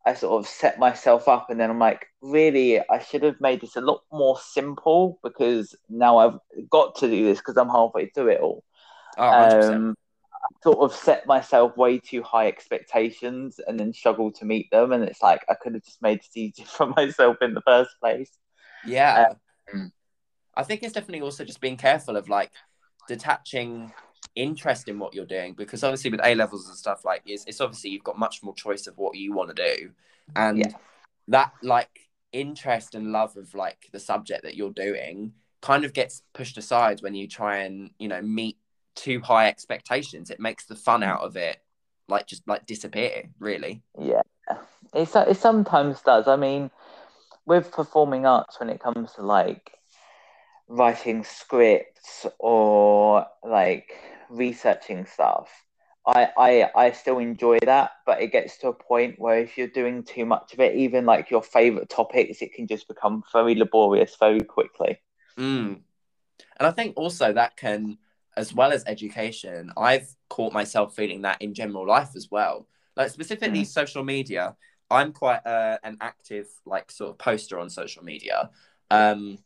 I 0.08 0.14
sort 0.14 0.40
of 0.40 0.50
set 0.50 0.80
myself 0.80 1.28
up 1.28 1.50
and 1.50 1.60
then 1.60 1.70
I'm 1.70 1.80
like, 1.80 2.08
really, 2.22 2.80
I 2.80 3.00
should 3.00 3.24
have 3.24 3.42
made 3.42 3.60
this 3.60 3.76
a 3.76 3.82
lot 3.82 4.04
more 4.10 4.40
simple 4.40 5.20
because 5.22 5.76
now 5.90 6.18
I've 6.18 6.40
got 6.70 6.96
to 7.00 7.10
do 7.10 7.26
this 7.26 7.40
because 7.40 7.58
I'm 7.58 7.68
halfway 7.68 8.08
through 8.08 8.30
it 8.30 8.40
all. 8.40 8.64
Oh, 9.18 9.22
100%. 9.22 9.76
Um, 9.76 9.96
I 10.34 10.64
sort 10.64 10.80
of 10.80 10.98
set 10.98 11.28
myself 11.28 11.76
way 11.76 12.00
too 12.00 12.24
high 12.24 12.48
expectations 12.48 13.60
and 13.68 13.78
then 13.78 13.92
struggle 13.92 14.32
to 14.32 14.46
meet 14.46 14.72
them. 14.72 14.94
And 14.94 15.04
it's 15.04 15.22
like, 15.22 15.44
I 15.50 15.56
could 15.56 15.74
have 15.74 15.84
just 15.84 16.02
made 16.02 16.20
it 16.20 16.40
easier 16.40 16.66
for 16.68 16.88
myself 16.88 17.36
in 17.42 17.54
the 17.54 17.62
first 17.62 17.92
place. 18.00 18.32
Yeah. 18.86 19.34
Um, 19.74 19.92
I 20.56 20.64
think 20.64 20.84
it's 20.84 20.94
definitely 20.94 21.22
also 21.22 21.44
just 21.44 21.60
being 21.60 21.76
careful 21.76 22.16
of 22.16 22.30
like 22.30 22.52
detaching 23.10 23.92
interest 24.38 24.88
in 24.88 25.00
what 25.00 25.14
you're 25.14 25.26
doing 25.26 25.54
because 25.54 25.84
obviously 25.84 26.12
with 26.12 26.22
A 26.24 26.36
levels 26.36 26.68
and 26.68 26.78
stuff 26.78 27.04
like 27.04 27.24
it's, 27.26 27.44
it's 27.46 27.60
obviously 27.60 27.90
you've 27.90 28.04
got 28.04 28.20
much 28.20 28.44
more 28.44 28.54
choice 28.54 28.86
of 28.86 28.98
what 28.98 29.18
you 29.18 29.34
want 29.34 29.56
to 29.56 29.76
do. 29.76 29.92
And 30.36 30.60
Yeah. 30.60 30.78
that 31.30 31.54
like 31.64 32.10
interest 32.32 32.94
and 32.94 33.12
love 33.12 33.36
of 33.36 33.56
like 33.56 33.90
the 33.92 34.00
subject 34.00 34.44
that 34.44 34.56
you're 34.56 34.70
doing 34.70 35.34
kind 35.62 35.84
of 35.86 35.94
gets 35.94 36.22
pushed 36.34 36.58
aside 36.58 37.02
when 37.02 37.16
you 37.16 37.28
try 37.28 37.58
and 37.58 37.90
you 37.98 38.08
know 38.08 38.22
meet 38.22 38.58
too 38.96 39.20
high 39.22 39.48
expectations. 39.48 40.30
It 40.30 40.40
makes 40.40 40.66
the 40.66 40.76
fun 40.76 41.02
mm. 41.02 41.08
out 41.08 41.22
of 41.22 41.36
it 41.36 41.58
like 42.08 42.28
just 42.28 42.48
like 42.48 42.66
disappear 42.66 43.24
really. 43.40 43.82
Yeah, 44.00 44.22
it, 44.94 45.10
it 45.16 45.38
sometimes 45.38 46.02
does. 46.02 46.28
I 46.28 46.36
mean, 46.36 46.70
with 47.46 47.72
performing 47.72 48.26
arts, 48.26 48.60
when 48.60 48.70
it 48.70 48.80
comes 48.80 49.14
to 49.14 49.24
like 49.24 49.72
writing 50.68 51.24
scripts 51.24 52.26
or 52.40 53.26
like 53.44 53.90
researching 54.30 55.06
stuff, 55.06 55.50
I, 56.06 56.30
I 56.38 56.70
I 56.76 56.92
still 56.92 57.20
enjoy 57.20 57.60
that, 57.66 57.92
but 58.06 58.22
it 58.22 58.32
gets 58.32 58.58
to 58.60 58.70
a 58.70 58.74
point 58.74 59.20
where 59.20 59.40
if 59.40 59.58
you're 59.58 59.68
doing 59.68 60.04
too 60.04 60.26
much 60.26 60.54
of 60.54 60.60
it, 60.60 60.76
even 60.76 61.06
like 61.06 61.30
your 61.30 61.44
favorite 61.44 61.90
topics, 61.90 62.42
it 62.42 62.54
can 62.54 62.68
just 62.68 62.88
become 62.88 63.24
very 63.34 63.56
laborious 63.56 64.16
very 64.18 64.42
quickly. 64.42 65.00
Mm. 65.38 65.82
And 66.60 66.68
I 66.68 66.72
think 66.72 66.94
also 66.96 67.34
that 67.34 67.58
can, 67.58 67.98
as 68.38 68.54
well 68.54 68.72
as 68.72 68.84
education, 68.88 69.72
I've 69.76 70.08
caught 70.30 70.54
myself 70.54 70.96
feeling 70.96 71.24
that 71.24 71.42
in 71.42 71.54
general 71.54 71.86
life 71.86 72.16
as 72.16 72.30
well. 72.32 72.68
Like 72.96 73.10
specifically 73.12 73.62
Mm. 73.62 73.68
social 73.68 74.04
media, 74.04 74.56
I'm 74.90 75.12
quite 75.12 75.46
uh, 75.46 75.78
an 75.84 75.98
active 76.00 76.48
like 76.66 76.90
sort 76.90 77.12
of 77.12 77.18
poster 77.18 77.60
on 77.60 77.70
social 77.70 78.04
media. 78.04 78.50
Um, 78.90 79.40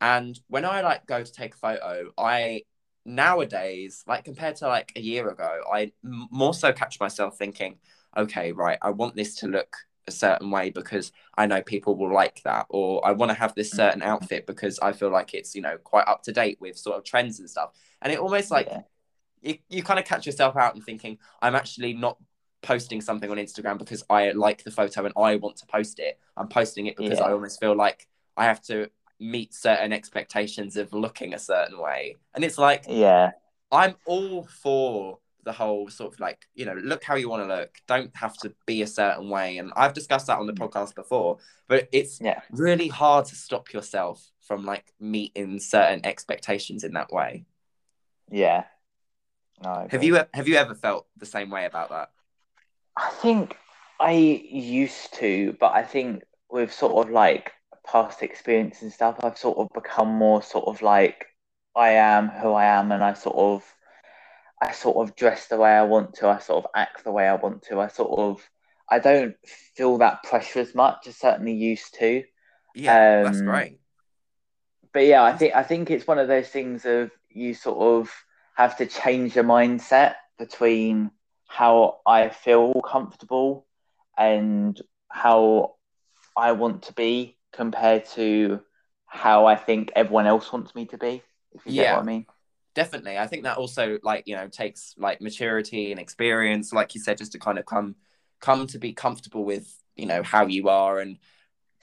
and 0.00 0.38
when 0.48 0.64
I 0.64 0.80
like 0.80 1.06
go 1.06 1.22
to 1.22 1.32
take 1.32 1.54
a 1.54 1.58
photo, 1.58 2.10
I 2.18 2.62
nowadays 3.04 4.04
like 4.06 4.24
compared 4.24 4.56
to 4.56 4.68
like 4.68 4.92
a 4.96 5.00
year 5.00 5.28
ago, 5.30 5.62
I 5.72 5.92
m- 6.04 6.28
more 6.30 6.54
so 6.54 6.72
catch 6.72 7.00
myself 7.00 7.38
thinking, 7.38 7.78
okay, 8.16 8.52
right, 8.52 8.78
I 8.82 8.90
want 8.90 9.16
this 9.16 9.36
to 9.36 9.48
look 9.48 9.76
a 10.06 10.10
certain 10.10 10.50
way 10.50 10.70
because 10.70 11.12
I 11.36 11.46
know 11.46 11.62
people 11.62 11.96
will 11.96 12.12
like 12.12 12.42
that, 12.44 12.66
or 12.70 13.06
I 13.06 13.12
want 13.12 13.30
to 13.30 13.38
have 13.38 13.54
this 13.54 13.72
mm. 13.72 13.76
certain 13.76 14.02
outfit 14.02 14.46
because 14.46 14.78
I 14.80 14.92
feel 14.92 15.10
like 15.10 15.34
it's 15.34 15.54
you 15.54 15.62
know 15.62 15.78
quite 15.78 16.06
up 16.08 16.22
to 16.24 16.32
date 16.32 16.58
with 16.60 16.78
sort 16.78 16.98
of 16.98 17.04
trends 17.04 17.38
and 17.40 17.48
stuff. 17.48 17.70
And 18.02 18.12
it 18.12 18.18
almost 18.18 18.50
like 18.50 18.66
Yeah. 18.66 18.82
you, 19.42 19.58
you 19.68 19.82
kind 19.82 19.98
of 19.98 20.04
catch 20.04 20.26
yourself 20.26 20.56
out 20.56 20.74
and 20.74 20.84
thinking, 20.84 21.18
I'm 21.42 21.54
actually 21.54 21.94
not 21.94 22.18
posting 22.62 23.00
something 23.00 23.30
on 23.30 23.38
Instagram 23.38 23.78
because 23.78 24.04
I 24.10 24.32
like 24.32 24.64
the 24.64 24.70
photo 24.70 25.04
and 25.06 25.14
I 25.16 25.36
want 25.36 25.56
to 25.58 25.66
post 25.66 25.98
it. 25.98 26.18
I'm 26.36 26.48
posting 26.48 26.86
it 26.86 26.96
because 26.96 27.18
Yeah. 27.18 27.26
I 27.26 27.32
almost 27.32 27.60
feel 27.60 27.74
like 27.74 28.06
I 28.36 28.44
have 28.44 28.60
to 28.64 28.90
meet 29.20 29.54
certain 29.54 29.92
expectations 29.92 30.76
of 30.76 30.92
looking 30.92 31.34
a 31.34 31.38
certain 31.38 31.78
way. 31.78 32.16
And 32.34 32.42
it's 32.42 32.58
like 32.58 32.84
Yeah, 32.88 33.32
I'm 33.70 33.94
all 34.06 34.44
for 34.44 35.18
the 35.44 35.52
whole 35.52 35.88
sort 35.88 36.12
of 36.12 36.20
like, 36.20 36.46
you 36.54 36.64
know, 36.64 36.74
look 36.74 37.02
how 37.02 37.14
you 37.14 37.28
want 37.28 37.42
to 37.42 37.54
look. 37.54 37.76
Don't 37.86 38.14
have 38.16 38.36
to 38.38 38.52
be 38.66 38.82
a 38.82 38.86
certain 38.86 39.28
way. 39.28 39.58
And 39.58 39.72
I've 39.76 39.94
discussed 39.94 40.26
that 40.26 40.38
on 40.38 40.46
the 40.46 40.52
mm. 40.52 40.68
podcast 40.68 40.94
before, 40.94 41.38
but 41.68 41.88
it's 41.92 42.20
yeah. 42.20 42.40
really 42.50 42.88
hard 42.88 43.24
to 43.26 43.34
stop 43.34 43.72
yourself 43.72 44.30
from 44.42 44.64
like 44.64 44.92
meeting 44.98 45.58
certain 45.60 46.04
expectations 46.04 46.84
in 46.84 46.94
that 46.94 47.12
way. 47.12 47.44
Yeah. 48.30 48.64
No, 49.62 49.86
Have 49.90 50.02
you 50.02 50.18
have 50.32 50.48
you 50.48 50.56
ever 50.56 50.74
felt 50.74 51.06
the 51.16 51.26
same 51.26 51.50
way 51.50 51.66
about 51.66 51.90
that? 51.90 52.10
I 52.96 53.10
think 53.10 53.56
I 53.98 54.12
used 54.12 55.14
to, 55.14 55.56
but 55.60 55.72
I 55.72 55.82
think 55.82 56.22
with 56.50 56.72
sort 56.72 57.06
of 57.06 57.12
like 57.12 57.52
past 57.90 58.22
experience 58.22 58.82
and 58.82 58.92
stuff, 58.92 59.16
I've 59.22 59.38
sort 59.38 59.58
of 59.58 59.68
become 59.74 60.08
more 60.08 60.42
sort 60.42 60.66
of 60.68 60.82
like 60.82 61.26
I 61.74 61.90
am 61.90 62.28
who 62.28 62.52
I 62.52 62.66
am, 62.66 62.92
and 62.92 63.02
I 63.02 63.14
sort 63.14 63.36
of 63.36 63.64
I 64.60 64.72
sort 64.72 64.96
of 64.96 65.16
dress 65.16 65.46
the 65.48 65.56
way 65.56 65.70
I 65.70 65.82
want 65.82 66.14
to. 66.16 66.28
I 66.28 66.38
sort 66.38 66.64
of 66.64 66.70
act 66.74 67.04
the 67.04 67.12
way 67.12 67.26
I 67.26 67.34
want 67.34 67.62
to. 67.64 67.80
I 67.80 67.88
sort 67.88 68.18
of 68.18 68.50
I 68.88 68.98
don't 68.98 69.36
feel 69.76 69.98
that 69.98 70.22
pressure 70.24 70.60
as 70.60 70.74
much. 70.74 71.06
I 71.06 71.10
certainly 71.10 71.54
used 71.54 71.94
to. 71.98 72.24
Yeah, 72.74 73.22
that's 73.22 73.40
Um, 73.40 73.46
great. 73.46 73.78
But 74.92 75.06
yeah, 75.06 75.22
I 75.22 75.36
think 75.36 75.54
I 75.54 75.62
think 75.62 75.90
it's 75.90 76.06
one 76.06 76.18
of 76.18 76.28
those 76.28 76.48
things 76.48 76.84
of 76.84 77.10
you 77.28 77.54
sort 77.54 77.78
of 77.78 78.12
have 78.56 78.76
to 78.78 78.86
change 78.86 79.36
your 79.36 79.44
mindset 79.44 80.14
between 80.38 81.10
how 81.48 82.00
I 82.06 82.28
feel 82.28 82.74
comfortable 82.82 83.66
and 84.18 84.80
how 85.08 85.76
I 86.36 86.52
want 86.52 86.84
to 86.84 86.92
be 86.92 87.36
compared 87.52 88.04
to 88.06 88.60
how 89.06 89.46
I 89.46 89.56
think 89.56 89.92
everyone 89.96 90.26
else 90.26 90.52
wants 90.52 90.74
me 90.74 90.86
to 90.86 90.98
be. 90.98 91.22
If 91.52 91.66
you 91.66 91.72
get 91.72 91.84
Yeah. 91.84 91.94
what 91.94 92.02
I 92.02 92.06
mean. 92.06 92.26
Definitely. 92.74 93.18
I 93.18 93.26
think 93.26 93.42
that 93.42 93.56
also 93.58 93.98
like, 94.02 94.24
you 94.26 94.36
know, 94.36 94.48
takes 94.48 94.94
like 94.96 95.20
maturity 95.20 95.90
and 95.90 96.00
experience, 96.00 96.72
like 96.72 96.94
you 96.94 97.00
said, 97.00 97.18
just 97.18 97.32
to 97.32 97.38
kind 97.38 97.58
of 97.58 97.66
come 97.66 97.96
come 98.40 98.66
to 98.68 98.78
be 98.78 98.92
comfortable 98.92 99.44
with, 99.44 99.82
you 99.96 100.06
know, 100.06 100.22
how 100.22 100.46
you 100.46 100.68
are 100.68 100.98
and 101.00 101.18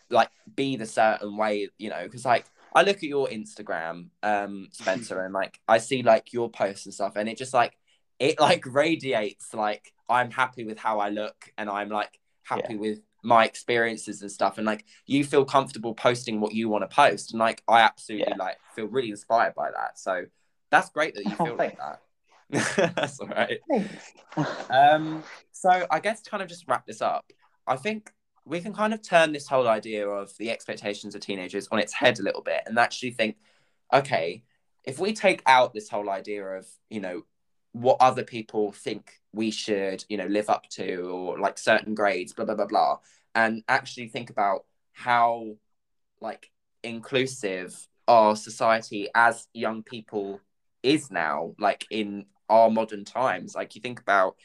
like 0.09 0.29
be 0.55 0.75
the 0.77 0.85
certain 0.85 1.37
way, 1.37 1.69
you 1.77 1.89
know, 1.89 2.03
because 2.03 2.25
like 2.25 2.45
I 2.73 2.83
look 2.83 2.97
at 2.97 3.03
your 3.03 3.27
Instagram, 3.27 4.09
um, 4.23 4.69
Spencer, 4.71 5.23
and 5.23 5.33
like 5.33 5.59
I 5.67 5.79
see 5.79 6.03
like 6.03 6.31
your 6.33 6.49
posts 6.49 6.85
and 6.85 6.93
stuff, 6.93 7.15
and 7.15 7.27
it 7.27 7.37
just 7.37 7.53
like 7.53 7.77
it 8.19 8.39
like 8.39 8.65
radiates 8.65 9.53
like 9.53 9.93
I'm 10.09 10.31
happy 10.31 10.63
with 10.65 10.79
how 10.79 10.99
I 10.99 11.09
look 11.09 11.51
and 11.57 11.69
I'm 11.69 11.89
like 11.89 12.19
happy 12.43 12.75
with 12.77 12.99
my 13.23 13.45
experiences 13.45 14.21
and 14.21 14.31
stuff 14.31 14.57
and 14.57 14.65
like 14.65 14.85
you 15.05 15.23
feel 15.23 15.43
comfortable 15.43 15.93
posting 15.93 16.39
what 16.39 16.53
you 16.53 16.69
want 16.69 16.83
to 16.89 16.95
post 16.95 17.31
and 17.31 17.39
like 17.39 17.61
I 17.67 17.81
absolutely 17.81 18.27
Yeah. 18.29 18.37
like 18.37 18.57
feel 18.75 18.85
really 18.87 19.09
inspired 19.09 19.55
by 19.55 19.71
that 19.71 19.97
so 19.99 20.25
that's 20.69 20.89
great 20.89 21.15
that 21.15 21.25
you 21.25 21.35
Oh, 21.39 21.45
feel 21.45 21.55
like 21.57 21.77
that 21.77 22.01
that's 22.95 23.19
all 23.19 23.27
right 23.27 23.59
Thanks. 23.69 24.11
um 24.69 25.23
so 25.51 25.85
I 25.89 25.99
guess 25.99 26.21
to 26.21 26.29
kind 26.29 26.43
of 26.43 26.49
just 26.49 26.65
wrap 26.67 26.85
this 26.85 27.01
up 27.01 27.25
I 27.65 27.75
think 27.75 28.11
we 28.45 28.61
can 28.61 28.73
kind 28.73 28.93
of 28.93 29.01
turn 29.01 29.33
this 29.33 29.47
whole 29.47 29.67
idea 29.67 30.07
of 30.07 30.31
the 30.37 30.49
expectations 30.51 31.15
of 31.15 31.21
teenagers 31.21 31.67
on 31.71 31.79
its 31.79 31.91
head 31.93 32.19
a 32.19 32.23
little 32.23 32.41
bit 32.43 32.61
and 32.65 32.77
actually 32.79 33.11
think 33.11 33.35
okay 33.93 34.43
if 34.85 34.99
we 34.99 35.11
take 35.13 35.41
out 35.45 35.73
this 35.73 35.89
whole 35.89 36.09
idea 36.09 36.45
of 36.45 36.65
you 36.89 37.01
know 37.01 37.23
what 37.81 37.97
other 37.99 38.23
people 38.23 38.71
think 38.71 39.11
we 39.33 39.51
should 39.51 40.03
you 40.09 40.17
know 40.17 40.25
live 40.27 40.49
up 40.49 40.67
to 40.69 40.95
or 41.01 41.39
like 41.39 41.57
certain 41.57 41.93
grades 41.93 42.33
blah 42.33 42.45
blah 42.45 42.55
blah 42.55 42.65
blah. 42.65 42.97
And 43.35 43.63
actually 43.67 44.07
think 44.07 44.29
about 44.29 44.65
how 44.93 45.55
like 46.21 46.49
inclusive 46.83 47.87
our 48.07 48.35
society 48.35 49.09
as 49.13 49.47
young 49.53 49.83
people 49.83 50.39
is 50.81 51.11
now 51.11 51.53
like 51.59 51.85
in 51.91 52.25
our 52.49 52.69
modern 52.69 53.03
times. 53.05 53.53
Like 53.53 53.75
you 53.75 53.81
think 53.81 53.99
about 53.99 54.35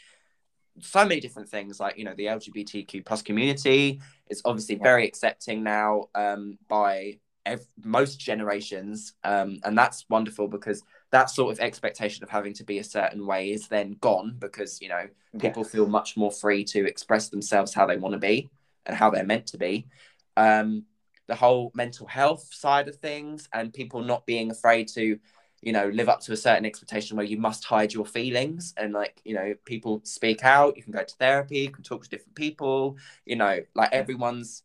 so 0.80 1.04
many 1.04 1.20
different 1.20 1.48
things 1.48 1.78
like 1.78 1.98
you 1.98 2.04
know 2.04 2.14
the 2.16 2.24
lgbtq 2.24 3.04
plus 3.04 3.20
community 3.20 4.00
is 4.30 4.40
obviously 4.44 4.76
Yeah. 4.76 4.82
very 4.82 5.06
accepting 5.06 5.62
now 5.62 6.04
um, 6.14 6.58
by 6.66 7.18
ev- 7.44 7.66
most 7.84 8.18
generations. 8.18 9.14
Um, 9.22 9.58
and 9.64 9.76
that's 9.76 10.04
wonderful 10.08 10.48
because 10.48 10.82
that 11.12 11.28
sort 11.30 11.52
of 11.52 11.60
expectation 11.60 12.24
of 12.24 12.30
having 12.30 12.54
to 12.54 12.64
be 12.64 12.78
a 12.78 12.84
certain 12.84 13.26
way 13.26 13.50
is 13.50 13.68
then 13.68 13.96
gone 14.00 14.34
because 14.38 14.80
you 14.80 14.88
know 14.88 15.06
people 15.38 15.62
feel 15.62 15.86
much 15.86 16.16
more 16.16 16.32
free 16.32 16.64
to 16.64 16.86
express 16.86 17.28
themselves 17.28 17.72
how 17.72 17.86
they 17.86 17.96
want 17.96 18.14
to 18.14 18.18
be 18.18 18.50
and 18.86 18.96
how 18.96 19.10
they're 19.10 19.24
meant 19.24 19.46
to 19.46 19.58
be. 19.58 19.86
Um, 20.36 20.84
the 21.28 21.34
whole 21.34 21.70
mental 21.74 22.06
health 22.06 22.52
side 22.52 22.88
of 22.88 22.96
things 22.96 23.48
and 23.52 23.72
people 23.72 24.02
not 24.02 24.26
being 24.26 24.50
afraid 24.50 24.88
to 24.88 25.18
you 25.60 25.72
know 25.72 25.88
live 25.90 26.08
up 26.08 26.20
to 26.20 26.32
a 26.32 26.36
certain 26.36 26.66
expectation 26.66 27.16
where 27.16 27.26
you 27.26 27.38
must 27.38 27.64
hide 27.64 27.92
your 27.92 28.06
feelings 28.06 28.74
and 28.76 28.92
like 28.92 29.20
you 29.24 29.34
know 29.34 29.54
people 29.64 30.00
speak 30.04 30.42
out. 30.44 30.76
You 30.76 30.82
can 30.82 30.92
go 30.92 31.04
to 31.04 31.14
therapy 31.16 31.58
you 31.58 31.70
can 31.70 31.84
talk 31.84 32.04
to 32.04 32.10
different 32.10 32.34
people 32.34 32.96
you 33.26 33.36
know 33.36 33.60
like 33.74 33.92
everyone's 33.92 34.64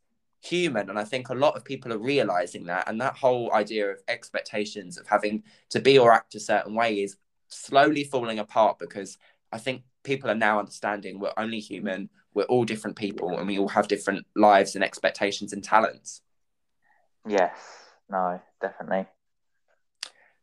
human 0.50 0.90
and 0.90 1.00
i 1.00 1.04
think 1.04 1.30
a 1.30 1.34
lot 1.34 1.56
of 1.56 1.66
people 1.66 1.92
are 1.92 1.98
realizing 1.98 2.66
that 2.66 2.88
and 2.88 3.00
that 3.02 3.18
whole 3.18 3.54
idea 3.54 3.90
of 3.90 4.00
expectations 4.08 4.98
of 4.98 5.08
having 5.08 5.44
to 5.70 5.80
be 5.80 5.98
or 5.98 6.12
act 6.12 6.36
a 6.36 6.40
certain 6.40 6.74
way 6.74 7.02
is 7.02 7.18
slowly 7.48 8.04
falling 8.04 8.40
apart 8.40 8.78
because 8.80 9.18
i 9.52 9.58
think 9.58 9.84
people 10.04 10.30
are 10.30 10.36
now 10.36 10.60
understanding 10.60 11.20
we're 11.20 11.34
only 11.38 11.60
human 11.60 12.10
we're 12.38 12.44
all 12.44 12.64
different 12.64 12.96
people 12.96 13.36
and 13.40 13.48
we 13.48 13.58
all 13.58 13.68
have 13.68 13.88
different 13.88 14.24
lives 14.36 14.76
and 14.76 14.84
expectations 14.84 15.54
and 15.54 15.64
talents. 15.64 16.22
Yes. 17.28 17.58
No 18.10 18.40
definitely. 18.62 19.08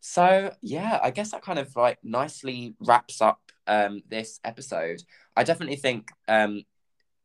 So 0.00 0.52
yeah 0.60 0.98
i 1.02 1.10
guess 1.10 1.30
that 1.30 1.42
kind 1.42 1.58
of 1.58 1.74
like 1.76 1.98
nicely 2.02 2.74
wraps 2.80 3.22
up 3.22 3.40
um 3.68 4.02
this 4.08 4.40
episode. 4.44 5.02
I 5.36 5.44
definitely 5.44 5.76
think 5.76 6.10
um 6.26 6.64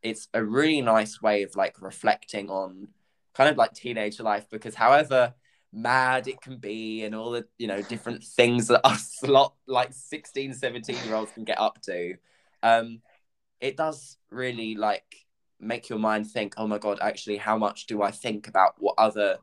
it's 0.01 0.27
a 0.33 0.43
really 0.43 0.81
nice 0.81 1.21
way 1.21 1.43
of 1.43 1.55
like 1.55 1.81
reflecting 1.81 2.49
on 2.49 2.87
kind 3.33 3.49
of 3.49 3.57
like 3.57 3.73
teenage 3.73 4.19
life 4.19 4.47
because 4.49 4.75
however 4.75 5.33
mad 5.71 6.27
it 6.27 6.41
can 6.41 6.57
be 6.57 7.03
and 7.03 7.13
all 7.13 7.31
the 7.31 7.45
you 7.57 7.67
know 7.67 7.81
different 7.83 8.23
things 8.23 8.67
that 8.67 8.85
us 8.85 9.21
lot 9.27 9.53
like 9.67 9.93
16 9.93 10.53
17 10.53 10.95
year 11.05 11.15
olds 11.15 11.31
can 11.31 11.43
get 11.43 11.59
up 11.59 11.79
to 11.81 12.15
um 12.63 13.01
it 13.61 13.77
does 13.77 14.17
really 14.31 14.75
like 14.75 15.27
make 15.59 15.89
your 15.89 15.99
mind 15.99 16.29
think 16.29 16.55
oh 16.57 16.65
my 16.65 16.77
god 16.77 16.97
actually 17.01 17.37
how 17.37 17.57
much 17.57 17.85
do 17.85 18.01
i 18.01 18.09
think 18.09 18.47
about 18.47 18.73
what 18.79 18.95
other 18.97 19.37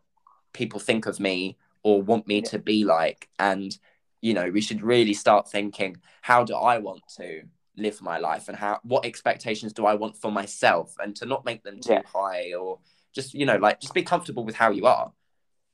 people 0.52 0.80
think 0.80 1.07
of 1.07 1.20
me 1.20 1.57
or 1.82 2.02
want 2.02 2.26
me 2.26 2.42
to 2.42 2.59
be 2.59 2.84
like? 2.84 3.28
And 3.38 3.78
you 4.22 4.34
know 4.34 4.50
we 4.50 4.61
should 4.61 4.82
really 4.82 5.12
start 5.12 5.48
thinking 5.48 5.94
how 6.22 6.42
do 6.42 6.54
i 6.57 6.78
want 6.78 7.02
to 7.07 7.42
live 7.76 8.00
my 8.02 8.18
life 8.18 8.48
and 8.48 8.56
how 8.56 8.80
what 8.82 9.04
expectations 9.04 9.72
do 9.72 9.86
I 9.86 9.94
want 9.94 10.16
for 10.16 10.32
myself 10.32 10.94
and 10.98 11.14
to 11.16 11.26
not 11.26 11.44
make 11.44 11.62
them 11.62 11.80
too 11.80 11.92
yeah. 11.94 12.02
high 12.12 12.54
or 12.54 12.78
just 13.12 13.34
you 13.34 13.46
know 13.46 13.56
like 13.56 13.80
just 13.80 13.94
be 13.94 14.02
comfortable 14.02 14.44
with 14.44 14.54
how 14.54 14.70
you 14.70 14.86
are. 14.86 15.12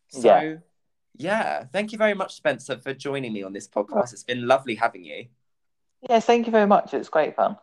So 0.09 0.26
yeah. 0.26 0.57
yeah, 1.16 1.64
thank 1.64 1.92
you 1.92 1.98
very 1.98 2.14
much 2.14 2.34
Spencer 2.34 2.78
for 2.78 2.92
joining 2.94 3.32
me 3.32 3.42
on 3.42 3.53
this 3.53 3.68
podcast. 3.68 4.12
It's 4.12 4.24
been 4.24 4.46
lovely 4.46 4.74
having 4.74 5.05
you. 5.05 5.26
Yes, 6.09 6.24
thank 6.24 6.46
you 6.46 6.53
very 6.53 6.66
much. 6.66 6.94
It's 6.94 7.09
great 7.09 7.36
fun. 7.36 7.57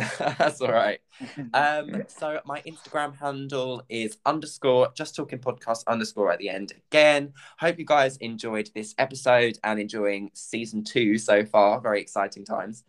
That's 0.18 0.60
all 0.60 0.72
right. 0.72 1.00
Um, 1.52 2.04
so 2.06 2.40
my 2.46 2.62
Instagram 2.62 3.16
handle 3.16 3.82
is 3.88 4.16
underscore 4.24 4.90
just 4.94 5.14
talking 5.14 5.38
podcast 5.38 5.84
underscore 5.86 6.32
at 6.32 6.38
the 6.38 6.48
end. 6.48 6.72
Again, 6.90 7.34
hope 7.58 7.78
you 7.78 7.84
guys 7.84 8.16
enjoyed 8.18 8.70
this 8.74 8.94
episode 8.96 9.58
and 9.64 9.78
enjoying 9.78 10.30
season 10.32 10.82
two 10.82 11.18
so 11.18 11.44
far. 11.44 11.80
Very 11.80 12.00
exciting 12.00 12.44
times. 12.44 12.84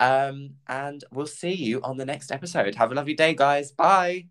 Um, 0.00 0.54
and 0.66 1.02
we'll 1.12 1.26
see 1.26 1.54
you 1.54 1.80
on 1.82 1.96
the 1.96 2.06
next 2.06 2.30
episode. 2.30 2.74
Have 2.76 2.92
a 2.92 2.94
lovely 2.94 3.14
day, 3.14 3.34
guys. 3.34 3.72
Bye. 3.72 4.26